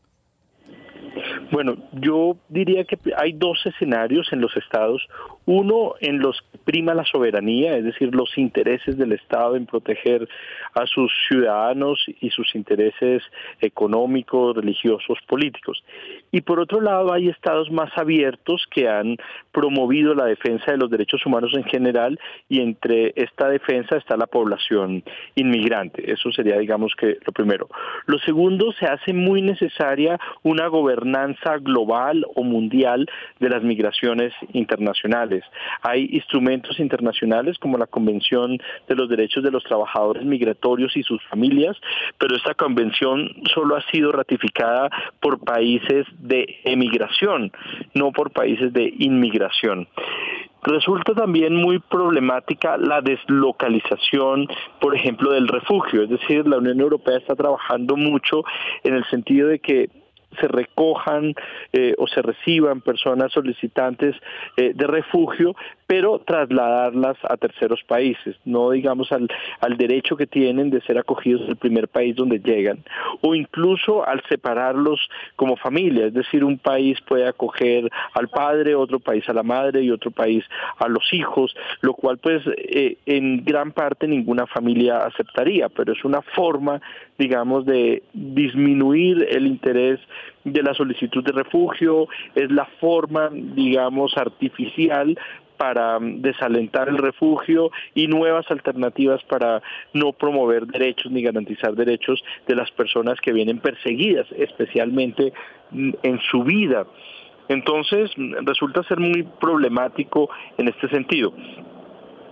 Bueno, 1.51 1.76
yo 1.92 2.36
diría 2.49 2.84
que 2.84 2.99
hay 3.16 3.32
dos 3.32 3.64
escenarios 3.66 4.32
en 4.32 4.40
los 4.40 4.57
estados. 4.57 5.07
Uno 5.47 5.95
en 6.01 6.18
los 6.18 6.40
que 6.51 6.59
prima 6.59 6.95
la 6.95 7.05
soberanía, 7.05 7.76
es 7.76 7.84
decir, 7.84 8.14
los 8.14 8.36
intereses 8.38 8.97
del 8.97 9.12
Estado 9.12 9.57
en 9.57 9.66
proteger 9.66 10.26
a 10.74 10.86
sus 10.86 11.12
ciudadanos 11.28 12.05
y 12.20 12.30
sus 12.30 12.55
intereses 12.55 13.22
económicos, 13.61 14.57
religiosos, 14.57 15.18
políticos. 15.28 15.84
Y 16.32 16.40
por 16.40 16.61
otro 16.61 16.80
lado, 16.80 17.12
hay 17.12 17.28
estados 17.28 17.70
más 17.70 17.90
abiertos 17.97 18.66
que 18.70 18.88
han 18.88 19.16
promovido 19.53 20.14
la 20.14 20.24
defensa 20.24 20.72
de 20.72 20.78
los 20.78 20.90
derechos 20.90 21.24
humanos 21.26 21.53
en 21.55 21.64
general 21.64 22.18
y 22.49 22.61
entre 22.61 23.12
esta 23.16 23.49
defensa 23.49 23.97
está 23.97 24.16
la 24.16 24.26
población 24.26 25.05
inmigrante. 25.34 26.11
Eso 26.11 26.32
sería, 26.32 26.59
digamos 26.59 26.95
que, 26.97 27.18
lo 27.24 27.32
primero. 27.32 27.68
Lo 28.07 28.18
segundo, 28.20 28.72
se 28.72 28.86
hace 28.86 29.12
muy 29.12 29.42
necesaria 29.42 30.18
una 30.42 30.68
gobernanza 30.68 31.34
global 31.61 32.24
o 32.35 32.43
mundial 32.43 33.07
de 33.41 33.49
las 33.49 33.62
migraciones 33.62 34.32
internacionales. 34.53 35.45
Hay 35.82 36.09
instrumentos 36.12 36.78
internacionales 36.78 37.59
como 37.59 37.78
la 37.78 37.87
Convención 37.87 38.59
de 38.89 38.95
los 38.95 39.09
Derechos 39.09 39.43
de 39.43 39.51
los 39.51 39.64
Trabajadores 39.64 40.24
Migratorios 40.24 40.97
y 40.97 41.03
sus 41.03 41.22
familias, 41.24 41.76
pero 42.18 42.37
esta 42.37 42.55
convención 42.55 43.30
solo 43.55 43.76
ha 43.76 43.82
sido 43.91 44.12
ratificada 44.12 44.91
por 45.20 45.39
países 45.41 46.07
de 46.18 46.61
emigración, 46.64 47.53
no 47.95 48.12
por 48.12 48.30
países 48.32 48.72
de 48.72 48.93
inmigración. 48.99 49.89
Resulta 50.62 51.12
también 51.12 51.55
muy 51.55 51.78
problemática 51.78 52.78
la 52.78 53.03
deslocalización, 53.03 54.49
por 54.80 54.97
ejemplo, 54.97 55.32
del 55.32 55.47
refugio, 55.47 56.05
es 56.05 56.09
decir, 56.09 56.49
la 56.49 56.57
Unión 56.57 56.80
Europea 56.80 57.18
está 57.18 57.35
trabajando 57.35 57.97
mucho 57.97 58.45
en 58.82 58.95
el 58.95 59.05
sentido 59.11 59.49
de 59.49 59.59
que 59.59 59.91
se 60.41 60.49
recojan 60.49 61.35
eh, 61.72 61.95
o 61.99 62.07
se 62.07 62.22
reciban 62.22 62.80
personas 62.80 63.32
solicitantes 63.32 64.14
eh, 64.57 64.72
de 64.74 64.87
refugio, 64.87 65.55
pero 65.87 66.20
trasladarlas 66.20 67.16
a 67.24 67.37
terceros 67.37 67.82
países, 67.87 68.37
no 68.45 68.70
digamos 68.70 69.12
al, 69.12 69.28
al 69.61 69.76
derecho 69.76 70.16
que 70.16 70.26
tienen 70.26 70.70
de 70.70 70.80
ser 70.82 70.99
acogidos 70.99 71.43
en 71.43 71.51
el 71.51 71.57
primer 71.57 71.89
país 71.89 72.16
donde 72.16 72.39
llegan, 72.39 72.82
o 73.20 73.35
incluso 73.35 74.07
al 74.07 74.22
separarlos 74.28 75.01
como 75.37 75.57
familia, 75.57 76.07
es 76.07 76.14
decir, 76.14 76.45
un 76.45 76.59
país 76.59 76.99
puede 77.03 77.28
acoger 77.28 77.91
al 78.14 78.28
padre, 78.28 78.74
otro 78.74 78.99
país 78.99 79.28
a 79.28 79.32
la 79.32 79.43
madre 79.43 79.82
y 79.82 79.91
otro 79.91 80.11
país 80.11 80.45
a 80.78 80.89
los 80.89 81.12
hijos, 81.12 81.55
lo 81.80 81.95
cual 81.95 82.18
pues 82.18 82.43
eh, 82.57 82.97
en 83.07 83.45
gran 83.45 83.72
parte 83.72 84.07
ninguna 84.07 84.47
familia 84.47 84.99
aceptaría, 84.99 85.68
pero 85.68 85.93
es 85.93 86.05
una 86.05 86.22
forma, 86.22 86.80
digamos, 87.18 87.66
de 87.66 88.03
disminuir 88.12 89.26
el 89.30 89.47
interés 89.47 90.01
de 90.44 90.62
la 90.62 90.74
solicitud 90.74 91.24
de 91.24 91.32
refugio, 91.32 92.08
es 92.34 92.50
la 92.50 92.66
forma, 92.80 93.28
digamos, 93.32 94.16
artificial 94.16 95.16
para 95.56 95.98
mm, 95.98 96.20
desalentar 96.20 96.88
el 96.88 96.98
refugio 96.98 97.70
y 97.94 98.06
nuevas 98.06 98.50
alternativas 98.50 99.22
para 99.24 99.62
no 99.92 100.12
promover 100.12 100.66
derechos 100.66 101.10
ni 101.12 101.22
garantizar 101.22 101.74
derechos 101.74 102.22
de 102.46 102.56
las 102.56 102.70
personas 102.72 103.20
que 103.20 103.32
vienen 103.32 103.58
perseguidas, 103.58 104.26
especialmente 104.36 105.32
mm, 105.70 105.90
en 106.02 106.20
su 106.30 106.42
vida. 106.42 106.86
Entonces, 107.48 108.10
resulta 108.42 108.82
ser 108.84 108.98
muy 108.98 109.22
problemático 109.22 110.30
en 110.56 110.68
este 110.68 110.88
sentido. 110.88 111.34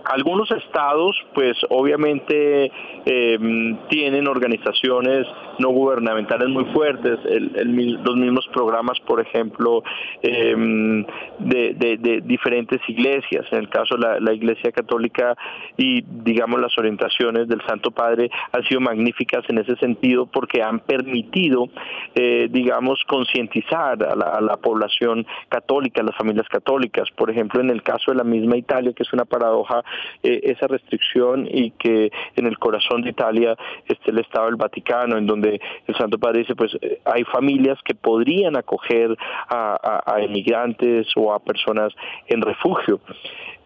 Algunos 0.05 0.51
estados, 0.51 1.15
pues 1.33 1.57
obviamente 1.69 2.71
em, 3.05 3.77
tienen 3.87 4.27
organizaciones 4.27 5.25
no 5.59 5.69
gubernamentales 5.69 6.49
muy 6.49 6.65
fuertes, 6.65 7.19
los 7.23 8.15
mismos 8.15 8.47
programas, 8.53 8.99
por 9.01 9.21
ejemplo, 9.21 9.83
em, 10.21 11.05
de, 11.39 12.21
diferentes 12.25 12.81
iglesias. 12.87 13.45
En 13.51 13.59
el 13.59 13.69
caso 13.69 13.95
de 13.95 14.19
la, 14.19 14.33
Iglesia 14.33 14.71
Católica 14.71 15.35
y, 15.77 16.01
digamos, 16.01 16.59
las 16.59 16.75
orientaciones 16.77 17.47
del 17.47 17.61
Santo 17.67 17.91
Padre 17.91 18.29
han 18.51 18.63
sido 18.63 18.81
magníficas 18.81 19.43
en 19.47 19.59
ese 19.59 19.75
sentido 19.77 20.25
porque 20.25 20.61
han 20.63 20.79
permitido, 20.79 21.69
eh, 22.15 22.47
digamos, 22.49 23.03
concientizar 23.07 24.03
a 24.03 24.15
la, 24.15 24.25
a 24.25 24.41
la 24.41 24.57
población 24.57 25.25
católica, 25.49 26.01
a 26.01 26.05
las 26.05 26.15
familias 26.17 26.49
católicas. 26.49 27.09
Por 27.15 27.29
ejemplo, 27.29 27.61
en 27.61 27.69
el 27.69 27.83
caso 27.83 28.11
de 28.11 28.17
la 28.17 28.23
misma 28.23 28.57
Italia, 28.57 28.91
que 28.93 29.03
es 29.03 29.13
una 29.13 29.25
paradoja 29.25 29.83
eh, 30.23 30.41
esa 30.43 30.67
restricción 30.67 31.47
y 31.49 31.71
que 31.71 32.11
en 32.35 32.45
el 32.45 32.57
corazón 32.57 33.01
de 33.01 33.09
Italia 33.09 33.55
esté 33.87 34.11
el 34.11 34.19
Estado 34.19 34.47
del 34.47 34.55
Vaticano, 34.55 35.17
en 35.17 35.27
donde 35.27 35.59
el 35.87 35.95
Santo 35.95 36.17
Padre 36.17 36.39
dice, 36.39 36.55
pues 36.55 36.71
eh, 36.81 36.99
hay 37.05 37.23
familias 37.25 37.79
que 37.83 37.95
podrían 37.95 38.55
acoger 38.57 39.15
a, 39.49 39.77
a, 40.05 40.15
a 40.15 40.21
emigrantes 40.21 41.07
o 41.15 41.33
a 41.33 41.39
personas 41.39 41.93
en 42.27 42.41
refugio. 42.41 42.99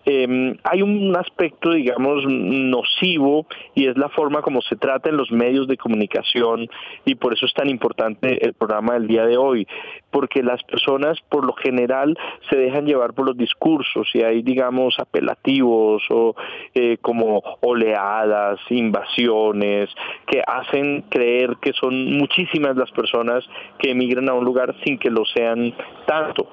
Eh, 0.10 0.56
hay 0.64 0.82
un 0.82 1.14
aspecto, 1.18 1.72
digamos, 1.72 2.24
nocivo 2.26 3.46
y 3.76 3.88
es 3.88 3.98
la 3.98 4.08
forma 4.08 4.42
como 4.42 4.62
se 4.62 4.78
trata 4.78 5.10
en 5.10 5.18
los 5.18 5.30
medios 5.34 5.68
de 5.68 5.76
comunicación 5.76 6.70
y 7.04 7.16
por 7.16 7.34
eso 7.34 7.46
es 7.46 7.54
tan 7.54 7.70
importante 7.70 8.46
el 8.46 8.54
programa 8.54 8.94
del 8.94 9.08
día 9.08 9.26
de 9.26 9.36
hoy, 9.36 9.68
porque 10.10 10.44
las 10.44 10.64
personas 10.64 11.20
por 11.28 11.46
lo 11.46 11.52
general 11.56 12.18
se 12.50 12.56
dejan 12.56 12.86
llevar 12.86 13.16
por 13.16 13.26
los 13.26 13.36
discursos 13.36 14.08
y 14.14 14.22
hay, 14.22 14.44
digamos, 14.44 14.98
apelativos 14.98 16.02
o 16.10 16.38
eh, 16.74 16.98
como 17.02 17.44
oleadas, 17.60 18.62
invasiones, 18.70 19.90
que 20.26 20.42
hacen 20.48 21.02
creer 21.10 21.58
que 21.62 21.74
son 21.74 22.18
muchísimas 22.18 22.78
las 22.78 22.92
personas 22.92 23.44
que 23.78 23.92
emigran 23.92 24.30
a 24.30 24.34
un 24.34 24.46
lugar 24.46 24.74
sin 24.86 24.98
que 24.98 25.10
lo 25.10 25.26
sean 25.26 25.74
tanto. 26.06 26.48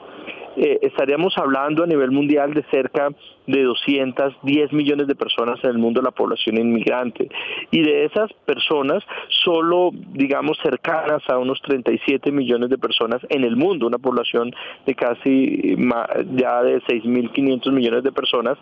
Eh, 0.56 0.78
estaríamos 0.82 1.36
hablando 1.36 1.82
a 1.82 1.86
nivel 1.86 2.10
mundial 2.10 2.54
de 2.54 2.62
cerca 2.70 3.10
de 3.46 3.62
210 3.62 4.72
millones 4.72 5.06
de 5.06 5.14
personas 5.14 5.58
en 5.64 5.70
el 5.70 5.78
mundo 5.78 6.00
la 6.00 6.10
población 6.10 6.58
inmigrante. 6.58 7.28
Y 7.70 7.82
de 7.82 8.04
esas 8.04 8.32
personas, 8.46 9.02
solo, 9.44 9.90
digamos, 9.92 10.58
cercanas 10.62 11.22
a 11.28 11.38
unos 11.38 11.60
37 11.62 12.30
millones 12.30 12.70
de 12.70 12.78
personas 12.78 13.20
en 13.28 13.44
el 13.44 13.56
mundo, 13.56 13.86
una 13.86 13.98
población 13.98 14.54
de 14.86 14.94
casi 14.94 15.76
ya 16.34 16.62
de 16.62 16.80
6.500 16.82 17.72
millones 17.72 18.04
de 18.04 18.12
personas, 18.12 18.58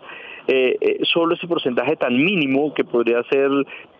eh, 0.47 0.77
eh, 0.81 0.99
solo 1.03 1.35
ese 1.35 1.47
porcentaje 1.47 1.95
tan 1.95 2.17
mínimo 2.17 2.73
que 2.73 2.83
podría 2.83 3.23
ser, 3.31 3.49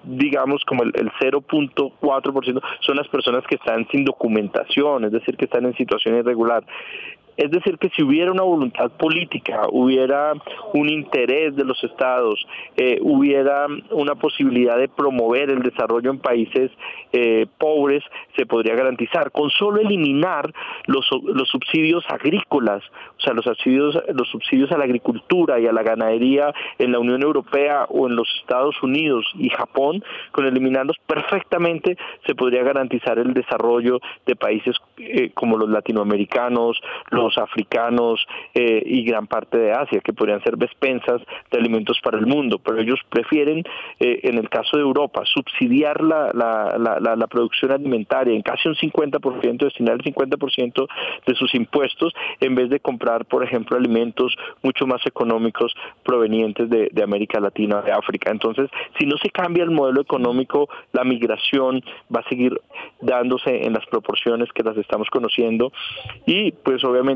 digamos, 0.03 0.63
como 0.65 0.83
el, 0.83 0.91
el 0.95 1.09
0.4%, 1.11 2.61
son 2.81 2.97
las 2.97 3.07
personas 3.07 3.45
que 3.47 3.55
están 3.55 3.87
sin 3.89 4.03
documentación, 4.03 5.05
es 5.05 5.11
decir, 5.11 5.37
que 5.37 5.45
están 5.45 5.65
en 5.65 5.75
situación 5.75 6.17
irregular. 6.17 6.65
Es 7.37 7.51
decir, 7.51 7.77
que 7.77 7.89
si 7.89 8.03
hubiera 8.03 8.31
una 8.31 8.43
voluntad 8.43 8.91
política, 8.91 9.63
hubiera 9.71 10.33
un 10.73 10.89
interés 10.89 11.55
de 11.55 11.63
los 11.63 11.83
estados, 11.83 12.45
eh, 12.77 12.99
hubiera 13.01 13.67
una 13.91 14.15
posibilidad 14.15 14.77
de 14.77 14.87
promover 14.87 15.49
el 15.49 15.63
desarrollo 15.63 16.11
en 16.11 16.19
países 16.19 16.71
eh, 17.11 17.47
pobres, 17.57 18.03
se 18.35 18.45
podría 18.45 18.75
garantizar. 18.75 19.31
Con 19.31 19.49
solo 19.49 19.81
eliminar 19.81 20.53
los, 20.85 21.09
los 21.23 21.49
subsidios 21.49 22.03
agrícolas, 22.09 22.83
o 23.17 23.21
sea, 23.21 23.33
los 23.33 23.45
subsidios, 23.45 23.97
los 24.13 24.29
subsidios 24.29 24.71
a 24.71 24.77
la 24.77 24.83
agricultura 24.83 25.59
y 25.59 25.67
a 25.67 25.73
la 25.73 25.83
ganadería 25.83 26.53
en 26.77 26.91
la 26.91 26.99
Unión 26.99 27.21
Europea 27.21 27.85
o 27.89 28.07
en 28.07 28.15
los 28.15 28.27
Estados 28.41 28.81
Unidos 28.83 29.25
y 29.35 29.49
Japón, 29.49 30.03
con 30.31 30.45
eliminarlos 30.45 30.97
perfectamente 31.07 31.97
se 32.25 32.35
podría 32.35 32.63
garantizar 32.63 33.19
el 33.19 33.33
desarrollo 33.33 33.99
de 34.25 34.35
países 34.35 34.75
eh, 34.97 35.31
como 35.33 35.57
los 35.57 35.69
latinoamericanos, 35.69 36.81
los 37.11 37.22
africanos 37.37 38.25
eh, 38.53 38.81
y 38.85 39.03
gran 39.03 39.27
parte 39.27 39.57
de 39.57 39.71
Asia, 39.71 40.01
que 40.01 40.13
podrían 40.13 40.43
ser 40.43 40.57
despensas 40.57 41.21
de 41.51 41.57
alimentos 41.57 41.99
para 42.03 42.17
el 42.17 42.25
mundo, 42.25 42.59
pero 42.59 42.79
ellos 42.79 42.99
prefieren, 43.09 43.63
eh, 43.99 44.19
en 44.23 44.37
el 44.37 44.49
caso 44.49 44.77
de 44.77 44.83
Europa, 44.83 45.23
subsidiar 45.25 46.01
la, 46.01 46.31
la, 46.33 46.77
la, 46.77 47.15
la 47.15 47.27
producción 47.27 47.71
alimentaria 47.71 48.33
en 48.33 48.41
casi 48.41 48.67
un 48.67 48.75
50%, 48.75 49.57
destinar 49.57 49.95
el 49.95 50.13
50% 50.13 50.87
de 51.25 51.35
sus 51.35 51.53
impuestos, 51.55 52.13
en 52.39 52.55
vez 52.55 52.69
de 52.69 52.79
comprar, 52.79 53.25
por 53.25 53.43
ejemplo, 53.43 53.77
alimentos 53.77 54.35
mucho 54.61 54.85
más 54.85 55.05
económicos 55.05 55.73
provenientes 56.03 56.69
de, 56.69 56.89
de 56.91 57.03
América 57.03 57.39
Latina, 57.39 57.81
de 57.81 57.91
África. 57.91 58.31
Entonces, 58.31 58.69
si 58.99 59.05
no 59.05 59.17
se 59.17 59.29
cambia 59.29 59.63
el 59.63 59.71
modelo 59.71 60.01
económico, 60.01 60.69
la 60.91 61.03
migración 61.03 61.83
va 62.13 62.21
a 62.21 62.29
seguir 62.29 62.59
dándose 63.01 63.65
en 63.65 63.73
las 63.73 63.85
proporciones 63.87 64.49
que 64.53 64.63
las 64.63 64.77
estamos 64.77 65.09
conociendo 65.09 65.71
y 66.25 66.51
pues 66.51 66.83
obviamente 66.83 67.12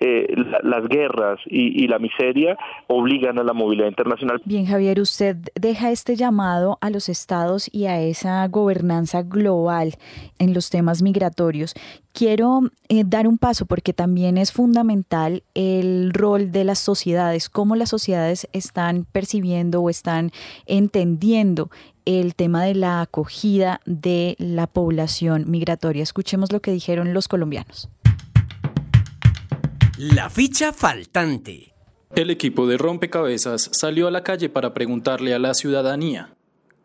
eh, 0.00 0.34
las 0.62 0.86
guerras 0.88 1.40
y, 1.46 1.86
la 1.88 1.98
miseria 1.98 2.56
obligan 2.86 3.38
a 3.38 3.42
la 3.42 3.52
movilidad 3.52 3.88
internacional. 3.88 4.40
Bien, 4.44 4.66
Javier, 4.66 5.00
usted 5.00 5.36
deja 5.54 5.90
este 5.90 6.14
llamado 6.14 6.78
a 6.80 6.90
los 6.90 7.08
estados 7.08 7.68
y 7.72 7.86
a 7.86 8.00
esa 8.00 8.46
gobernanza 8.48 9.22
global 9.22 9.94
en 10.38 10.54
los 10.54 10.70
temas 10.70 11.02
migratorios. 11.02 11.74
Quiero 12.12 12.60
eh, 12.88 13.04
dar 13.06 13.28
un 13.28 13.38
paso 13.38 13.66
porque 13.66 13.92
también 13.92 14.38
es 14.38 14.52
fundamental 14.52 15.42
el 15.54 16.12
rol 16.12 16.52
de 16.52 16.64
las 16.64 16.78
sociedades, 16.78 17.48
cómo 17.48 17.76
las 17.76 17.90
sociedades 17.90 18.48
están 18.52 19.06
percibiendo 19.12 19.80
o 19.80 19.90
están 19.90 20.30
entendiendo 20.66 21.70
el 22.04 22.34
tema 22.34 22.64
de 22.64 22.74
la 22.74 23.00
acogida 23.02 23.80
de 23.86 24.36
la 24.38 24.66
población 24.66 25.44
migratoria. 25.48 26.02
Escuchemos 26.02 26.52
lo 26.52 26.60
que 26.60 26.72
dijeron 26.72 27.14
los 27.14 27.28
colombianos. 27.28 27.88
La 30.02 30.30
ficha 30.30 30.72
faltante. 30.72 31.74
El 32.14 32.30
equipo 32.30 32.66
de 32.66 32.78
rompecabezas 32.78 33.68
salió 33.70 34.08
a 34.08 34.10
la 34.10 34.22
calle 34.22 34.48
para 34.48 34.72
preguntarle 34.72 35.34
a 35.34 35.38
la 35.38 35.52
ciudadanía 35.52 36.34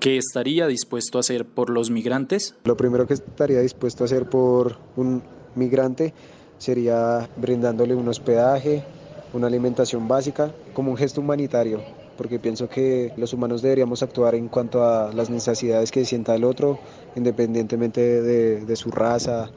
qué 0.01 0.17
estaría 0.17 0.67
dispuesto 0.67 1.17
a 1.17 1.21
hacer 1.21 1.45
por 1.45 1.69
los 1.69 1.89
migrantes. 1.89 2.55
Lo 2.65 2.75
primero 2.75 3.07
que 3.07 3.13
estaría 3.13 3.61
dispuesto 3.61 4.03
a 4.03 4.07
hacer 4.07 4.25
por 4.25 4.79
un 4.97 5.23
migrante 5.55 6.13
sería 6.57 7.29
brindándole 7.37 7.95
un 7.95 8.05
hospedaje, 8.09 8.83
una 9.31 9.47
alimentación 9.47 10.09
básica, 10.09 10.51
como 10.73 10.91
un 10.91 10.97
gesto 10.97 11.21
humanitario, 11.21 11.81
porque 12.17 12.37
pienso 12.37 12.67
que 12.67 13.13
los 13.15 13.31
humanos 13.31 13.61
deberíamos 13.61 14.03
actuar 14.03 14.35
en 14.35 14.49
cuanto 14.49 14.83
a 14.83 15.13
las 15.13 15.29
necesidades 15.29 15.89
que 15.89 16.03
sienta 16.03 16.35
el 16.35 16.43
otro, 16.43 16.79
independientemente 17.15 18.21
de, 18.21 18.65
de 18.65 18.75
su 18.75 18.91
raza, 18.91 19.51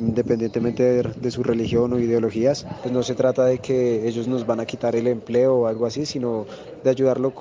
independientemente 0.00 1.02
de, 1.02 1.30
su 1.30 1.42
religión 1.42 1.92
o 1.92 1.98
ideologías, 1.98 2.66
pues 2.82 2.92
no 2.92 3.02
se 3.02 3.14
trata 3.14 3.44
de 3.44 3.58
que 3.58 4.08
ellos 4.08 4.26
nos 4.26 4.46
van 4.46 4.60
a 4.60 4.66
quitar 4.66 4.96
el 4.96 5.06
empleo 5.06 5.54
o 5.54 5.66
algo 5.66 5.86
así, 5.86 6.06
sino 6.06 6.46
de 6.82 6.90
ayudarlo 6.90 7.32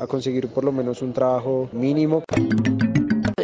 a 0.00 0.06
conseguir 0.06 0.48
por 0.48 0.64
lo 0.64 0.72
menos 0.72 1.02
un 1.02 1.12
trabajo 1.12 1.68
mínimo 1.72 2.24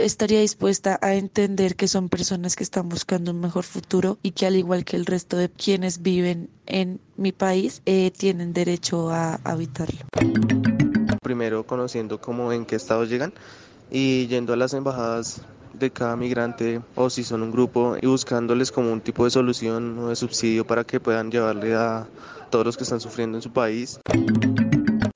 estaría 0.04 0.40
dispuesta 0.40 0.98
a 1.00 1.14
entender 1.14 1.76
que 1.76 1.88
son 1.88 2.08
personas 2.08 2.56
que 2.56 2.62
están 2.62 2.88
buscando 2.88 3.30
un 3.30 3.40
mejor 3.40 3.64
futuro 3.64 4.18
y 4.22 4.32
que 4.32 4.46
al 4.46 4.56
igual 4.56 4.84
que 4.84 4.96
el 4.96 5.06
resto 5.06 5.36
de 5.36 5.48
quienes 5.48 6.02
viven 6.02 6.50
en 6.66 7.00
mi 7.16 7.32
país, 7.32 7.80
eh, 7.86 8.10
tienen 8.10 8.52
derecho 8.52 9.10
a 9.10 9.40
habitarlo. 9.44 10.00
Primero 11.22 11.66
conociendo 11.66 12.20
cómo 12.20 12.52
en 12.52 12.66
qué 12.66 12.76
estado 12.76 13.04
llegan 13.04 13.32
y 13.90 14.26
yendo 14.26 14.52
a 14.52 14.56
las 14.56 14.74
embajadas 14.74 15.40
de 15.78 15.90
cada 15.90 16.16
migrante 16.16 16.80
o 16.94 17.10
si 17.10 17.24
son 17.24 17.42
un 17.42 17.50
grupo 17.50 17.96
y 18.00 18.06
buscándoles 18.06 18.72
como 18.72 18.92
un 18.92 19.00
tipo 19.00 19.24
de 19.24 19.30
solución 19.30 19.98
o 19.98 20.08
de 20.08 20.16
subsidio 20.16 20.66
para 20.66 20.84
que 20.84 21.00
puedan 21.00 21.30
llevarle 21.30 21.74
a 21.74 22.06
todos 22.50 22.64
los 22.64 22.76
que 22.76 22.84
están 22.84 23.00
sufriendo 23.00 23.38
en 23.38 23.42
su 23.42 23.52
país 23.52 24.00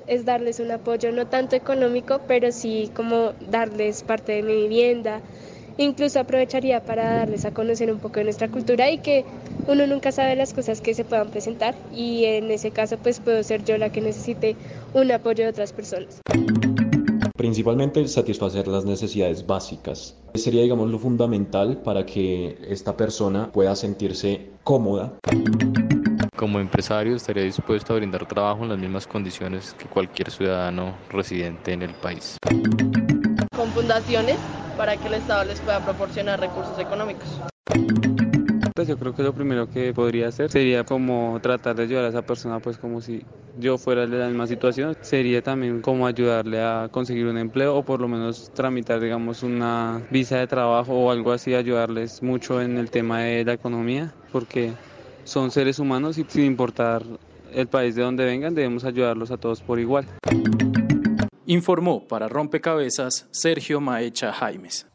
es 0.08 0.24
darles 0.24 0.58
un 0.58 0.70
apoyo 0.70 1.12
no 1.12 1.26
tanto 1.26 1.54
económico, 1.54 2.20
pero 2.26 2.50
sí 2.50 2.90
como 2.94 3.34
darles 3.50 4.02
parte 4.02 4.32
de 4.32 4.42
mi 4.42 4.54
vivienda. 4.54 5.20
Incluso 5.76 6.18
aprovecharía 6.18 6.82
para 6.82 7.18
darles 7.18 7.44
a 7.44 7.52
conocer 7.52 7.92
un 7.92 8.00
poco 8.00 8.16
de 8.16 8.24
nuestra 8.24 8.48
cultura 8.48 8.90
y 8.90 8.98
que 8.98 9.24
uno 9.68 9.86
nunca 9.86 10.10
sabe 10.10 10.34
las 10.34 10.52
cosas 10.52 10.80
que 10.80 10.94
se 10.94 11.04
puedan 11.04 11.28
presentar 11.30 11.76
y 11.94 12.24
en 12.24 12.50
ese 12.50 12.72
caso 12.72 12.98
pues 12.98 13.20
puedo 13.20 13.42
ser 13.44 13.64
yo 13.64 13.78
la 13.78 13.90
que 13.90 14.00
necesite 14.00 14.56
un 14.92 15.12
apoyo 15.12 15.44
de 15.44 15.50
otras 15.50 15.72
personas. 15.72 16.20
Principalmente 17.38 18.06
satisfacer 18.08 18.66
las 18.66 18.84
necesidades 18.84 19.46
básicas. 19.46 20.16
Sería 20.34 20.62
digamos 20.62 20.90
lo 20.90 20.98
fundamental 20.98 21.76
para 21.76 22.04
que 22.04 22.58
esta 22.68 22.96
persona 22.96 23.52
pueda 23.52 23.76
sentirse 23.76 24.50
cómoda. 24.64 25.12
Como 26.36 26.58
empresario 26.58 27.14
estaría 27.14 27.44
dispuesto 27.44 27.92
a 27.92 27.96
brindar 27.98 28.26
trabajo 28.26 28.64
en 28.64 28.70
las 28.70 28.78
mismas 28.78 29.06
condiciones 29.06 29.72
que 29.74 29.84
cualquier 29.84 30.32
ciudadano 30.32 30.96
residente 31.10 31.72
en 31.72 31.82
el 31.82 31.94
país. 31.94 32.38
Con 33.54 33.68
fundaciones 33.70 34.36
para 34.76 34.96
que 34.96 35.06
el 35.06 35.14
Estado 35.14 35.44
les 35.44 35.60
pueda 35.60 35.78
proporcionar 35.84 36.40
recursos 36.40 36.76
económicos. 36.80 37.28
Pues 38.78 38.86
yo 38.86 38.96
creo 38.96 39.12
que 39.12 39.24
lo 39.24 39.32
primero 39.32 39.68
que 39.68 39.92
podría 39.92 40.28
hacer 40.28 40.52
sería 40.52 40.84
como 40.84 41.40
tratar 41.42 41.74
de 41.74 41.82
ayudar 41.82 42.04
a 42.04 42.08
esa 42.10 42.22
persona 42.22 42.60
pues 42.60 42.78
como 42.78 43.00
si 43.00 43.24
yo 43.58 43.76
fuera 43.76 44.06
de 44.06 44.16
la 44.16 44.28
misma 44.28 44.46
situación. 44.46 44.96
Sería 45.00 45.42
también 45.42 45.80
como 45.80 46.06
ayudarle 46.06 46.62
a 46.62 46.88
conseguir 46.88 47.26
un 47.26 47.38
empleo 47.38 47.74
o 47.74 47.82
por 47.82 48.00
lo 48.00 48.06
menos 48.06 48.52
tramitar 48.54 49.00
digamos 49.00 49.42
una 49.42 50.00
visa 50.12 50.36
de 50.38 50.46
trabajo 50.46 50.92
o 50.92 51.10
algo 51.10 51.32
así, 51.32 51.54
ayudarles 51.54 52.22
mucho 52.22 52.62
en 52.62 52.78
el 52.78 52.88
tema 52.88 53.22
de 53.22 53.44
la 53.44 53.54
economía 53.54 54.14
porque 54.30 54.70
son 55.24 55.50
seres 55.50 55.80
humanos 55.80 56.16
y 56.16 56.24
sin 56.28 56.44
importar 56.44 57.02
el 57.52 57.66
país 57.66 57.96
de 57.96 58.02
donde 58.02 58.26
vengan, 58.26 58.54
debemos 58.54 58.84
ayudarlos 58.84 59.32
a 59.32 59.38
todos 59.38 59.60
por 59.60 59.80
igual. 59.80 60.06
Informó 61.46 62.06
para 62.06 62.28
Rompecabezas 62.28 63.26
Sergio 63.32 63.80
Maecha 63.80 64.32
Jaimes. 64.32 64.86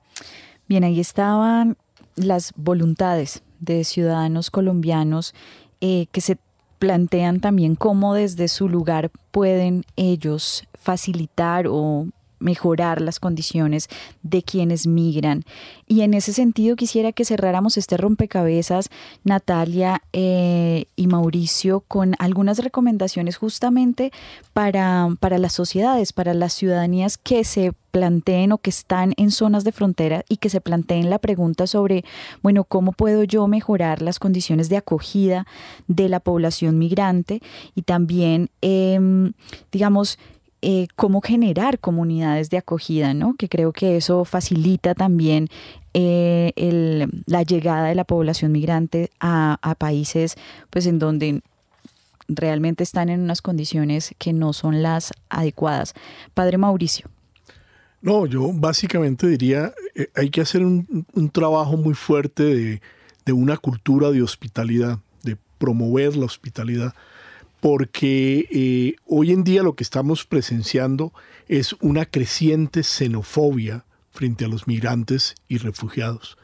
Bien, 0.69 0.85
ahí 0.85 1.01
estaban 1.01 1.75
las 2.15 2.53
voluntades 2.55 3.43
de 3.63 3.83
ciudadanos 3.83 4.51
colombianos 4.51 5.33
eh, 5.81 6.07
que 6.11 6.21
se 6.21 6.37
plantean 6.79 7.39
también 7.39 7.75
cómo 7.75 8.13
desde 8.13 8.47
su 8.47 8.67
lugar 8.67 9.09
pueden 9.31 9.85
ellos 9.95 10.65
facilitar 10.73 11.65
o 11.67 12.07
mejorar 12.43 13.01
las 13.01 13.19
condiciones 13.19 13.89
de 14.21 14.43
quienes 14.43 14.85
migran. 14.85 15.43
Y 15.87 16.01
en 16.01 16.13
ese 16.13 16.33
sentido 16.33 16.75
quisiera 16.75 17.11
que 17.11 17.25
cerráramos 17.25 17.77
este 17.77 17.97
rompecabezas, 17.97 18.89
Natalia 19.23 20.01
eh, 20.13 20.85
y 20.95 21.07
Mauricio, 21.07 21.81
con 21.87 22.15
algunas 22.19 22.59
recomendaciones 22.59 23.37
justamente 23.37 24.11
para, 24.53 25.09
para 25.19 25.37
las 25.37 25.53
sociedades, 25.53 26.13
para 26.13 26.33
las 26.33 26.53
ciudadanías 26.53 27.17
que 27.17 27.43
se 27.43 27.73
planteen 27.93 28.51
o 28.51 28.57
que 28.57 28.71
están 28.71 29.13
en 29.17 29.29
zonas 29.29 29.63
de 29.63 29.71
frontera 29.71 30.25
y 30.27 30.37
que 30.37 30.49
se 30.49 30.61
planteen 30.61 31.11
la 31.11 31.19
pregunta 31.19 31.67
sobre, 31.67 32.03
bueno, 32.41 32.63
¿cómo 32.63 32.91
puedo 32.91 33.23
yo 33.23 33.45
mejorar 33.47 34.01
las 34.01 34.17
condiciones 34.17 34.67
de 34.67 34.77
acogida 34.77 35.45
de 35.87 36.09
la 36.09 36.19
población 36.19 36.79
migrante? 36.79 37.39
Y 37.75 37.83
también, 37.83 38.49
em, 38.61 39.33
digamos, 39.71 40.17
eh, 40.65 40.87
cómo 40.95 41.19
generar 41.19 41.77
comunidades 41.77 42.49
de 42.49 42.57
acogida, 42.57 43.13
¿no? 43.13 43.35
que 43.35 43.49
creo 43.49 43.73
que 43.73 43.97
eso 43.97 44.23
facilita 44.23 44.95
también 44.95 45.49
eh, 45.93 46.53
la 47.25 47.43
llegada 47.43 47.89
de 47.89 47.95
la 47.95 48.05
población 48.05 48.53
migrante 48.53 49.09
a, 49.19 49.75
países 49.77 50.37
pues, 50.69 50.85
en 50.85 50.99
donde 50.99 51.41
realmente 52.29 52.81
están 52.81 53.09
en 53.09 53.19
unas 53.19 53.41
condiciones 53.41 54.15
que 54.17 54.31
no 54.31 54.53
son 54.53 54.81
las 54.81 55.11
adecuadas. 55.27 55.95
Padre 56.33 56.57
Mauricio. 56.57 57.09
No, 58.01 58.25
yo 58.25 58.53
básicamente 58.53 59.27
diría, 59.27 59.73
eh, 59.95 60.07
hay 60.15 60.29
que 60.29 60.39
hacer 60.39 60.63
un, 60.63 61.05
trabajo 61.33 61.75
muy 61.75 61.93
fuerte 61.93 62.43
de, 62.43 62.81
de, 63.25 63.33
una 63.33 63.57
cultura 63.57 64.11
de 64.11 64.21
hospitalidad, 64.21 64.99
de 65.23 65.35
promover 65.57 66.15
la 66.15 66.23
hospitalidad 66.23 66.93
porque 67.63 68.45
eh, 68.51 68.97
hoy 69.05 69.31
en 69.31 69.45
día 69.45 69.63
lo 69.63 69.73
que 69.73 69.85
estamos 69.85 70.25
presenciando 70.25 71.13
es 71.47 71.71
una 71.79 72.05
creciente 72.05 72.83
xenofobia 72.83 73.85
frente 74.11 74.43
a 74.43 74.49
los 74.49 74.67
migrantes 74.67 75.35
y 75.47 75.59
refugiados. 75.59 76.37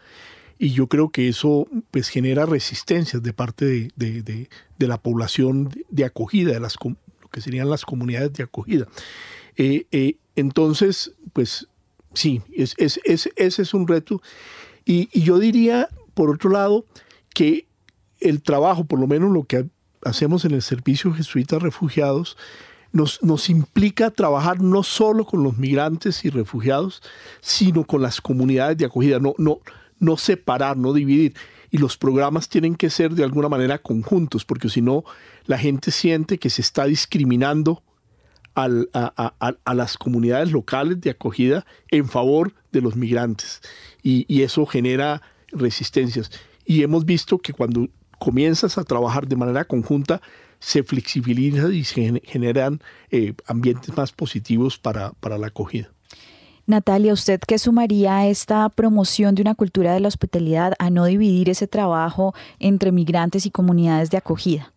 Y 0.57 0.69
yo 0.69 0.87
creo 0.87 1.09
que 1.09 1.27
eso 1.27 1.67
pues, 1.91 2.07
genera 2.07 2.45
resistencias 2.45 3.21
de 3.21 3.33
parte 3.33 3.91
de, 3.97 4.49
la 4.77 5.01
población 5.01 5.69
de 5.89 6.05
acogida, 6.05 6.53
de 6.53 6.61
las, 6.61 6.77
lo 6.81 7.27
que 7.29 7.41
serían 7.41 7.69
las 7.69 7.83
comunidades 7.83 8.31
de 8.31 8.43
acogida. 8.43 8.87
Eh, 9.57 9.87
eh, 9.91 10.15
entonces, 10.37 11.11
pues 11.33 11.67
sí, 12.13 12.41
es, 12.55 12.75
ese 12.77 13.61
es 13.61 13.73
un 13.73 13.89
reto. 13.89 14.21
Y, 14.85 15.09
y 15.11 15.23
yo 15.23 15.37
diría, 15.37 15.89
por 16.13 16.29
otro 16.29 16.49
lado, 16.49 16.85
que 17.33 17.67
el 18.21 18.41
trabajo, 18.41 18.85
por 18.85 19.01
lo 19.01 19.07
menos 19.07 19.33
lo 19.33 19.43
que 19.43 19.67
hacemos 20.03 20.45
en 20.45 20.51
el 20.51 20.61
Servicio 20.61 21.13
Jesuita 21.13 21.59
Refugiados 21.59 22.37
nos, 22.91 23.21
nos, 23.21 23.49
implica 23.49 24.09
trabajar 24.09 24.61
no 24.61 24.83
solo 24.83 25.25
con 25.25 25.43
los 25.43 25.57
migrantes 25.57 26.25
y 26.25 26.29
refugiados, 26.29 27.01
sino 27.39 27.83
con 27.83 28.01
las 28.01 28.19
comunidades 28.19 28.77
de 28.77 28.85
acogida, 28.85 29.19
no, 29.19 29.35
no, 29.37 29.59
no 29.99 30.17
separar, 30.17 30.77
no 30.77 30.93
dividir. 30.93 31.35
Y 31.71 31.77
los 31.77 31.97
programas 31.97 32.49
tienen 32.49 32.75
que 32.75 32.89
ser 32.89 33.11
de 33.11 33.23
alguna 33.23 33.47
manera 33.47 33.77
conjuntos, 33.77 34.43
porque 34.43 34.69
si 34.69 34.81
no, 34.81 35.03
la 35.45 35.59
gente 35.59 35.91
siente 35.91 36.39
que 36.39 36.49
se 36.49 36.61
está 36.61 36.85
discriminando 36.85 37.83
al, 38.55 38.89
a, 38.93 39.33
a, 39.63 39.73
las 39.75 39.97
comunidades 39.97 40.51
locales 40.51 40.99
de 40.99 41.11
acogida 41.11 41.65
en 41.89 42.09
favor 42.09 42.53
de 42.71 42.81
los 42.81 42.95
migrantes. 42.95 43.61
Y, 44.01 44.25
y 44.27 44.41
eso 44.41 44.65
genera 44.65 45.21
resistencias. 45.51 46.31
Y 46.65 46.81
hemos 46.81 47.05
visto 47.05 47.37
que 47.37 47.53
cuando 47.53 47.87
comienzas 48.19 48.77
a 48.77 48.83
trabajar 48.83 49.27
de 49.27 49.35
manera 49.35 49.65
conjunta, 49.65 50.21
se 50.59 50.83
flexibiliza 50.83 51.69
y 51.69 51.83
se 51.83 52.21
generan 52.25 52.81
eh, 53.11 53.33
ambientes 53.47 53.95
más 53.95 54.11
positivos 54.11 54.77
para, 54.77 55.11
para 55.19 55.37
la 55.37 55.47
acogida. 55.47 55.89
Natalia, 56.67 57.13
¿usted 57.13 57.39
qué 57.47 57.57
sumaría 57.57 58.17
a 58.17 58.27
esta 58.27 58.69
promoción 58.69 59.33
de 59.33 59.41
una 59.41 59.55
cultura 59.55 59.93
de 59.93 60.01
la 60.01 60.07
hospitalidad 60.07 60.73
a 60.77 60.91
no 60.91 61.05
dividir 61.05 61.49
ese 61.49 61.67
trabajo 61.67 62.35
entre 62.59 62.91
migrantes 62.91 63.47
y 63.47 63.49
comunidades 63.49 64.11
de 64.11 64.17
acogida? 64.17 64.71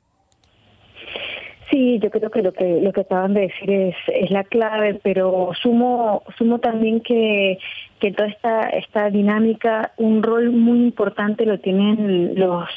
Sí, 1.71 1.99
yo 2.03 2.11
creo 2.11 2.31
que 2.31 2.43
lo 2.43 2.53
que 2.53 2.81
lo 2.83 2.93
que 2.93 3.01
acaban 3.01 3.35
de 3.35 3.43
decir 3.43 3.71
es, 3.71 3.95
es 4.09 4.31
la 4.31 4.45
clave, 4.45 5.01
pero 5.03 5.51
sumo 5.61 6.23
sumo 6.39 6.61
también 6.61 7.01
que 7.01 7.59
que 7.99 8.13
toda 8.13 8.29
esta 8.29 8.61
esta 8.71 9.11
dinámica 9.11 9.93
un 9.97 10.23
rol 10.23 10.51
muy 10.51 10.81
importante 10.81 11.47
lo 11.47 11.61
tienen 11.61 12.39
los 12.39 12.69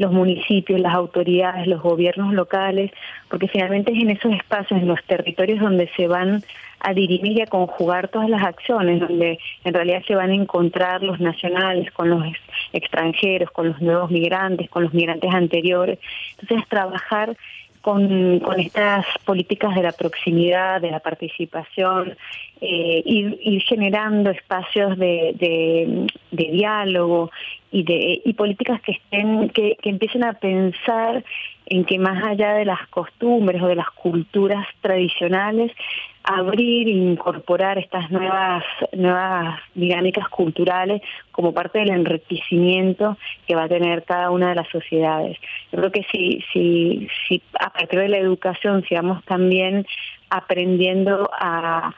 los 0.00 0.12
municipios, 0.12 0.80
las 0.80 0.94
autoridades, 0.94 1.66
los 1.66 1.82
gobiernos 1.82 2.32
locales, 2.32 2.90
porque 3.28 3.48
finalmente 3.48 3.92
es 3.92 3.98
en 3.98 4.08
esos 4.08 4.32
espacios, 4.32 4.80
en 4.80 4.88
los 4.88 5.04
territorios 5.04 5.60
donde 5.60 5.90
se 5.94 6.08
van 6.08 6.42
a 6.80 6.94
dirimir 6.94 7.36
y 7.36 7.42
a 7.42 7.46
conjugar 7.46 8.08
todas 8.08 8.30
las 8.30 8.42
acciones, 8.42 8.98
donde 9.00 9.38
en 9.62 9.74
realidad 9.74 10.02
se 10.06 10.14
van 10.14 10.30
a 10.30 10.34
encontrar 10.34 11.02
los 11.02 11.20
nacionales 11.20 11.92
con 11.92 12.08
los 12.08 12.24
extranjeros, 12.72 13.50
con 13.50 13.68
los 13.68 13.82
nuevos 13.82 14.10
migrantes, 14.10 14.70
con 14.70 14.84
los 14.84 14.94
migrantes 14.94 15.34
anteriores. 15.34 15.98
Entonces, 16.40 16.66
trabajar 16.70 17.36
con, 17.80 18.40
con 18.40 18.60
estas 18.60 19.06
políticas 19.24 19.74
de 19.74 19.82
la 19.82 19.92
proximidad, 19.92 20.80
de 20.80 20.90
la 20.90 21.00
participación, 21.00 22.16
eh, 22.60 23.02
ir, 23.04 23.62
generando 23.62 24.30
espacios 24.30 24.98
de, 24.98 26.06
de, 26.30 26.44
diálogo 26.50 27.30
y 27.70 27.84
de 27.84 28.20
y 28.24 28.32
políticas 28.34 28.80
que 28.82 28.92
estén 28.92 29.48
que, 29.50 29.76
que 29.80 29.90
empiecen 29.90 30.24
a 30.24 30.34
pensar 30.34 31.24
en 31.70 31.84
que 31.84 31.98
más 31.98 32.22
allá 32.22 32.54
de 32.54 32.64
las 32.64 32.86
costumbres 32.88 33.62
o 33.62 33.68
de 33.68 33.76
las 33.76 33.90
culturas 33.92 34.66
tradicionales 34.80 35.72
abrir 36.24 36.88
e 36.88 36.90
incorporar 36.90 37.78
estas 37.78 38.10
nuevas 38.10 38.64
nuevas 38.92 39.58
dinámicas 39.74 40.28
culturales 40.28 41.00
como 41.30 41.54
parte 41.54 41.78
del 41.78 41.90
enriquecimiento 41.90 43.16
que 43.46 43.54
va 43.54 43.64
a 43.64 43.68
tener 43.68 44.04
cada 44.04 44.30
una 44.30 44.50
de 44.50 44.56
las 44.56 44.68
sociedades. 44.68 45.38
Yo 45.72 45.78
creo 45.78 45.92
que 45.92 46.04
si 46.12 46.44
si 46.52 47.08
si 47.26 47.40
a 47.58 47.70
partir 47.70 48.00
de 48.00 48.08
la 48.08 48.18
educación 48.18 48.84
sigamos 48.88 49.24
también 49.24 49.86
aprendiendo 50.28 51.30
a 51.32 51.94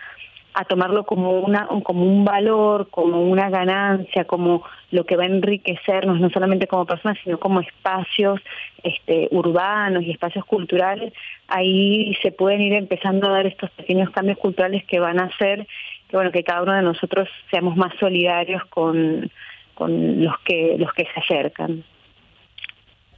a 0.55 0.65
tomarlo 0.65 1.05
como 1.05 1.41
una 1.41 1.67
como 1.83 2.05
un 2.05 2.25
valor, 2.25 2.89
como 2.91 3.23
una 3.23 3.49
ganancia, 3.51 4.25
como 4.25 4.63
lo 4.91 5.05
que 5.05 5.17
va 5.17 5.25
a 5.25 5.27
enriquecernos 5.27 6.21
no 6.21 6.31
solamente 6.31 6.67
como 6.67 6.85
personas, 6.85 7.19
sino 7.25 7.39
como 7.39 7.61
espacios 7.61 8.41
este, 8.83 9.29
urbanos 9.31 10.03
y 10.03 10.11
espacios 10.11 10.45
culturales, 10.45 11.13
ahí 11.49 12.15
se 12.23 12.33
pueden 12.33 12.61
ir 12.61 12.75
empezando 12.75 13.29
a 13.29 13.33
dar 13.33 13.47
estos 13.47 13.71
pequeños 13.71 14.11
cambios 14.11 14.39
culturales 14.39 14.85
que 14.85 15.01
van 15.01 15.21
a 15.21 15.25
hacer 15.25 15.67
bueno, 16.13 16.31
que 16.31 16.45
cada 16.45 16.63
uno 16.63 16.75
de 16.75 16.83
nosotros 16.83 17.29
seamos 17.51 17.77
más 17.77 17.93
solidarios 17.99 18.63
con, 18.67 19.31
con 19.75 20.23
los 20.23 20.39
que 20.45 20.77
los 20.79 20.93
que 20.93 21.05
se 21.05 21.21
acercan. 21.21 21.85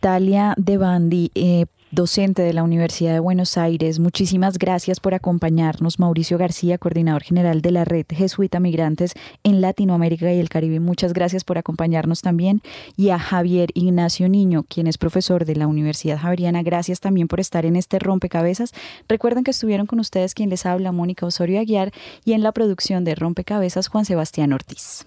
Talia 0.00 0.54
De 0.56 0.78
Bandi, 0.78 1.30
eh, 1.34 1.66
docente 1.94 2.42
de 2.42 2.52
la 2.52 2.62
Universidad 2.62 3.12
de 3.12 3.20
Buenos 3.20 3.56
Aires. 3.56 3.98
Muchísimas 3.98 4.58
gracias 4.58 5.00
por 5.00 5.14
acompañarnos. 5.14 5.98
Mauricio 5.98 6.38
García, 6.38 6.78
coordinador 6.78 7.22
general 7.22 7.62
de 7.62 7.70
la 7.70 7.84
Red 7.84 8.06
Jesuita 8.10 8.60
Migrantes 8.60 9.14
en 9.44 9.60
Latinoamérica 9.60 10.32
y 10.32 10.40
el 10.40 10.48
Caribe. 10.48 10.80
Muchas 10.80 11.12
gracias 11.12 11.44
por 11.44 11.56
acompañarnos 11.56 12.20
también. 12.20 12.60
Y 12.96 13.10
a 13.10 13.18
Javier 13.18 13.70
Ignacio 13.74 14.28
Niño, 14.28 14.64
quien 14.68 14.86
es 14.86 14.98
profesor 14.98 15.44
de 15.44 15.56
la 15.56 15.66
Universidad 15.66 16.18
Javeriana. 16.18 16.62
Gracias 16.62 17.00
también 17.00 17.28
por 17.28 17.40
estar 17.40 17.64
en 17.64 17.76
este 17.76 17.98
rompecabezas. 17.98 18.72
Recuerden 19.08 19.44
que 19.44 19.52
estuvieron 19.52 19.86
con 19.86 20.00
ustedes 20.00 20.34
quien 20.34 20.50
les 20.50 20.66
habla, 20.66 20.92
Mónica 20.92 21.26
Osorio 21.26 21.60
Aguiar, 21.60 21.92
y 22.24 22.32
en 22.32 22.42
la 22.42 22.52
producción 22.52 23.04
de 23.04 23.14
Rompecabezas, 23.14 23.88
Juan 23.88 24.04
Sebastián 24.04 24.52
Ortiz. 24.52 25.06